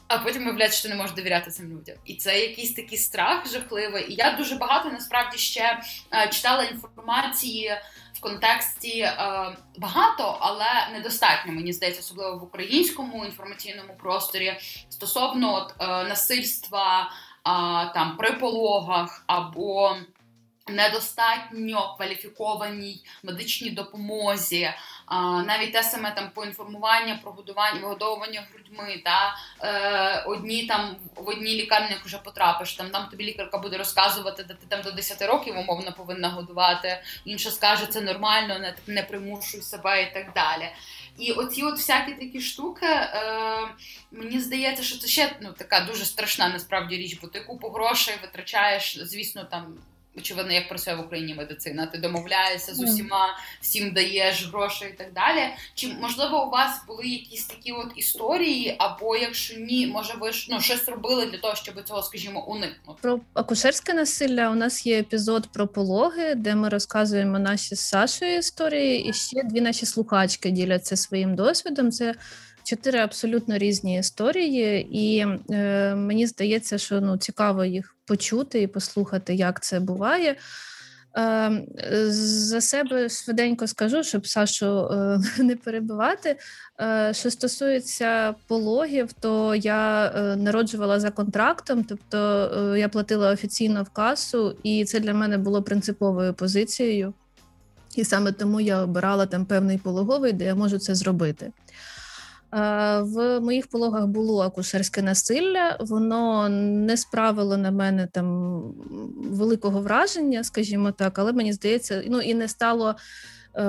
А 0.07 0.17
потім 0.17 0.43
виявляється, 0.43 0.79
що 0.79 0.89
ти 0.89 0.95
не 0.95 1.01
можеш 1.01 1.15
довіряти 1.15 1.51
цим 1.51 1.71
людям. 1.71 1.95
І 2.05 2.15
це 2.15 2.39
якийсь 2.39 2.73
такий 2.73 2.97
страх 2.97 3.51
жахливий. 3.51 4.11
І 4.11 4.15
я 4.15 4.31
дуже 4.31 4.55
багато 4.55 4.89
насправді 4.89 5.37
ще 5.37 5.79
е, 6.13 6.27
читала 6.27 6.63
інформації 6.63 7.71
в 8.15 8.19
контексті 8.19 8.99
е, 8.99 9.13
багато, 9.77 10.37
але 10.41 10.87
недостатньо. 10.93 11.53
Мені 11.53 11.73
здається, 11.73 12.01
особливо 12.01 12.37
в 12.37 12.43
українському 12.43 13.25
інформаційному 13.25 13.93
просторі 13.99 14.57
стосовно 14.89 15.55
от, 15.55 15.73
е, 15.79 15.87
насильства 16.03 17.11
там 17.93 18.15
при 18.17 18.31
пологах 18.31 19.23
або 19.27 19.95
недостатньо 20.67 21.95
кваліфікованій 21.97 23.05
медичній 23.23 23.69
допомозі, 23.69 24.69
а, 25.05 25.43
навіть 25.43 25.73
те 25.73 25.83
саме 25.83 26.11
там 26.11 26.29
поінформування 26.33 27.19
про 27.23 27.31
годування 27.31 27.79
вигодовування 27.81 28.47
грудьми. 28.53 29.01
Та 29.03 29.35
е, 29.61 30.23
одні 30.27 30.65
там 30.65 30.95
в 31.15 31.29
одній 31.29 31.55
лікарні, 31.55 31.95
вже 32.05 32.17
потрапиш, 32.17 32.73
там 32.73 32.89
там 32.89 33.07
тобі 33.09 33.23
лікарка 33.23 33.57
буде 33.57 33.77
розказувати, 33.77 34.43
де 34.43 34.53
ти 34.53 34.65
там 34.67 34.81
до 34.81 34.91
10 34.91 35.21
років 35.21 35.57
умовно 35.57 35.93
повинна 35.93 36.29
годувати. 36.29 37.03
Інша 37.25 37.51
скаже, 37.51 37.85
це 37.85 38.01
нормально, 38.01 38.59
не 38.59 38.73
не 38.87 39.03
примушуй 39.03 39.61
себе 39.61 40.03
і 40.03 40.13
так 40.13 40.33
далі. 40.33 40.69
І 41.17 41.31
оці 41.31 41.63
от 41.63 41.75
всякі 41.75 42.13
такі 42.13 42.41
штуки, 42.41 42.85
е, 42.85 43.13
мені 44.11 44.39
здається, 44.39 44.83
що 44.83 44.97
це 44.97 45.07
ще 45.07 45.35
ну, 45.41 45.53
така 45.57 45.79
дуже 45.79 46.05
страшна 46.05 46.49
насправді 46.49 46.97
річ, 46.97 47.19
бо 47.21 47.27
ти 47.27 47.39
купу 47.39 47.69
грошей 47.69 48.15
витрачаєш, 48.21 48.99
звісно, 49.01 49.43
там 49.43 49.77
очевидно, 50.17 50.53
як 50.53 50.69
працює 50.69 50.95
в 50.95 50.99
Україні 50.99 51.35
медицина. 51.35 51.85
Ти 51.85 51.97
домовляєшся 51.97 52.75
з 52.75 52.79
усіма, 52.79 53.37
всім 53.61 53.93
даєш 53.93 54.47
гроші 54.47 54.85
і 54.85 54.97
так 54.97 55.13
далі. 55.13 55.49
Чи 55.73 55.87
можливо 55.87 56.45
у 56.45 56.49
вас 56.49 56.81
були 56.87 57.07
якісь 57.07 57.45
такі 57.45 57.71
от 57.71 57.91
історії, 57.95 58.75
або 58.79 59.15
якщо 59.17 59.59
ні, 59.59 59.87
може 59.87 60.13
ви 60.19 60.31
ж 60.31 60.47
ну 60.49 60.61
щось 60.61 60.89
робили 60.89 61.25
для 61.25 61.37
того, 61.37 61.55
щоб 61.55 61.83
цього, 61.83 62.03
скажімо, 62.03 62.45
уникнути? 62.45 62.99
Про 63.01 63.19
акушерське 63.33 63.93
насилля 63.93 64.49
у 64.49 64.55
нас 64.55 64.85
є 64.85 64.99
епізод 64.99 65.49
про 65.53 65.67
пологи, 65.67 66.35
де 66.35 66.55
ми 66.55 66.69
розказуємо 66.69 67.39
наші 67.39 67.75
з 67.75 67.79
Сашою 67.79 68.37
історії, 68.37 69.09
і 69.09 69.13
ще 69.13 69.43
дві 69.43 69.61
наші 69.61 69.85
слухачки 69.85 70.51
діляться 70.51 70.95
своїм 70.95 71.35
досвідом. 71.35 71.91
Це 71.91 72.15
чотири 72.65 72.99
абсолютно 72.99 73.57
різні 73.57 73.99
історії, 73.99 74.87
і 74.91 75.25
е, 75.51 75.95
мені 75.95 76.27
здається, 76.27 76.77
що 76.77 77.01
ну 77.01 77.17
цікаво 77.17 77.65
їх 77.65 77.95
почути 78.05 78.61
і 78.61 78.67
послухати, 78.67 79.35
як 79.35 79.63
це 79.63 79.79
буває. 79.79 80.35
Е, 81.17 81.65
за 82.09 82.61
себе 82.61 83.09
швиденько 83.09 83.67
скажу, 83.67 84.03
щоб 84.03 84.27
Сашу 84.27 84.87
е, 84.87 85.19
не 85.43 85.55
перебивати. 85.55 86.37
Е, 86.81 87.13
що 87.13 87.31
стосується 87.31 88.35
пологів, 88.47 89.13
то 89.13 89.55
я 89.55 90.11
народжувала 90.37 90.99
за 90.99 91.11
контрактом, 91.11 91.83
тобто 91.83 92.75
я 92.77 92.89
платила 92.89 93.31
офіційно 93.31 93.83
в 93.83 93.89
касу, 93.89 94.57
і 94.63 94.85
це 94.85 94.99
для 94.99 95.13
мене 95.13 95.37
було 95.37 95.63
принциповою 95.63 96.33
позицією. 96.33 97.13
І 97.95 98.03
саме 98.03 98.31
тому 98.31 98.61
я 98.61 98.81
обирала 98.81 99.25
там 99.25 99.45
певний 99.45 99.77
пологовий, 99.77 100.33
де 100.33 100.45
я 100.45 100.55
можу 100.55 100.79
це 100.79 100.95
зробити. 100.95 101.51
В 103.01 103.39
моїх 103.39 103.67
пологах 103.67 104.07
було 104.07 104.41
акушерське 104.41 105.01
насилля, 105.01 105.77
воно 105.79 106.49
не 106.49 106.97
справило 106.97 107.57
на 107.57 107.71
мене 107.71 108.07
там 108.11 108.61
великого 109.17 109.81
враження, 109.81 110.43
скажімо 110.43 110.91
так, 110.91 111.19
але 111.19 111.33
мені 111.33 111.53
здається, 111.53 112.03
ну 112.07 112.21
і 112.21 112.33
не 112.33 112.47
стало 112.47 112.95
е, 113.55 113.61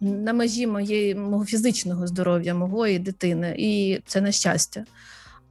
на 0.00 0.32
межі 0.32 0.66
моєї 0.66 1.14
мого 1.14 1.44
фізичного 1.44 2.06
здоров'я, 2.06 2.68
і 2.88 2.98
дитини, 2.98 3.54
і 3.58 4.00
це 4.06 4.20
на 4.20 4.32
щастя. 4.32 4.84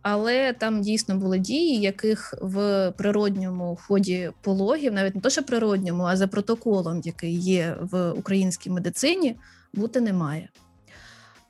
Але 0.02 0.54
там 0.54 0.82
дійсно 0.82 1.18
були 1.18 1.40
дії, 1.40 1.80
яких 1.82 2.36
в 2.42 2.92
природньому 2.98 3.78
ході 3.82 4.32
пологів, 4.42 4.94
навіть 4.94 5.16
не 5.16 5.22
то, 5.22 5.30
що 5.30 5.44
природньому, 5.44 6.04
а 6.04 6.18
за 6.18 6.28
протоколом, 6.28 7.02
який 7.04 7.36
є 7.36 7.78
в 7.82 8.12
українській 8.12 8.70
медицині, 8.70 9.36
бути 9.74 10.02
немає 10.02 10.50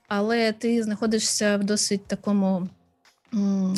але 0.08 0.52
ти 0.52 0.84
знаходишся 0.84 1.58
в 1.58 1.64
досить 1.64 2.08
такому 2.08 2.68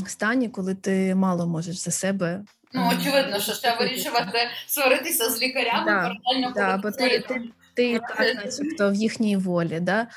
стані, 0.07 0.49
коли 0.49 0.75
ти 0.75 1.15
мало 1.15 1.47
можеш 1.47 1.75
за 1.75 1.91
себе. 1.91 2.41
Ну, 2.73 2.91
очевидно, 2.97 3.39
що 3.39 3.53
ще 3.53 3.77
вирішувати 3.79 4.37
сваритися 4.67 5.29
з 5.29 5.41
лікарями, 5.41 5.85
да, 5.85 6.01
паралельно 6.01 6.53
да, 6.55 6.77
бо 6.77 6.91
ти, 6.91 7.19
ти, 7.27 7.41
ти 7.73 7.99
так, 7.99 8.45
начебто, 8.45 8.91
в 8.91 8.95
їхній 8.95 9.37
волі. 9.37 9.79
Да? 9.79 10.07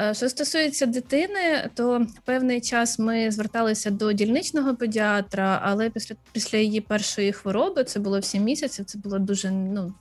Е, 0.00 0.14
що 0.14 0.28
стосується 0.28 0.86
дитини, 0.86 1.70
то 1.74 2.06
певний 2.24 2.60
час 2.60 2.98
ми 2.98 3.30
зверталися 3.30 3.90
до 3.90 4.12
дільничного 4.12 4.76
педіатра, 4.76 5.60
але 5.64 5.90
після 5.90 6.16
після 6.32 6.58
її 6.58 6.80
першої 6.80 7.32
хвороби 7.32 7.84
це 7.84 8.00
було 8.00 8.20
в 8.20 8.24
7 8.24 8.42
місяців. 8.42 8.84
Це 8.84 8.98
була 8.98 9.18
дуже 9.18 9.50
ну, 9.50 9.94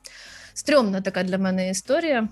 стрьомна 0.54 1.02
така 1.02 1.24
для 1.24 1.38
мене 1.38 1.70
історія. 1.70 2.28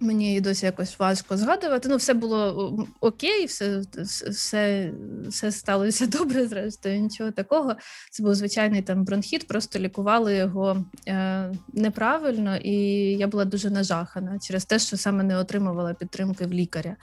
Мені 0.00 0.36
і 0.36 0.40
досі 0.40 0.66
якось 0.66 0.98
важко 0.98 1.36
згадувати. 1.36 1.88
Ну, 1.88 1.96
все 1.96 2.14
було 2.14 2.86
окей, 3.00 3.46
все 3.46 3.82
все, 4.30 4.92
все 5.28 5.52
сталося 5.52 6.06
добре, 6.18 6.48
зрештою, 6.48 7.00
нічого 7.00 7.30
такого. 7.30 7.76
Це 8.10 8.22
був 8.22 8.34
звичайний 8.34 8.82
там 8.82 9.04
бронхіт, 9.04 9.48
просто 9.48 9.78
лікували 9.78 10.36
його 10.36 10.84
е, 11.08 11.52
неправильно, 11.72 12.56
і 12.56 12.74
я 13.18 13.26
була 13.26 13.44
дуже 13.44 13.70
нажахана 13.70 14.38
через 14.38 14.64
те, 14.64 14.78
що 14.78 14.96
саме 14.96 15.24
не 15.24 15.38
отримувала 15.38 15.94
підтримки 15.94 16.46
в 16.46 16.52
лікаря. 16.52 16.96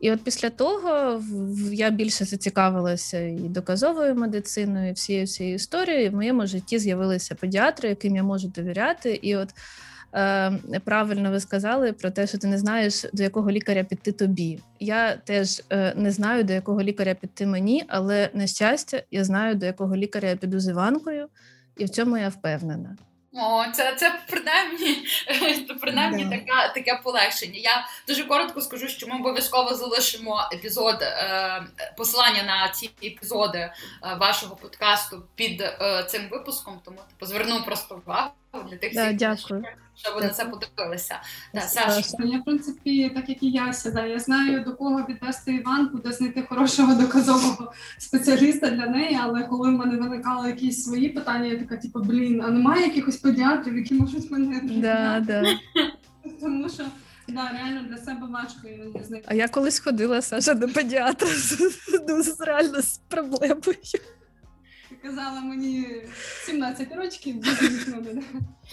І 0.00 0.12
от 0.12 0.24
після 0.24 0.50
того 0.50 1.22
я 1.72 1.90
більше 1.90 2.24
зацікавилася 2.24 3.20
і 3.20 3.36
доказовою 3.36 4.14
медициною, 4.14 4.90
і 4.90 4.92
всією 4.92 5.26
цією 5.26 5.54
історією. 5.54 6.10
В 6.10 6.14
моєму 6.14 6.46
житті 6.46 6.78
з'явилися 6.78 7.34
педіатри, 7.34 7.88
яким 7.88 8.16
я 8.16 8.22
можу 8.22 8.48
довіряти. 8.48 9.14
І 9.22 9.36
от 9.36 9.48
правильно 10.84 11.30
ви 11.30 11.40
сказали 11.40 11.92
про 11.92 12.10
те, 12.10 12.26
що 12.26 12.38
ти 12.38 12.46
не 12.46 12.58
знаєш, 12.58 13.04
до 13.12 13.22
якого 13.22 13.50
лікаря 13.50 13.84
піти 13.84 14.12
тобі. 14.12 14.58
Я 14.80 15.16
теж 15.16 15.62
е, 15.70 15.92
не 15.96 16.10
знаю, 16.10 16.44
до 16.44 16.52
якого 16.52 16.82
лікаря 16.82 17.14
піти 17.14 17.46
мені, 17.46 17.84
але 17.88 18.30
на 18.34 18.46
щастя, 18.46 19.02
я 19.10 19.24
знаю, 19.24 19.54
до 19.54 19.66
якого 19.66 19.96
лікаря 19.96 20.28
я 20.28 20.36
піду 20.36 20.60
з 20.60 20.68
Іванкою, 20.68 21.28
і 21.76 21.84
в 21.84 21.88
цьому 21.88 22.16
я 22.18 22.28
впевнена. 22.28 22.96
О, 23.32 23.64
це 23.74 23.94
це 23.94 24.20
принаймні 24.30 25.06
принаймні 25.80 26.24
да. 26.24 26.30
така 26.30 26.68
таке 26.68 27.00
полегшення. 27.04 27.58
Я 27.58 27.86
дуже 28.08 28.24
коротко 28.24 28.60
скажу, 28.60 28.88
що 28.88 29.06
ми 29.06 29.16
обов'язково 29.16 29.74
залишимо 29.74 30.48
епізод 30.54 30.98
е, 31.02 31.62
посилання 31.96 32.42
на 32.42 32.68
ці 32.68 32.90
епізоди 33.04 33.58
е, 33.58 33.72
вашого 34.20 34.56
подкасту 34.56 35.22
під 35.34 35.60
е, 35.60 36.04
цим 36.08 36.28
випуском. 36.30 36.80
Тому 36.84 36.98
типу, 36.98 37.26
зверну 37.26 37.62
просто 37.62 38.02
увагу 38.06 38.30
для 38.52 38.76
тих 38.76 38.94
да, 38.94 39.06
всіх, 39.06 39.16
дякую. 39.16 39.64
щоб 39.94 40.14
ви 40.14 40.20
на 40.20 40.28
це 40.28 40.44
подивилися. 40.44 41.20
Да, 41.54 41.60
Саша. 41.60 42.16
Я 42.24 42.38
в 42.38 42.44
принципі, 42.44 43.10
так 43.14 43.28
як 43.28 43.42
і 43.42 43.50
Яся, 43.50 43.90
да, 43.90 44.06
я 44.06 44.18
знаю 44.18 44.64
до 44.64 44.74
кого 44.74 45.06
відвести 45.08 45.54
Іванку, 45.54 45.98
де 45.98 46.12
знайти 46.12 46.42
хорошого 46.42 46.94
доказового 46.94 47.72
спеціаліста 47.98 48.70
для 48.70 48.86
неї. 48.86 49.18
Але 49.22 49.42
коли 49.42 49.68
в 49.70 49.72
мене 49.72 49.96
виникали 49.96 50.48
якісь 50.48 50.84
свої 50.84 51.08
питання, 51.08 51.46
я 51.46 51.58
така, 51.58 51.76
типу, 51.76 52.00
блін, 52.00 52.40
а 52.40 52.50
немає 52.50 52.86
якихось 52.86 53.16
педіатрів, 53.16 53.76
які 53.76 53.94
можуть 53.94 54.30
мене 54.30 54.60
да, 54.64 55.20
да. 55.26 55.44
тому 56.40 56.68
що. 56.68 56.84
Да, 57.28 57.50
реально 57.52 57.88
для 57.88 57.96
себе 57.96 58.26
важко 58.30 58.68
іноді 58.68 59.04
знайти. 59.04 59.26
А 59.30 59.34
я 59.34 59.48
колись 59.48 59.80
ходила 59.80 60.22
Саша 60.22 60.54
до 60.54 60.68
педіатра 60.68 61.28
з 61.28 62.40
реально 62.40 62.82
з 62.82 62.98
проблемою 63.08 63.76
казала 65.02 65.40
мені 65.40 65.86
17 66.46 66.96
років, 66.96 67.36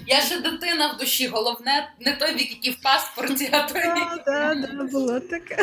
Я 0.07 0.21
ще 0.21 0.41
дитина 0.41 0.93
в 0.93 0.99
душі, 0.99 1.27
головне, 1.27 1.93
не 1.99 2.15
той 2.15 2.33
вік, 2.33 2.51
який 2.51 2.71
в 2.71 2.81
паспорті, 2.81 3.49
а 3.51 3.61
той 3.61 3.81
вік. 3.81 4.23
Так, 4.25 4.61
так, 4.61 4.91
було 4.91 5.19
таке. 5.19 5.57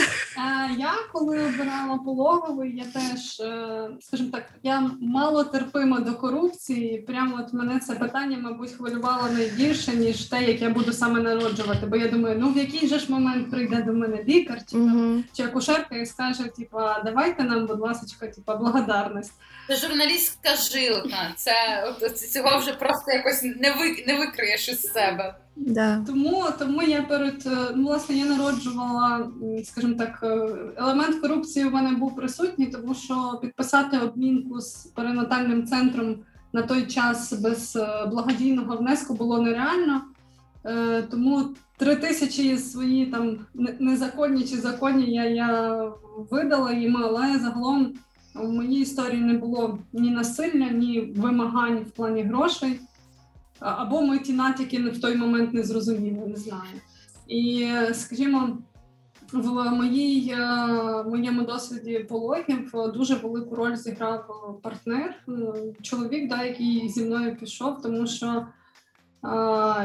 Я 0.79 0.93
коли 1.13 1.47
обирала 1.47 1.99
пологовий, 2.05 2.77
я 2.77 2.85
теж, 2.85 3.41
е, 3.41 3.89
скажімо 4.01 4.31
так, 4.33 4.45
я 4.63 4.91
мало 5.01 5.45
терпима 5.45 6.01
до 6.01 6.15
корупції. 6.15 6.99
Прямо 6.99 7.37
от 7.41 7.53
мене 7.53 7.81
це 7.81 7.95
питання, 7.95 8.39
мабуть, 8.39 8.73
хвилювало 8.73 9.29
найбільше, 9.31 9.93
ніж 9.93 10.25
те, 10.25 10.45
як 10.45 10.63
я 10.63 10.71
буду 10.71 10.93
саме 10.93 11.21
народжувати. 11.21 11.87
Бо 11.87 11.97
я 11.97 12.09
думаю, 12.09 12.37
ну 12.39 12.53
в 12.53 12.57
який 12.57 12.89
же 12.89 12.99
ж 12.99 13.13
момент 13.13 13.51
прийде 13.51 13.83
до 13.83 13.93
мене 13.93 14.25
лікар 14.25 14.59
чи, 14.71 14.77
uh 14.77 15.23
чи 15.33 15.43
акушерка 15.43 15.97
і 15.97 16.07
скаже, 16.07 16.45
типа, 16.57 17.03
давайте 17.05 17.43
нам, 17.43 17.67
будь 17.67 17.81
ласка, 17.81 18.27
типа, 18.27 18.57
благодарність. 18.57 19.33
Це 20.43 20.54
журналістська 20.55 20.79
жилка. 20.79 21.33
Це 21.37 21.53
от, 22.03 22.19
цього 22.19 22.59
вже 22.59 22.73
просто 22.73 23.13
якось 23.13 23.43
не 23.43 23.71
ви 23.71 24.05
не 24.07 24.19
викриєш 24.19 24.69
із 24.69 24.93
себе. 24.93 25.35
Да. 25.57 26.05
Тому 26.07 26.45
тому 26.59 26.83
я 26.83 27.03
перед 27.03 27.47
е, 27.47 27.51
ну, 27.75 27.87
власне 27.87 28.17
я 28.17 28.25
народжувала, 28.25 29.31
скажімо 29.65 29.95
так, 29.95 30.21
е, 30.23 30.49
елемент 30.77 31.21
корупції 31.21 31.65
у 31.65 31.71
мене 31.71 31.91
був 31.91 32.17
присутній, 32.17 32.67
тому 32.67 32.95
що 32.95 33.39
підписати 33.43 33.99
обмінку 33.99 34.61
з 34.61 34.75
перинатальним 34.75 35.67
центром 35.67 36.17
на 36.53 36.63
той 36.63 36.87
час 36.87 37.33
без 37.33 37.77
е, 37.77 38.07
благодійного 38.07 38.77
внеску 38.77 39.15
було 39.15 39.43
нереально. 39.43 40.03
Тому 41.11 41.49
три 41.77 41.97
тисячі 41.97 42.59
свої 42.59 43.07
там 43.07 43.39
незаконні 43.81 44.45
чи 44.45 44.57
законні 44.57 45.15
я 45.15 45.25
я 45.25 45.83
видала 46.31 46.73
їм, 46.73 46.97
але 46.97 47.39
загалом 47.39 47.95
у 48.35 48.47
моїй 48.47 48.81
історії 48.81 49.21
не 49.21 49.35
було 49.35 49.79
ні 49.93 50.11
насилля, 50.11 50.69
ні 50.71 51.01
вимагань 51.17 51.79
в 51.79 51.91
плані 51.91 52.23
грошей, 52.23 52.81
або 53.61 54.03
ми 54.03 54.19
ті 54.19 54.33
натяки 54.33 54.79
в 54.79 55.01
той 55.01 55.17
момент 55.17 55.55
не 55.55 55.63
зрозуміли, 55.63 56.27
не 56.27 56.37
знаю. 56.37 56.81
І, 57.29 57.69
скажімо, 57.93 58.59
в 59.33 59.71
моїй 59.71 60.31
е, 60.31 61.03
моєму 61.03 61.43
досвіді 61.43 61.99
пологів 61.99 62.71
дуже 62.95 63.15
велику 63.15 63.57
роль 63.57 63.77
зіграв 63.77 64.61
партнер, 64.63 65.15
е, 65.29 65.33
чоловік, 65.83 66.29
да, 66.29 66.45
який 66.45 66.89
зі 66.89 67.05
мною 67.05 67.37
пішов, 67.37 67.83
тому 67.83 68.07
що. 68.07 68.47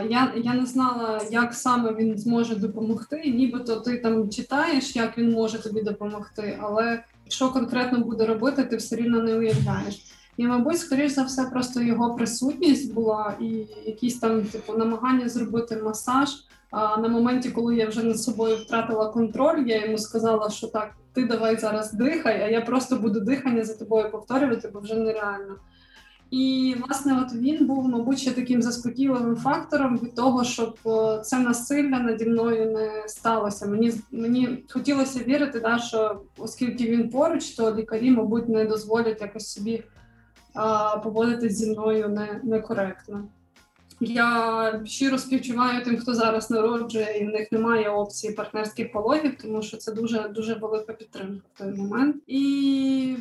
Я 0.10 0.34
я 0.36 0.54
не 0.54 0.66
знала, 0.66 1.22
як 1.32 1.54
саме 1.54 1.93
він 1.93 2.18
зможе 2.18 2.56
допомогти. 2.56 3.34
Нібито 3.36 3.76
ти 3.76 3.97
там 3.97 4.30
читаєш, 4.30 4.95
як 4.95 5.18
він 5.18 5.32
може 5.32 5.64
тобі 5.64 5.82
допомогти, 5.82 6.60
але 6.62 7.04
що 7.30 7.50
конкретно 7.50 8.00
буде 8.00 8.26
робити, 8.26 8.64
ти 8.64 8.76
все 8.76 8.96
рівно 8.96 9.24
не 9.24 9.36
уявляєш. 9.36 10.06
І, 10.38 10.48
мабуть, 10.48 10.78
скоріш 10.78 11.12
за 11.12 11.24
все, 11.24 11.44
просто 11.44 11.82
його 11.82 12.16
присутність 12.16 12.94
була 12.94 13.34
і 13.42 13.68
якісь 13.86 14.20
там 14.20 14.42
типу 14.42 14.74
намагання 14.78 15.30
зробити 15.30 15.76
масаж. 15.76 16.30
А 16.72 16.98
на 16.98 17.08
моменті, 17.08 17.50
коли 17.50 17.76
я 17.76 17.88
вже 17.88 18.04
над 18.04 18.20
собою 18.20 18.58
втратила 18.58 19.10
контроль, 19.10 19.64
я 19.68 19.86
йому 19.86 19.98
сказала, 19.98 20.50
що 20.50 20.68
так, 20.68 20.92
ти 21.14 21.26
давай 21.26 21.58
зараз 21.58 21.94
дихай, 21.94 22.42
а 22.42 22.48
я 22.48 22.62
просто 22.62 22.96
буду 22.96 23.20
дихання 23.20 23.64
за 23.64 23.74
тобою 23.74 24.12
повторювати, 24.12 24.68
бо 24.74 24.80
вже 24.80 24.96
нереально. 24.96 25.56
І 26.32 26.76
власне, 26.86 27.22
от 27.22 27.34
він 27.34 27.66
був, 27.66 27.88
мабуть, 27.88 28.20
ще 28.20 28.32
таким 28.32 28.62
заспокійливим 28.62 29.36
фактором 29.36 29.98
від 29.98 30.16
того, 30.16 30.44
щоб 30.44 30.78
е, 30.86 31.22
це 31.24 31.40
насилля 31.40 32.00
наді 32.00 32.26
мною 32.26 32.72
не 32.72 33.04
сталося. 33.08 33.66
Мені 33.68 33.94
мені 34.12 34.66
хотілося 34.70 35.20
вірити, 35.20 35.60
да, 35.60 35.80
що 35.80 36.22
оскільки 36.38 36.84
він 36.84 37.10
поруч, 37.10 37.50
то 37.50 37.76
лікарі, 37.76 38.12
мабуть, 38.12 38.50
не 38.50 38.66
дозволять 38.66 39.22
якось 39.22 39.52
собі 39.52 39.84
а, 40.54 40.98
поводитись 40.98 41.58
зі 41.58 41.72
мною 41.72 42.10
не, 42.10 42.42
некоректно. 42.44 43.24
Я 44.00 44.82
щиро 44.86 45.18
співчуваю 45.18 45.84
тим, 45.84 45.98
хто 45.98 46.14
зараз 46.14 46.52
народжує, 46.52 47.18
і 47.20 47.26
в 47.26 47.30
них 47.30 47.52
немає 47.52 47.90
опції 47.90 48.34
партнерських 48.34 48.92
пологів, 48.92 49.38
тому 49.42 49.62
що 49.62 49.78
це 49.78 49.92
дуже 49.92 50.30
дуже 50.30 50.54
велика 50.54 50.94
підтримка 50.94 51.46
в 51.54 51.58
той 51.58 51.74
момент. 51.74 52.16
І 52.28 53.16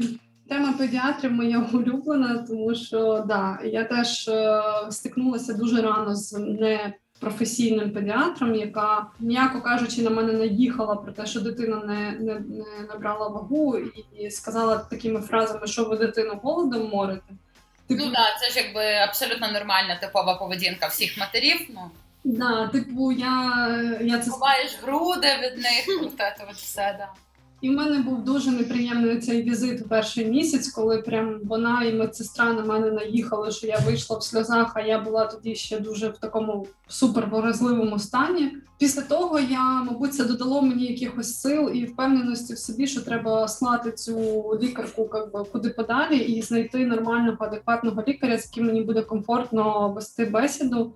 Тема 0.49 0.73
педіатрів 0.73 1.33
моя 1.33 1.59
улюблена, 1.73 2.45
тому 2.49 2.75
що 2.75 3.25
да, 3.27 3.59
я 3.65 3.85
теж 3.85 4.29
е, 4.29 4.63
стикнулася 4.91 5.53
дуже 5.53 5.83
рано 5.83 6.15
з 6.15 6.33
непрофесійним 6.33 7.93
педіатром, 7.93 8.55
яка, 8.55 9.07
м'яко 9.21 9.61
кажучи, 9.61 10.03
на 10.03 10.11
мене 10.11 10.33
наїхала 10.33 10.97
про 10.97 11.13
те, 11.13 11.27
що 11.27 11.41
дитина 11.41 11.77
не 11.77 12.11
не, 12.11 12.35
не 12.35 12.87
набрала 12.89 13.29
вагу, 13.29 13.79
і 14.19 14.31
сказала 14.31 14.77
такими 14.77 15.21
фразами, 15.21 15.67
що 15.67 15.85
ви 15.85 15.97
дитину 15.97 16.41
голодом 16.43 16.89
морите. 16.89 17.35
Типу, 17.89 18.05
ну 18.07 18.13
так, 18.13 18.41
це 18.41 18.51
ж 18.51 18.67
якби 18.67 18.95
абсолютно 18.95 19.53
нормальна 19.53 19.97
типова 20.01 20.35
поведінка 20.35 20.87
всіх 20.87 21.19
матерів. 21.19 21.61
Ну 21.75 21.91
да, 22.25 22.67
типу, 22.69 23.13
я 23.13 23.67
я 24.01 24.19
це 24.19 24.31
Ховаєш 24.31 24.79
груди 24.83 25.29
від 25.43 25.59
них, 25.59 26.03
от 26.03 26.17
це 26.19 26.37
от 26.51 26.57
все 26.57 26.97
да. 26.99 27.09
І 27.61 27.71
в 27.71 27.73
мене 27.73 27.99
був 27.99 28.25
дуже 28.25 28.51
неприємний 28.51 29.19
цей 29.19 29.43
візит 29.43 29.83
у 29.83 29.89
перший 29.89 30.25
місяць, 30.25 30.69
коли 30.69 30.99
прям 30.99 31.41
вона 31.45 31.83
і 31.85 31.95
медсестра 31.95 32.53
на 32.53 32.65
мене 32.65 32.91
наїхали, 32.91 33.51
що 33.51 33.67
я 33.67 33.79
вийшла 33.79 34.19
в 34.19 34.23
сльозах, 34.23 34.73
а 34.75 34.81
я 34.81 35.01
була 35.01 35.27
тоді 35.27 35.55
ще 35.55 35.81
дуже 35.81 36.09
в 36.09 36.19
такому 36.19 36.67
суперворозливому 36.89 37.99
стані. 37.99 38.53
Після 38.79 39.03
того 39.03 39.39
я, 39.39 39.83
мабуть, 39.83 40.15
це 40.15 40.25
додало 40.25 40.63
мені 40.63 40.87
якихось 40.87 41.41
сил 41.41 41.71
і 41.75 41.85
впевненості 41.85 42.55
в 42.55 42.59
собі, 42.59 42.87
що 42.87 43.01
треба 43.01 43.49
слати 43.49 43.93
цю 43.93 44.17
лікарку 44.63 45.09
как 45.09 45.33
би, 45.33 45.45
куди 45.45 45.69
подалі 45.69 46.17
і 46.17 46.43
знайти 46.43 46.87
нормального, 46.87 47.45
адекватного 47.45 48.05
лікаря, 48.09 48.39
з 48.39 48.45
яким 48.45 48.67
мені 48.67 48.83
буде 48.83 49.03
комфортно 49.03 49.93
вести 49.93 50.25
бесіду. 50.25 50.93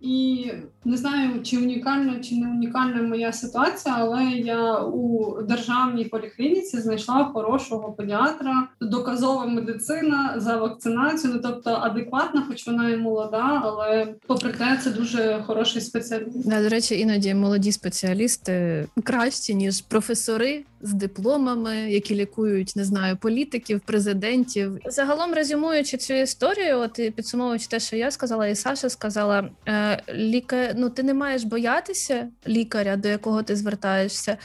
І 0.00 0.46
не 0.84 0.96
знаю, 0.96 1.42
чи 1.42 1.58
унікальна, 1.58 2.20
чи 2.20 2.34
не 2.34 2.50
унікальна 2.50 3.02
моя 3.02 3.32
ситуація, 3.32 3.94
але 3.98 4.24
я 4.24 4.78
у 4.78 5.36
державній 5.42 6.04
поліклініці 6.04 6.80
знайшла 6.80 7.24
хорошого 7.24 7.92
педіатра, 7.92 8.68
доказова 8.80 9.46
медицина 9.46 10.34
за 10.36 10.56
вакцинацію. 10.56 11.34
Ну 11.34 11.40
тобто 11.42 11.70
адекватна, 11.70 12.44
хоч 12.48 12.66
вона 12.66 12.90
і 12.90 12.96
молода, 12.96 13.62
але 13.64 14.14
попри 14.26 14.52
те, 14.52 14.80
це 14.84 14.90
дуже 14.90 15.42
хороший 15.46 15.82
спеціаліст. 15.82 16.48
Да, 16.48 16.62
до 16.62 16.68
речі, 16.68 17.00
іноді 17.00 17.34
молоді 17.34 17.72
спеціалісти 17.72 18.86
кращі 19.04 19.54
ніж 19.54 19.80
професори 19.80 20.64
з 20.82 20.92
дипломами, 20.92 21.76
які 21.76 22.14
лікують, 22.14 22.76
не 22.76 22.84
знаю, 22.84 23.16
політиків, 23.16 23.80
президентів. 23.80 24.78
Загалом 24.86 25.34
резюмуючи 25.34 25.96
цю 25.96 26.14
історію, 26.14 26.78
от 26.78 26.98
і 26.98 27.10
підсумовуючи 27.10 27.66
те, 27.66 27.80
що 27.80 27.96
я 27.96 28.10
сказала, 28.10 28.46
і 28.46 28.54
Саша 28.54 28.88
сказала, 28.88 29.48
е, 29.66 29.85
ліка... 30.14 30.72
ну 30.76 30.90
ти 30.90 31.02
не 31.02 31.14
маєш 31.14 31.44
боятися 31.44 32.28
лікаря, 32.48 32.96
до 32.96 33.08
якого 33.08 33.42
ти 33.42 33.56
звертаєшся. 33.56 34.36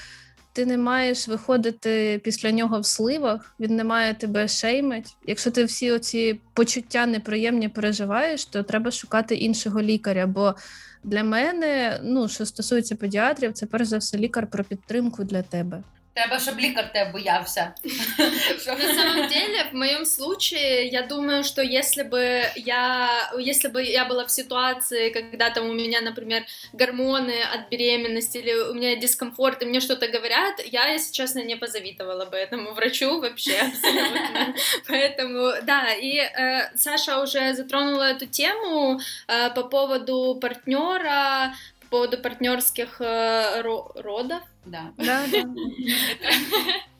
Ти 0.53 0.65
не 0.65 0.77
маєш 0.77 1.27
виходити 1.27 2.21
після 2.23 2.51
нього 2.51 2.79
в 2.79 2.85
сливах, 2.85 3.55
він 3.59 3.75
не 3.75 3.83
має 3.83 4.13
тебе 4.13 4.47
шеймить. 4.47 5.15
Якщо 5.27 5.51
ти 5.51 5.63
всі 5.63 5.91
оці 5.91 6.39
почуття 6.53 7.05
неприємні 7.05 7.69
переживаєш, 7.69 8.45
то 8.45 8.63
треба 8.63 8.91
шукати 8.91 9.35
іншого 9.35 9.81
лікаря. 9.81 10.27
Бо 10.27 10.55
для 11.03 11.23
мене, 11.23 11.99
ну 12.03 12.27
що 12.27 12.45
стосується 12.45 12.95
педіатрів, 12.95 13.53
це 13.53 13.65
перш 13.65 13.87
за 13.87 13.97
все 13.97 14.17
лікар 14.17 14.47
про 14.47 14.63
підтримку 14.63 15.23
для 15.23 15.41
тебе. 15.41 15.83
Треба, 16.13 16.39
щоб 16.39 16.59
лікар 16.59 16.93
тебе 16.93 17.11
боявся. 17.11 17.73
На 18.67 18.93
самом 18.93 19.27
деле, 19.27 19.69
в 19.71 19.75
моем 19.75 20.05
случае, 20.05 20.87
я 20.87 21.01
думаю, 21.01 21.43
что 21.43 21.61
если 21.61 22.03
бы 22.03 22.43
я, 22.55 23.09
если 23.39 23.69
бы 23.69 23.81
я 23.83 24.05
была 24.05 24.25
в 24.25 24.31
ситуации, 24.31 25.09
когда 25.09 25.49
там 25.49 25.69
у 25.69 25.73
меня, 25.73 26.01
например, 26.01 26.43
гормоны 26.73 27.35
от 27.53 27.69
беременности 27.71 28.39
или 28.39 28.53
у 28.53 28.73
меня 28.73 28.95
дискомфорт, 28.95 29.63
и 29.63 29.65
мне 29.65 29.79
что-то 29.79 30.07
говорят, 30.07 30.59
я, 30.65 30.87
если 30.87 31.13
честно, 31.13 31.43
не 31.43 31.55
позавидовала 31.55 32.25
бы 32.25 32.37
этому 32.37 32.73
врачу 32.73 33.21
вообще 33.21 33.57
абсолютно. 33.57 34.55
Поэтому, 34.87 35.53
да, 35.63 35.93
и 35.93 36.17
э, 36.17 36.75
Саша 36.75 37.21
уже 37.21 37.53
затронула 37.53 38.03
эту 38.03 38.25
тему 38.25 38.99
э, 39.27 39.49
по 39.49 39.63
поводу 39.63 40.37
партнера, 40.41 41.53
по 41.79 41.87
поводу 41.87 42.17
партнерских 42.17 42.99
э, 42.99 43.61
родов. 43.95 44.41
Да. 44.65 44.93
Да, 44.97 45.27
да. 45.27 45.43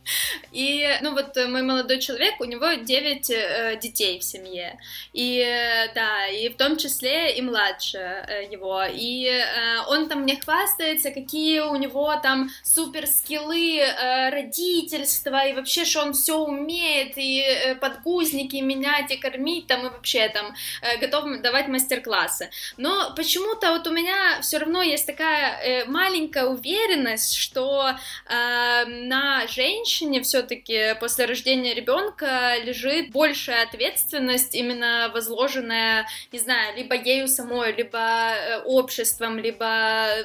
И, 0.51 0.87
ну 1.01 1.13
вот, 1.13 1.35
мой 1.47 1.61
молодой 1.61 1.99
человек, 1.99 2.39
у 2.39 2.45
него 2.45 2.73
9 2.73 3.29
э, 3.29 3.79
детей 3.81 4.19
в 4.19 4.23
семье, 4.23 4.79
и, 5.13 5.39
э, 5.39 5.93
да, 5.93 6.27
и 6.27 6.49
в 6.49 6.57
том 6.57 6.77
числе 6.77 7.35
и 7.35 7.41
младше 7.41 7.97
э, 7.97 8.47
его, 8.51 8.83
и 8.83 9.27
э, 9.27 9.81
он 9.87 10.09
там 10.09 10.21
мне 10.21 10.39
хвастается, 10.39 11.11
какие 11.11 11.59
у 11.59 11.75
него 11.75 12.15
там 12.21 12.49
супер 12.63 13.07
скиллы 13.07 13.79
э, 13.79 14.29
родительства, 14.29 15.45
и 15.45 15.53
вообще, 15.53 15.85
что 15.85 16.01
он 16.01 16.13
все 16.13 16.37
умеет, 16.37 17.17
и 17.17 17.41
э, 17.41 17.75
подгузники 17.75 18.57
менять, 18.57 19.11
и 19.11 19.17
кормить 19.17 19.67
там, 19.67 19.85
и 19.85 19.89
вообще 19.89 20.29
там 20.29 20.53
э, 20.81 20.97
готов 20.97 21.41
давать 21.41 21.67
мастер-классы. 21.67 22.49
Но 22.77 23.13
почему-то 23.15 23.71
вот 23.71 23.87
у 23.87 23.91
меня 23.91 24.41
все 24.41 24.57
равно 24.57 24.81
есть 24.81 25.05
такая 25.05 25.59
э, 25.61 25.85
маленькая 25.85 26.45
уверенность, 26.45 27.35
что 27.35 27.89
э, 27.89 28.85
на 28.85 29.47
женщин 29.47 30.00
женщине 30.00 30.20
все-таки 30.20 30.94
после 31.00 31.26
рождения 31.26 31.74
ребенка 31.74 32.54
лежит 32.64 33.12
большая 33.12 33.66
ответственность, 33.66 34.54
именно 34.54 35.10
возложенная, 35.12 36.06
не 36.32 36.38
знаю, 36.38 36.76
либо 36.76 36.94
ею 36.94 37.28
самой, 37.28 37.74
либо 37.76 37.98
э, 37.98 38.62
обществом, 38.64 39.38
либо 39.38 39.66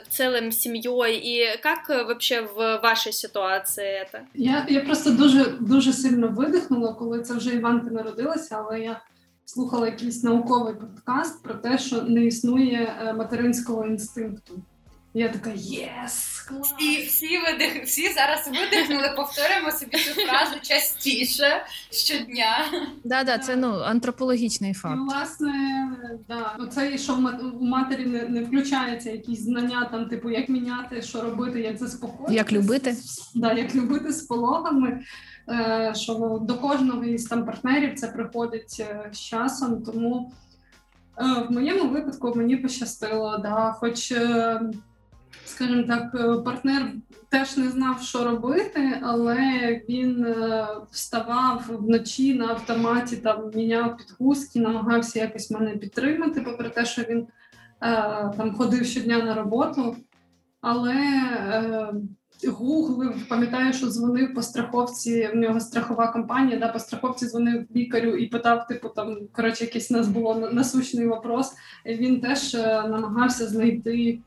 целым 0.10 0.52
семьей. 0.52 1.18
И 1.18 1.60
как 1.62 1.90
вообще 1.90 2.42
в 2.42 2.80
вашій 2.84 3.12
ситуації 3.12 3.88
это? 3.88 4.20
Я 4.34 4.66
я 4.70 4.82
просто 4.82 5.12
дуже 5.12 5.46
дуже 5.60 5.94
сильно 5.94 6.28
видихнула, 6.28 6.94
коли 6.94 7.22
це 7.22 7.34
вже 7.34 7.54
Іванка 7.54 7.92
народилася, 7.92 8.64
але 8.66 8.80
я 8.80 9.02
слухала 9.46 9.86
якийсь 9.86 10.24
науковий 10.24 10.74
подкаст 10.74 11.44
про 11.44 11.54
те, 11.54 11.78
що 11.78 12.02
не 12.02 12.26
існує 12.26 12.96
е, 13.02 13.14
материнського 13.14 13.86
інстинкту. 13.86 14.54
Я 15.17 15.29
така 15.29 15.51
єс! 15.55 16.41
клас! 16.49 16.75
І 16.79 17.07
всі 17.07 17.39
видих, 17.39 17.85
всі 17.85 18.13
зараз 18.13 18.49
видихнули, 18.49 19.13
повторюємо 19.17 19.71
собі 19.71 19.97
цю 19.97 20.21
фразу 20.21 20.61
частіше 20.63 21.65
щодня. 21.91 22.57
Да, 23.05 23.25
да, 23.25 23.39
це 23.39 23.57
ну 23.57 23.73
антропологічний 23.73 24.75
факт. 24.75 24.97
І, 24.97 24.99
власне, 24.99 25.53
да, 26.29 26.57
оце, 26.59 26.99
що 26.99 27.15
в 27.15 27.63
матері 27.63 28.05
не, 28.05 28.23
не 28.23 28.43
включається 28.43 29.11
якісь 29.11 29.41
знання, 29.41 29.89
там, 29.93 30.09
типу, 30.09 30.31
як 30.31 30.49
міняти, 30.49 31.03
що 31.03 31.21
робити, 31.21 31.61
як 31.61 31.77
заспокоїти. 31.77 32.35
Як 32.35 32.53
любити. 32.53 32.97
Да, 33.35 33.53
як 33.53 33.75
любити 33.75 34.13
з 34.13 34.23
пологами. 34.23 35.05
Е, 35.49 35.93
що 35.95 36.39
до 36.43 36.55
кожного 36.55 37.05
із 37.05 37.25
там 37.25 37.47
партнерів 37.47 37.95
це 37.95 38.09
приходить 38.09 38.77
е, 38.81 39.11
з 39.13 39.21
часом, 39.21 39.83
тому 39.83 40.33
е, 41.19 41.47
в 41.49 41.53
моєму 41.53 41.91
випадку 41.91 42.33
мені 42.37 42.57
пощастило, 42.57 43.39
да, 43.39 43.73
хоч 43.73 44.13
скажімо 45.45 45.83
так, 45.83 46.15
е, 46.15 46.43
партнер 46.43 46.93
теж 47.29 47.57
не 47.57 47.69
знав, 47.69 48.03
що 48.03 48.25
робити, 48.25 49.01
але 49.03 49.37
він 49.89 50.25
е, 50.25 50.67
вставав 50.91 51.65
вночі 51.69 52.35
на 52.35 52.47
автоматі, 52.47 53.17
там 53.17 53.51
міняв 53.55 53.97
підгузки, 53.97 54.61
намагався 54.61 55.19
якось 55.19 55.51
мене 55.51 55.77
підтримати, 55.77 56.41
попри 56.41 56.69
те, 56.69 56.85
що 56.85 57.03
він 57.03 57.19
е, 57.19 57.27
там 58.37 58.55
ходив 58.59 58.87
щодня 58.87 59.19
на 59.19 59.35
роботу. 59.35 59.97
Але 60.61 60.95
гуглив, 62.49 63.29
пам'ятаю, 63.29 63.73
що 63.73 63.87
дзвонив 63.87 64.35
по 64.35 64.43
страховці. 64.43 65.31
В 65.33 65.37
нього 65.37 65.61
страхова 65.61 66.13
компанія, 66.13 66.59
да, 66.59 66.69
по 66.69 66.79
страховці 66.79 67.27
дзвонив 67.27 67.67
лікарю 67.77 68.17
і 68.17 68.27
питав, 68.27 68.67
типу, 68.67 68.89
там 68.89 69.19
коротше, 69.33 69.65
якийсь 69.65 69.91
у 69.91 69.95
нас 69.95 70.09
було 70.09 70.51
насущний 70.53 71.07
вопрос. 71.07 71.53
Він 71.87 72.21
теж 72.21 72.55
намагався 72.55 73.47
знайти 73.47 74.19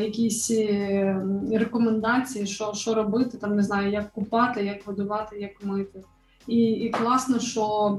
якісь 0.00 0.50
е, 0.50 1.22
рекомендації, 1.52 2.46
що 2.46 2.72
що 2.74 2.94
робити, 2.94 3.38
там 3.38 3.56
не 3.56 3.62
знаю, 3.62 3.92
як 3.92 4.12
купати, 4.12 4.64
як 4.64 4.78
годувати, 4.86 5.38
як 5.38 5.64
мити. 5.64 6.02
І, 6.46 6.56
І 6.56 6.90
класно, 6.90 7.38
що 7.38 7.98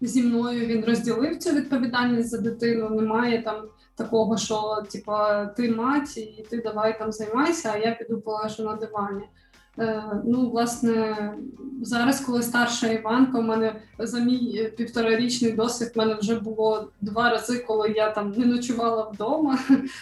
зі 0.00 0.22
мною 0.22 0.66
він 0.66 0.84
розділив 0.84 1.38
цю 1.38 1.50
відповідальність 1.50 2.28
за 2.28 2.38
дитину. 2.38 2.90
Немає 2.90 3.42
там 3.42 3.62
такого, 3.94 4.36
що 4.36 4.82
типа 4.92 5.46
ти 5.46 5.70
мать, 5.70 6.16
і 6.16 6.46
ти 6.50 6.60
давай 6.60 6.98
там 6.98 7.12
займайся, 7.12 7.70
а 7.74 7.78
я 7.78 7.94
піду 7.94 8.20
полежу 8.20 8.62
на 8.62 8.74
дивані. 8.74 9.24
Е, 9.80 10.02
ну, 10.24 10.50
власне, 10.50 11.16
зараз, 11.82 12.20
коли 12.20 12.42
старша 12.42 12.88
Іванка, 12.88 13.38
у 13.38 13.42
мене 13.42 13.80
за 13.98 14.20
мій 14.20 14.72
півторарічний 14.76 15.52
досвід 15.52 15.92
в 15.94 15.98
мене 15.98 16.14
вже 16.14 16.40
було 16.40 16.88
два 17.00 17.30
рази, 17.30 17.58
коли 17.58 17.90
я 17.90 18.10
там 18.10 18.34
не 18.36 18.46
ночувала 18.46 19.02
вдома. 19.02 19.58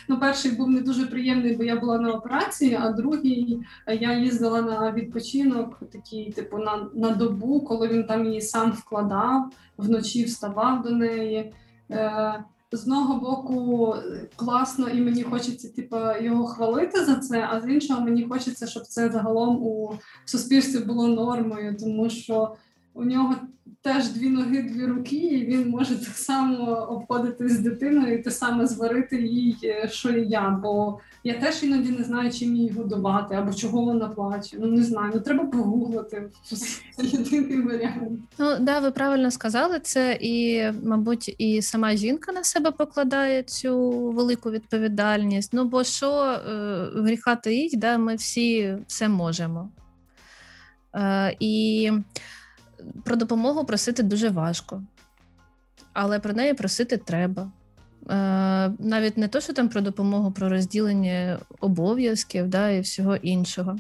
Ну, 0.09 0.21
перший 0.21 0.51
був 0.51 0.71
не 0.71 0.81
дуже 0.81 1.07
приємний, 1.07 1.57
бо 1.57 1.65
я 1.65 1.77
була 1.77 1.99
на 1.99 2.13
операції, 2.13 2.79
а 2.81 2.93
другий 2.93 3.61
я 4.01 4.19
їздила 4.19 4.63
на 4.63 4.93
відпочинок, 4.93 5.79
такий, 5.93 6.33
типу, 6.33 6.59
на, 6.59 6.87
на 6.95 7.11
добу, 7.11 7.61
коли 7.61 7.89
він 7.89 8.05
там 8.05 8.25
її 8.25 8.41
сам 8.41 8.73
вкладав, 8.73 9.51
вночі 9.79 10.25
вставав 10.25 10.83
до 10.83 10.91
неї. 10.91 11.53
Е, 11.91 12.45
з 12.73 12.83
одного 12.83 13.21
боку 13.21 13.97
класно, 14.37 14.89
і 14.89 15.01
мені 15.01 15.23
хочеться 15.23 15.69
типу, 15.69 15.97
його 16.21 16.47
хвалити 16.47 17.05
за 17.05 17.15
це, 17.15 17.49
а 17.51 17.61
з 17.61 17.69
іншого 17.69 18.01
мені 18.01 18.25
хочеться, 18.29 18.67
щоб 18.67 18.83
це 18.83 19.11
загалом 19.11 19.63
у 19.63 19.99
суспільстві 20.25 20.85
було 20.85 21.09
нормою, 21.09 21.77
тому 21.81 22.11
що 22.11 22.57
у 22.95 23.05
нього 23.05 23.35
теж 23.87 24.09
дві 24.09 24.31
ноги, 24.31 24.63
дві 24.63 24.87
руки, 24.87 25.17
і 25.17 25.47
він 25.47 25.69
може 25.69 25.97
так 25.97 26.17
само 26.17 26.75
обходити 26.75 27.49
з 27.49 27.59
дитиною 27.59 28.15
і 28.15 28.23
те 28.23 28.31
саме 28.31 28.67
зварити 28.67 29.23
їй, 29.23 29.57
е, 29.65 29.89
що 29.93 30.11
і 30.11 30.29
я. 30.29 30.51
Бо 30.63 30.99
я 31.25 31.35
теж 31.35 31.63
іноді 31.63 31.91
не 31.91 32.05
знаю, 32.05 32.33
чим 32.33 32.57
її 32.57 32.71
годувати 32.71 33.35
або 33.35 33.55
чого 33.55 33.85
вона 33.85 34.09
плаче. 34.09 34.57
Ну 34.61 34.67
не 34.67 34.83
знаю, 34.83 35.13
ну 35.15 35.21
треба 35.21 35.45
погуглити. 35.45 36.31
Це 36.97 37.05
єдиний 37.07 37.63
варіант. 37.63 38.21
Ну 38.39 38.57
да, 38.61 38.79
ви 38.79 38.91
правильно 38.91 39.31
сказали 39.31 39.81
це, 39.83 40.19
і 40.21 40.65
мабуть, 40.83 41.35
і 41.39 41.63
сама 41.63 41.97
жінка 41.97 42.33
на 42.33 42.45
себе 42.45 42.71
покладає 42.71 43.43
цю 43.43 43.91
велику 44.11 44.51
відповідальність. 44.51 45.51
Ну 45.53 45.65
бо 45.65 45.85
що 45.85 46.11
е, 46.11 46.41
гріха 46.95 47.37
таїть, 47.37 47.79
да, 47.79 47.99
ми 47.99 48.15
всі 48.15 48.77
все 48.87 49.09
можемо. 49.09 49.69
Е, 50.95 51.37
І 51.41 51.91
про 53.05 53.17
допомогу 53.17 53.65
просити 53.65 54.03
дуже 54.03 54.29
важко, 54.29 54.83
але 55.93 56.19
про 56.19 56.33
неї 56.33 56.55
просити 56.55 56.97
треба. 56.97 57.51
Е, 58.11 58.73
Навіть 58.79 59.17
не 59.17 59.29
то, 59.29 59.41
що 59.41 59.53
там 59.53 59.69
про 59.69 59.81
допомогу, 59.81 60.33
про 60.33 60.49
розділення 60.49 61.39
обов'язків 61.61 62.49
да, 62.49 62.71
і 62.71 62.81
всього 62.81 63.17
іншого. 63.17 63.77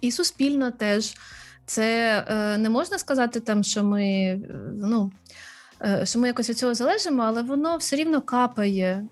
І 0.00 0.10
суспільно 0.10 0.70
теж. 0.70 1.14
Це 1.66 2.18
е, 2.28 2.58
не 2.58 2.70
можна 2.70 2.98
сказати, 2.98 3.40
там, 3.40 3.64
що 3.64 3.84
ми 3.84 4.04
е, 4.04 4.40
ну, 4.74 5.12
що 6.04 6.18
ми 6.18 6.26
якось 6.26 6.50
від 6.50 6.58
цього 6.58 6.74
залежимо, 6.74 7.22
але 7.22 7.42
воно 7.42 7.76
все 7.76 7.96
рівно 7.96 8.22
капає. 8.22 9.06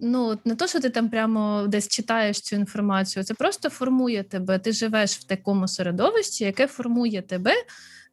Ну, 0.00 0.38
не 0.44 0.54
то, 0.54 0.66
що 0.66 0.80
ти 0.80 0.90
там 0.90 1.08
прямо 1.08 1.64
десь 1.68 1.88
читаєш 1.88 2.40
цю 2.40 2.56
інформацію, 2.56 3.24
це 3.24 3.34
просто 3.34 3.70
формує 3.70 4.22
тебе. 4.22 4.58
Ти 4.58 4.72
живеш 4.72 5.16
в 5.16 5.24
такому 5.24 5.68
середовищі, 5.68 6.44
яке 6.44 6.66
формує 6.66 7.22
тебе 7.22 7.52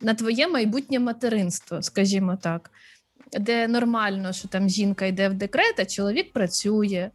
на 0.02 0.14
твоє 0.14 0.48
майбутнє 0.48 1.00
материнство, 1.00 1.82
скажімо 1.82 2.38
так, 2.42 2.72
де 3.40 3.68
нормально, 3.68 4.34
що 4.34 4.48
там 4.48 4.70
жінка 4.70 5.06
йде 5.06 5.30
в 5.30 5.34
декрет, 5.34 5.80
а 5.80 5.86
чоловік 5.86 6.34
працює. 6.34 7.10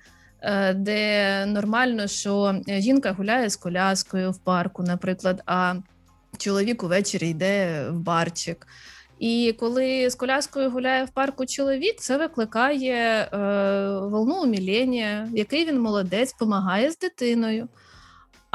Де 0.74 1.46
нормально, 1.46 2.06
що 2.06 2.60
жінка 2.68 3.12
гуляє 3.12 3.50
з 3.50 3.56
коляскою 3.56 4.30
в 4.30 4.38
парку, 4.38 4.82
наприклад, 4.82 5.42
а 5.46 5.74
чоловік 6.38 6.82
увечері 6.82 7.28
йде 7.28 7.84
в 7.90 7.98
барчик. 7.98 8.66
І 9.18 9.54
коли 9.58 10.10
з 10.10 10.14
коляскою 10.14 10.70
гуляє 10.70 11.04
в 11.04 11.10
парку 11.10 11.46
чоловік, 11.46 12.00
це 12.00 12.16
викликає 12.16 12.94
е, 12.94 13.28
волну 13.98 14.42
умілення, 14.42 15.28
який 15.34 15.64
він 15.64 15.80
молодець, 15.80 16.32
допомагає 16.32 16.90
з 16.90 16.98
дитиною. 16.98 17.68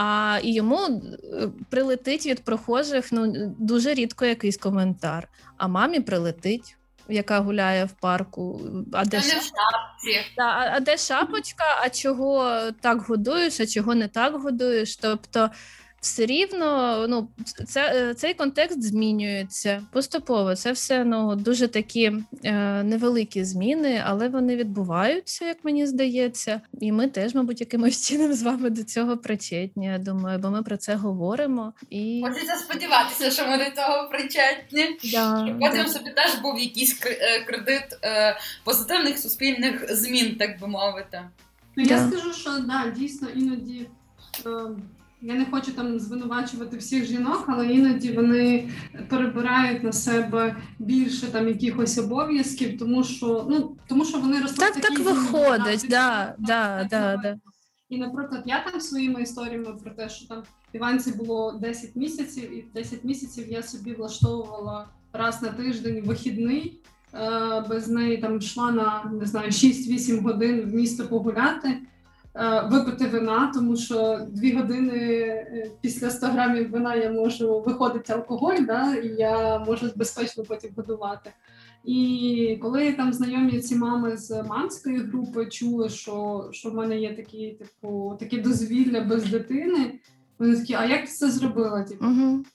А 0.02 0.40
і 0.44 0.54
йому 0.54 0.86
е, 0.86 1.50
прилетить 1.70 2.26
від 2.26 2.44
прохожих 2.44 3.12
ну, 3.12 3.54
дуже 3.60 3.94
рідко 3.94 4.26
якийсь 4.26 4.58
коментар. 4.58 5.28
А 5.58 5.68
мамі 5.68 6.00
прилетить, 6.00 6.78
яка 7.10 7.40
гуляє 7.40 7.86
в 7.86 7.92
парку. 7.92 8.62
А 8.94 9.06
де, 9.06 9.22
шап... 9.22 9.42
а, 10.38 10.72
а 10.76 10.80
де 10.80 10.98
шапочка? 10.98 11.64
А 11.82 11.90
чого 11.90 12.62
так 12.82 13.02
годуєш, 13.02 13.60
а 13.60 13.66
чого 13.66 13.96
не 13.96 14.08
так 14.08 14.42
годуєш? 14.42 14.98
Тобто 14.98 15.50
все 16.02 16.26
рівно 16.26 17.06
ну, 17.10 17.28
це, 17.68 17.94
е, 17.96 18.14
цей 18.14 18.34
контекст 18.34 18.84
змінюється 18.84 19.82
поступово. 19.92 20.56
Це 20.56 20.72
все 20.72 21.04
ну, 21.06 21.36
дуже 21.36 21.68
такі 21.68 22.12
е, 22.44 22.84
невеликі 22.84 23.44
зміни, 23.44 24.04
але 24.06 24.30
вони 24.30 24.56
відбуваються, 24.56 25.46
як 25.46 25.58
мені 25.64 25.88
здається. 25.88 26.62
І 26.82 26.92
ми 26.92 27.08
теж, 27.08 27.36
мабуть, 27.36 27.60
якимось 27.60 28.08
чином 28.10 28.34
з 28.34 28.44
вами 28.44 28.70
до 28.70 28.84
цього 28.84 29.18
причетні. 29.18 29.86
Я 29.86 29.98
думаю, 29.98 30.40
бо 30.40 30.50
ми 30.50 30.64
про 30.64 30.78
це 30.78 30.96
говоримо. 30.96 31.74
І 31.90 32.24
хочеться 32.28 32.56
сподіватися, 32.56 33.32
що 33.32 33.48
ми 33.48 33.58
до 33.58 33.76
цього 33.76 34.10
причетні. 34.12 34.98
Да, 35.12 35.56
Потім 35.60 35.84
да. 35.84 35.88
собі 35.88 36.12
теж 36.12 36.42
був 36.42 36.60
якийсь 36.60 37.02
е, 37.06 37.44
кредит 37.46 38.00
е, 38.04 38.38
позитивних 38.64 39.20
суспільних 39.20 39.96
змін, 39.96 40.36
так 40.36 40.60
би 40.60 40.68
мовити. 40.68 41.22
Ну, 41.76 41.84
я 41.84 42.00
Да. 42.00 42.08
скажу, 42.08 42.34
що 42.34 42.60
да, 42.60 42.94
дійсно 42.98 43.30
іноді. 43.30 43.88
Е, 44.46 44.50
я 45.22 45.34
не 45.36 45.46
хочу 45.46 45.72
там 45.72 46.00
звинувачувати 46.00 46.78
всіх 46.78 47.06
жінок, 47.06 47.44
але 47.48 47.68
іноді 47.68 48.12
вони 48.12 48.70
перебирають 49.10 49.84
на 49.84 49.92
себе 49.92 50.56
більше 50.80 51.28
там 51.28 51.48
якихось 51.48 51.98
обов'язків, 51.98 52.80
тому 52.80 53.04
що 53.04 53.48
ну 53.50 53.76
тому 53.88 54.06
що 54.06 54.20
вони 54.20 54.40
ростуть 54.42 54.60
Так, 54.60 54.76
в 54.76 54.82
так 54.82 55.00
виходить, 55.00 55.86
да, 55.90 56.36
да, 56.40 56.88
да, 56.90 57.18
да. 57.18 57.38
І, 57.90 57.98
наприклад, 57.98 58.44
я 58.46 58.64
там 58.72 58.82
своїми 58.82 59.22
історіями 59.22 59.74
про 59.84 59.92
те, 59.92 60.10
що 60.10 60.28
там 60.28 60.44
Іванці 60.74 61.12
було 61.12 61.52
10 61.62 61.96
місяців, 61.96 62.58
і 62.58 62.62
в 62.62 62.74
10 62.74 63.04
місяців 63.04 63.46
я 63.50 63.64
собі 63.64 63.94
влаштовувала 63.94 64.88
раз 65.14 65.42
на 65.42 65.50
тиждень 65.50 66.02
вихідний. 66.06 66.82
е, 67.14 67.66
Без 67.70 67.88
неї 67.88 68.18
там 68.18 68.38
йшла 68.38 68.72
на 68.72 69.12
не 69.20 69.26
знаю 69.26 69.52
6-8 69.52 70.22
годин 70.22 70.62
в 70.62 70.74
місто 70.74 71.08
погуляти, 71.08 71.78
випити 72.72 73.06
вина, 73.08 73.52
тому 73.54 73.76
що 73.76 74.28
дві 74.30 74.52
години 74.52 74.98
е, 74.98 75.72
після 75.82 76.10
100 76.10 76.28
грамів 76.28 76.72
вина 76.72 76.96
я 76.96 77.12
можу 77.12 77.60
виходити 77.60 78.14
алкоголь, 78.14 78.58
да, 78.68 78.96
і 78.96 79.08
я 79.08 79.60
можу 79.60 79.92
безпечно 79.96 80.44
потім 80.44 80.72
годувати. 80.76 81.32
І 81.86 82.58
коли 82.62 82.94
там 82.94 83.14
знайомі 83.14 83.60
ці 83.60 83.76
мами 83.76 84.18
з 84.18 84.44
мамської 84.44 84.98
групи 84.98 85.46
чули, 85.46 85.90
що, 85.90 86.48
що 86.52 86.70
в 86.70 86.74
мене 86.74 87.00
є 87.00 87.16
такі, 87.16 87.52
типу, 87.52 88.18
такі 88.20 88.38
дозвілля 88.38 89.02
без 89.02 89.24
дитини, 89.24 90.00
вони 90.40 90.56
такі, 90.56 90.74
а 90.74 90.86
як 90.86 91.02
ти 91.02 91.08
це 91.08 91.32
зробила? 91.32 91.84
Типу, 91.84 92.06
Угу. 92.06 92.46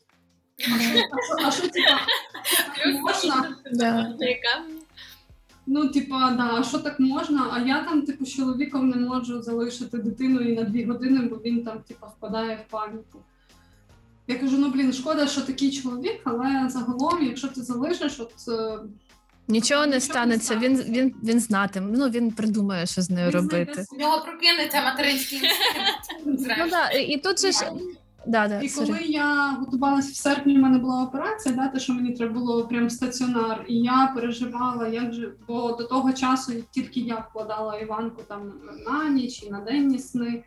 а 0.58 0.80
що, 0.80 0.98
а 1.12 1.22
що, 1.22 1.46
а 1.46 1.50
що 1.50 1.68
типа, 1.68 1.98
можна? 3.00 3.56
Ну, 5.66 5.88
типа, 5.88 6.30
да, 6.30 6.62
що 6.62 6.78
так 6.78 7.00
можна? 7.00 7.50
А 7.52 7.60
я 7.60 7.84
там, 7.84 8.02
типу, 8.02 8.24
з 8.24 8.34
чоловіком 8.34 8.88
не 8.88 8.96
можу 8.96 9.42
залишити 9.42 9.98
дитину 9.98 10.40
і 10.40 10.56
на 10.56 10.62
дві 10.62 10.84
години, 10.84 11.28
бо 11.30 11.36
він 11.36 11.64
там, 11.64 11.78
типа, 11.88 12.06
впадає 12.06 12.64
в 12.66 12.70
паніку. 12.70 13.18
Я 14.26 14.34
кажу: 14.34 14.58
ну 14.58 14.68
блін, 14.68 14.92
шкода, 14.92 15.26
що 15.26 15.40
такий 15.40 15.72
чоловік, 15.72 16.20
але 16.24 16.68
загалом, 16.68 17.22
якщо 17.22 17.48
ти 17.48 17.62
залишиш, 17.62 18.20
от 18.20 18.32
е, 18.48 18.78
Нічого 19.48 19.86
не 19.86 19.86
Нічого 19.86 19.86
не 19.86 20.00
станеться. 20.00 20.56
Він 20.56 20.76
він 20.76 21.14
він 21.24 21.40
знатиме. 21.40 21.96
Ну 21.96 22.08
він 22.08 22.30
придумає, 22.30 22.86
що 22.86 23.02
з 23.02 23.10
нею 23.10 23.28
він 23.28 23.34
робити. 23.34 23.84
У 23.92 23.96
нього 23.96 24.24
прокинеться 24.24 24.82
материнський. 24.82 25.40
Ну 26.26 26.68
да, 26.70 26.90
і 26.90 27.18
тут 27.18 27.40
же 27.40 27.52
ж 27.52 27.58
да, 28.26 28.48
да, 28.48 28.60
І 28.60 28.68
коли 28.68 28.98
я 29.00 29.56
готувалась 29.60 30.10
в 30.10 30.14
серпні, 30.14 30.58
в 30.58 30.60
мене 30.60 30.78
була 30.78 31.02
операція, 31.02 31.54
да, 31.54 31.68
те, 31.68 31.78
що 31.78 31.92
мені 31.92 32.12
треба 32.12 32.34
було 32.34 32.64
прям 32.64 32.90
стаціонар, 32.90 33.64
і 33.68 33.74
я 33.74 34.12
переживала, 34.14 34.88
як 34.88 35.12
же, 35.12 35.32
бо 35.48 35.72
до 35.72 35.84
того 35.84 36.12
часу 36.12 36.52
тільки 36.70 37.00
я 37.00 37.14
вкладала 37.14 37.78
Іванку 37.78 38.22
там 38.28 38.52
на 38.86 39.08
ніч 39.08 39.42
і 39.42 39.50
на 39.50 39.60
денні 39.60 39.98
сни. 39.98 40.44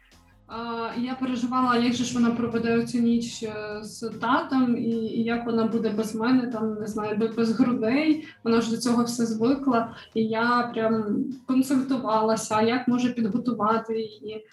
А, 0.47 0.89
і 0.97 1.01
я 1.03 1.15
переживала, 1.15 1.78
як 1.78 1.93
же 1.93 2.03
ж 2.03 2.13
вона 2.13 2.32
проведе 2.32 2.86
цю 2.86 2.97
ніч 2.97 3.43
е, 3.43 3.80
з 3.82 4.09
татом, 4.21 4.78
і, 4.78 4.89
і 4.89 5.23
як 5.23 5.45
вона 5.45 5.63
буде 5.63 5.89
без 5.89 6.15
мене, 6.15 6.47
там 6.47 6.73
не 6.73 6.88
знаю, 6.88 7.32
без 7.38 7.51
грудей. 7.51 8.28
Вона 8.43 8.61
ж 8.61 8.71
до 8.71 8.78
цього 8.78 9.03
все 9.03 9.25
звикла. 9.25 9.95
І 10.13 10.23
я 10.23 10.71
прям 10.73 11.25
консультувалася, 11.47 12.61
як 12.61 12.88
може 12.88 13.09
підготувати 13.09 14.01
її. 14.01 14.45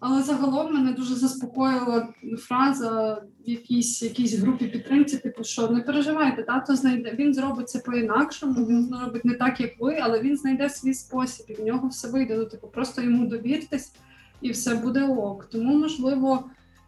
Але 0.00 0.22
загалом 0.22 0.74
мене 0.74 0.92
дуже 0.92 1.14
заспокоїла 1.14 2.08
фраза 2.38 3.22
в 3.46 3.50
якійсь, 3.50 4.02
якійсь 4.02 4.34
групі 4.34 4.66
підтримці, 4.66 5.18
типу, 5.18 5.44
що 5.44 5.68
не 5.68 5.80
переживайте, 5.80 6.42
тато 6.42 6.76
знайде. 6.76 7.14
Він 7.18 7.34
зробить 7.34 7.68
це 7.68 7.78
по-інакшому, 7.78 8.66
він 8.66 8.88
зробить 8.88 9.24
не 9.24 9.34
так, 9.34 9.60
як 9.60 9.70
ви, 9.80 9.98
але 10.02 10.20
він 10.20 10.36
знайде 10.36 10.68
свій 10.68 10.94
спосіб, 10.94 11.46
і 11.48 11.54
в 11.54 11.64
нього 11.64 11.88
все 11.88 12.08
вийде. 12.08 12.36
Ну, 12.36 12.44
типу, 12.44 12.66
просто 12.66 13.02
йому 13.02 13.26
довіртесь, 13.26 13.92
і 14.40 14.50
все 14.50 14.74
буде 14.74 15.04
ок. 15.04 15.44
Тому, 15.44 15.78
можливо, 15.78 16.44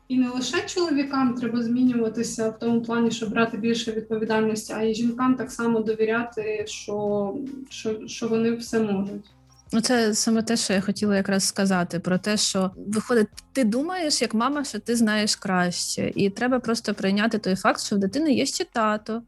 і 0.08 0.18
не 0.18 0.28
лише 0.28 0.66
чоловікам 0.66 1.34
треба 1.34 1.62
змінюватися 1.62 2.48
в 2.48 2.58
тому 2.58 2.82
плані, 2.82 3.10
щоб 3.10 3.30
брати 3.30 3.56
більше 3.56 3.92
відповідальності, 3.92 4.72
а 4.76 4.82
й 4.82 4.94
жінкам 4.94 5.34
так 5.34 5.50
само 5.50 5.80
довіряти, 5.80 6.64
що, 6.68 7.34
що, 7.70 8.06
що 8.06 8.28
вони 8.28 8.52
все 8.52 8.80
можуть. 8.80 9.30
Ну, 9.72 9.80
це 9.80 10.14
саме 10.14 10.42
те, 10.42 10.56
що 10.56 10.72
я 10.72 10.80
хотіла 10.80 11.16
якраз 11.16 11.44
сказати, 11.44 11.98
про 11.98 12.18
те, 12.18 12.36
що 12.36 12.70
виходить, 12.76 13.28
ти 13.52 13.64
думаєш, 13.64 14.22
як 14.22 14.34
мама, 14.34 14.64
що 14.64 14.78
ти 14.78 14.96
знаєш 14.96 15.36
краще, 15.36 16.12
і 16.14 16.30
треба 16.30 16.60
просто 16.60 16.94
прийняти 16.94 17.38
той 17.38 17.56
факт, 17.56 17.80
що 17.80 17.96
в 17.96 17.98
дитини 17.98 18.32
є 18.32 18.46
ще 18.46 18.64
тато. 18.64 19.22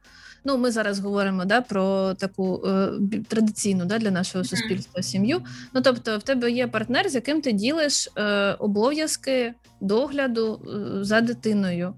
Ну, 0.44 0.58
ми 0.58 0.70
зараз 0.70 0.98
говоримо 0.98 1.44
да, 1.44 1.60
про 1.60 2.14
таку 2.14 2.62
е, 2.66 2.88
традиційну 3.28 3.84
да, 3.84 3.98
для 3.98 4.10
нашого 4.10 4.44
суспільства 4.44 5.02
сім'ю. 5.02 5.42
Ну, 5.72 5.80
тобто, 5.82 6.18
в 6.18 6.22
тебе 6.22 6.50
є 6.50 6.66
партнер, 6.66 7.08
з 7.08 7.14
яким 7.14 7.40
ти 7.40 7.52
ділиш 7.52 8.08
е, 8.16 8.52
обов'язки 8.52 9.54
догляду 9.80 10.60
е, 10.66 11.04
за 11.04 11.20
дитиною. 11.20 11.94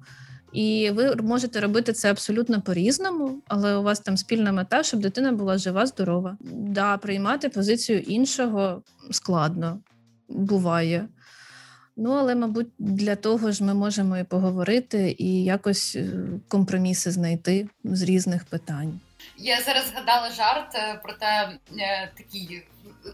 І 0.52 0.90
ви 0.90 1.14
можете 1.14 1.60
робити 1.60 1.92
це 1.92 2.10
абсолютно 2.10 2.60
по-різному, 2.60 3.42
але 3.48 3.76
у 3.76 3.82
вас 3.82 4.00
там 4.00 4.16
спільна 4.16 4.52
мета, 4.52 4.82
щоб 4.82 5.00
дитина 5.00 5.32
була 5.32 5.58
жива, 5.58 5.86
здорова. 5.86 6.36
Да, 6.50 6.96
приймати 6.96 7.48
позицію 7.48 8.00
іншого 8.00 8.82
складно 9.10 9.80
буває. 10.28 11.08
Ну, 11.96 12.10
але, 12.12 12.34
мабуть, 12.34 12.68
для 12.78 13.16
того 13.16 13.52
ж 13.52 13.64
ми 13.64 13.74
можемо 13.74 14.18
і 14.18 14.24
поговорити, 14.24 15.16
і 15.18 15.44
якось 15.44 15.96
е, 15.96 16.08
компроміси 16.48 17.10
знайти 17.10 17.68
з 17.84 18.02
різних 18.02 18.44
питань. 18.44 19.00
Я 19.38 19.60
зараз 19.60 19.84
згадала 19.92 20.30
жарт 20.30 20.74
е, 20.74 21.00
про 21.02 21.12
те, 21.12 21.58
е, 21.78 22.12
такий 22.16 22.62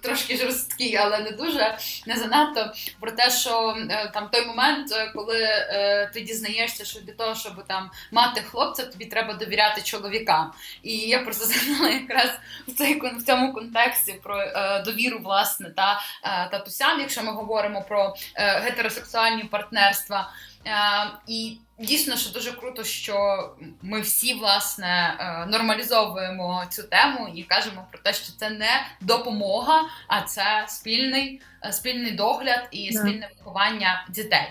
трошки 0.02 0.36
жорсткий, 0.36 0.96
але 0.96 1.18
не 1.18 1.30
дуже 1.30 1.78
не 2.06 2.16
занадто. 2.16 2.72
Про 3.00 3.10
те, 3.10 3.30
що 3.30 3.76
е, 3.90 4.10
там 4.14 4.28
той 4.32 4.46
момент, 4.46 4.92
е, 4.92 5.12
коли 5.14 5.38
е, 5.42 6.10
ти 6.14 6.20
дізнаєшся, 6.20 6.84
що 6.84 7.00
для 7.00 7.12
того, 7.12 7.34
щоб 7.34 7.64
там 7.66 7.90
мати 8.10 8.40
хлопця, 8.40 8.86
тобі 8.86 9.06
треба 9.06 9.34
довіряти 9.34 9.82
чоловікам. 9.82 10.52
І 10.82 10.96
я 10.96 11.18
просто 11.18 11.44
згадала 11.46 11.90
якраз 11.90 12.30
в 12.68 12.72
цей 12.72 13.00
в 13.00 13.22
цьому 13.26 13.52
контексті 13.52 14.12
про 14.22 14.44
довіру 14.84 15.18
власне 15.18 15.70
та 15.70 16.00
татусям, 16.50 17.00
якщо 17.00 17.22
ми 17.22 17.32
говоримо 17.32 17.82
про 17.82 18.14
гетеросексуальні 18.36 19.44
партнерства. 19.44 20.32
І 21.26 21.56
Дійсно, 21.82 22.16
що 22.16 22.30
дуже 22.30 22.52
круто, 22.52 22.84
що 22.84 23.48
ми 23.82 24.00
всі 24.00 24.34
власне 24.34 25.16
е, 25.20 25.46
нормалізовуємо 25.46 26.64
цю 26.70 26.82
тему 26.82 27.28
і 27.34 27.42
кажемо 27.42 27.86
про 27.90 28.00
те, 28.00 28.12
що 28.12 28.32
це 28.32 28.50
не 28.50 28.86
допомога, 29.00 29.82
а 30.08 30.20
це 30.20 30.64
спільний 30.68 31.42
е, 31.64 31.72
спільний 31.72 32.12
догляд 32.12 32.68
і 32.70 32.92
спільне 32.92 33.30
виховання 33.38 34.06
дітей. 34.08 34.48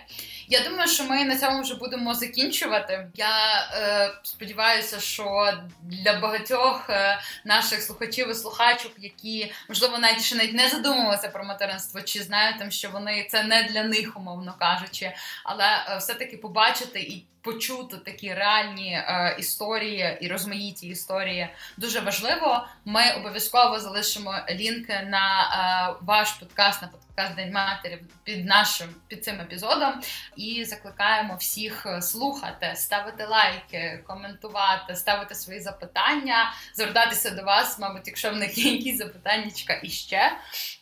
Я 0.52 0.64
думаю, 0.64 0.88
що 0.88 1.04
ми 1.04 1.26
на 1.26 1.38
цьому 1.38 1.62
вже 1.62 1.76
будемо 1.76 2.14
закінчувати. 2.14 3.08
Я 3.16 3.70
е, 3.74 4.12
сподіваюся, 4.24 5.00
що 5.00 5.54
для 5.82 6.20
багатьох 6.20 6.90
е, 6.90 7.20
наших 7.46 7.82
слухачів 7.82 8.32
і 8.32 8.34
слухачок, 8.34 8.92
які 8.98 9.54
можливо 9.70 9.98
навіть 9.98 10.22
ще 10.22 10.36
навіть 10.36 10.54
не 10.54 10.70
задумувалися 10.70 11.30
про 11.30 11.44
материнство, 11.44 12.02
чи 12.02 12.24
знають 12.24 12.60
там, 12.60 12.72
що 12.72 12.90
вони 12.90 13.28
це 13.32 13.44
не 13.44 13.64
для 13.64 13.84
них, 13.84 14.18
умовно 14.18 14.56
кажучи, 14.60 15.14
але 15.44 15.66
е, 15.66 15.98
все-таки 15.98 16.38
побачити 16.38 17.00
і 17.00 17.21
почути 17.42 17.98
такі 17.98 18.34
реальні 18.34 18.94
е, 18.94 19.36
історії 19.40 20.18
і 20.22 20.28
розмаїті 20.28 20.88
історії 20.88 21.50
дуже 21.78 22.00
важливо. 22.00 22.68
Ми 22.86 23.12
обов'язково 23.12 23.80
залишимо 23.80 24.36
лінки 24.50 25.08
на 25.10 25.44
е, 25.44 25.96
ваш 26.02 26.32
подкаст 26.32 26.82
на 26.82 26.88
подкаст 26.88 27.36
День 27.36 27.52
матері 27.54 28.00
під 28.24 28.46
нашим 28.46 28.88
під 29.08 29.24
цим 29.24 29.42
епізодом 29.42 29.94
і 30.36 30.66
закликаємо 30.66 31.36
всіх 31.36 31.88
слухати, 32.02 32.74
ставити 32.76 33.26
лайки, 33.26 34.04
коментувати, 34.08 34.96
ставити 34.96 35.36
свої 35.36 35.60
запитання, 35.60 36.54
звертатися 36.76 37.30
до 37.30 37.44
вас, 37.44 37.80
мабуть, 37.80 38.08
якщо 38.08 38.32
в 38.32 38.36
них 38.36 38.58
є 38.58 38.72
якісь 38.72 38.98
запитання 38.98 39.52
іще. 39.84 40.32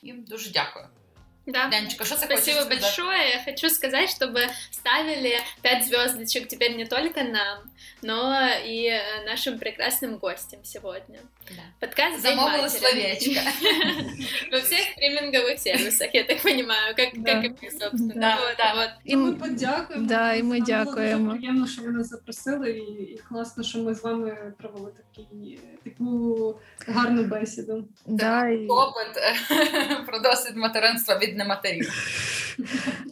І 0.01 0.13
дуже 0.13 0.51
дякую. 0.51 0.85
Да. 1.48 1.68
Ленечка, 1.72 2.05
що 2.05 2.14
ти 2.14 2.20
Спасибо 2.20 2.36
хочеш 2.40 2.55
сказати? 2.55 2.80
большое. 2.80 3.28
Я 3.30 3.42
хочу 3.44 3.70
сказать, 3.70 4.09
чтобы 4.20 4.40
ставили 4.70 5.38
5 5.62 5.84
звездочек 5.86 6.48
теперь 6.48 6.76
не 6.76 6.86
только 6.86 7.22
нам, 7.22 7.59
но 8.02 8.46
и 8.66 8.86
э, 8.88 9.24
нашим 9.26 9.59
прекрасным 9.59 10.18
гостям 10.18 10.61
сегодня. 10.64 11.18
Да. 11.50 11.62
Подкаст 11.80 12.22
«День 12.22 12.34
Замовила 12.36 12.62
матери». 12.62 12.78
словечко. 12.78 13.40
Во 14.52 14.61
всех 14.61 14.80
стриминговых 14.96 15.59
сервисах, 15.59 16.14
я 16.14 16.24
так 16.24 16.42
понимаю, 16.42 16.94
как, 16.96 17.09
Да. 17.14 17.34
как 17.34 17.44
и 17.44 17.48
мы, 17.48 17.70
собственно. 17.70 18.14
Да, 18.16 18.36
вот, 18.40 18.55
да. 18.59 18.74
вот. 18.74 18.90
І 19.05 19.16
Ми 19.16 19.28
м- 19.28 19.36
подякуємо. 19.38 20.07
Да, 20.07 20.34
і 20.34 20.42
ми 20.42 20.59
Нам 20.59 20.64
було 20.66 20.66
дякуємо. 20.84 21.24
Дуже 21.24 21.36
приємно, 21.38 21.66
що 21.66 21.82
ви 21.82 21.88
нас 21.90 22.09
запросили, 22.09 22.70
і, 22.70 23.02
і 23.02 23.20
класно, 23.28 23.64
що 23.64 23.78
ми 23.78 23.94
з 23.94 24.02
вами 24.02 24.52
провели 24.59 24.92
такі, 25.14 25.59
Таку 25.89 26.55
гарну 26.87 27.23
бесіду. 27.23 27.83
да, 28.05 28.47
і- 28.49 28.67
Опит 28.67 29.17
е, 29.17 29.35
про 30.07 30.19
досвід 30.19 30.55
материнства 30.55 31.17
від 31.17 31.37
нематерів. 31.37 31.89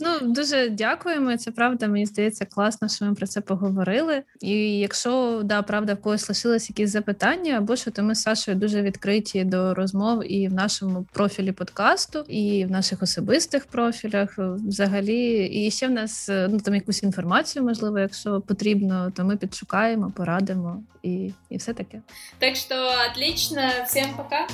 Ну, 0.01 0.33
дуже 0.33 0.69
дякуємо. 0.69 1.37
Це 1.37 1.51
правда. 1.51 1.87
Мені 1.87 2.05
здається, 2.05 2.45
класно, 2.45 2.87
що 2.87 3.05
ми 3.05 3.13
про 3.13 3.27
це 3.27 3.41
поговорили. 3.41 4.23
І 4.41 4.79
якщо 4.79 5.41
да, 5.43 5.61
правда, 5.61 5.93
в 5.93 6.01
когось 6.01 6.29
лишились 6.29 6.69
якісь 6.69 6.89
запитання, 6.89 7.57
або 7.57 7.75
що, 7.75 7.91
то 7.91 8.03
ми 8.03 8.15
з 8.15 8.21
Сашою 8.21 8.57
дуже 8.57 8.81
відкриті 8.81 9.43
до 9.43 9.73
розмов 9.73 10.31
і 10.31 10.47
в 10.47 10.53
нашому 10.53 11.05
профілі 11.13 11.51
подкасту, 11.51 12.19
і 12.27 12.65
в 12.65 12.71
наших 12.71 13.03
особистих 13.03 13.65
профілях. 13.65 14.35
Взагалі, 14.37 15.47
і 15.47 15.71
ще 15.71 15.87
в 15.87 15.91
нас 15.91 16.29
е, 16.29 16.47
ну 16.51 16.59
там 16.59 16.75
якусь 16.75 17.03
інформацію, 17.03 17.65
можливо, 17.65 17.99
якщо 17.99 18.41
потрібно, 18.41 19.11
то 19.15 19.23
ми 19.23 19.37
підшукаємо, 19.37 20.13
порадимо 20.15 20.83
і, 21.03 21.31
і 21.49 21.57
все 21.57 21.73
таке. 21.73 22.01
Так 22.39 22.55
что 22.55 22.75
отлично. 23.11 23.61
Всем 23.85 24.09
пока. 24.17 24.47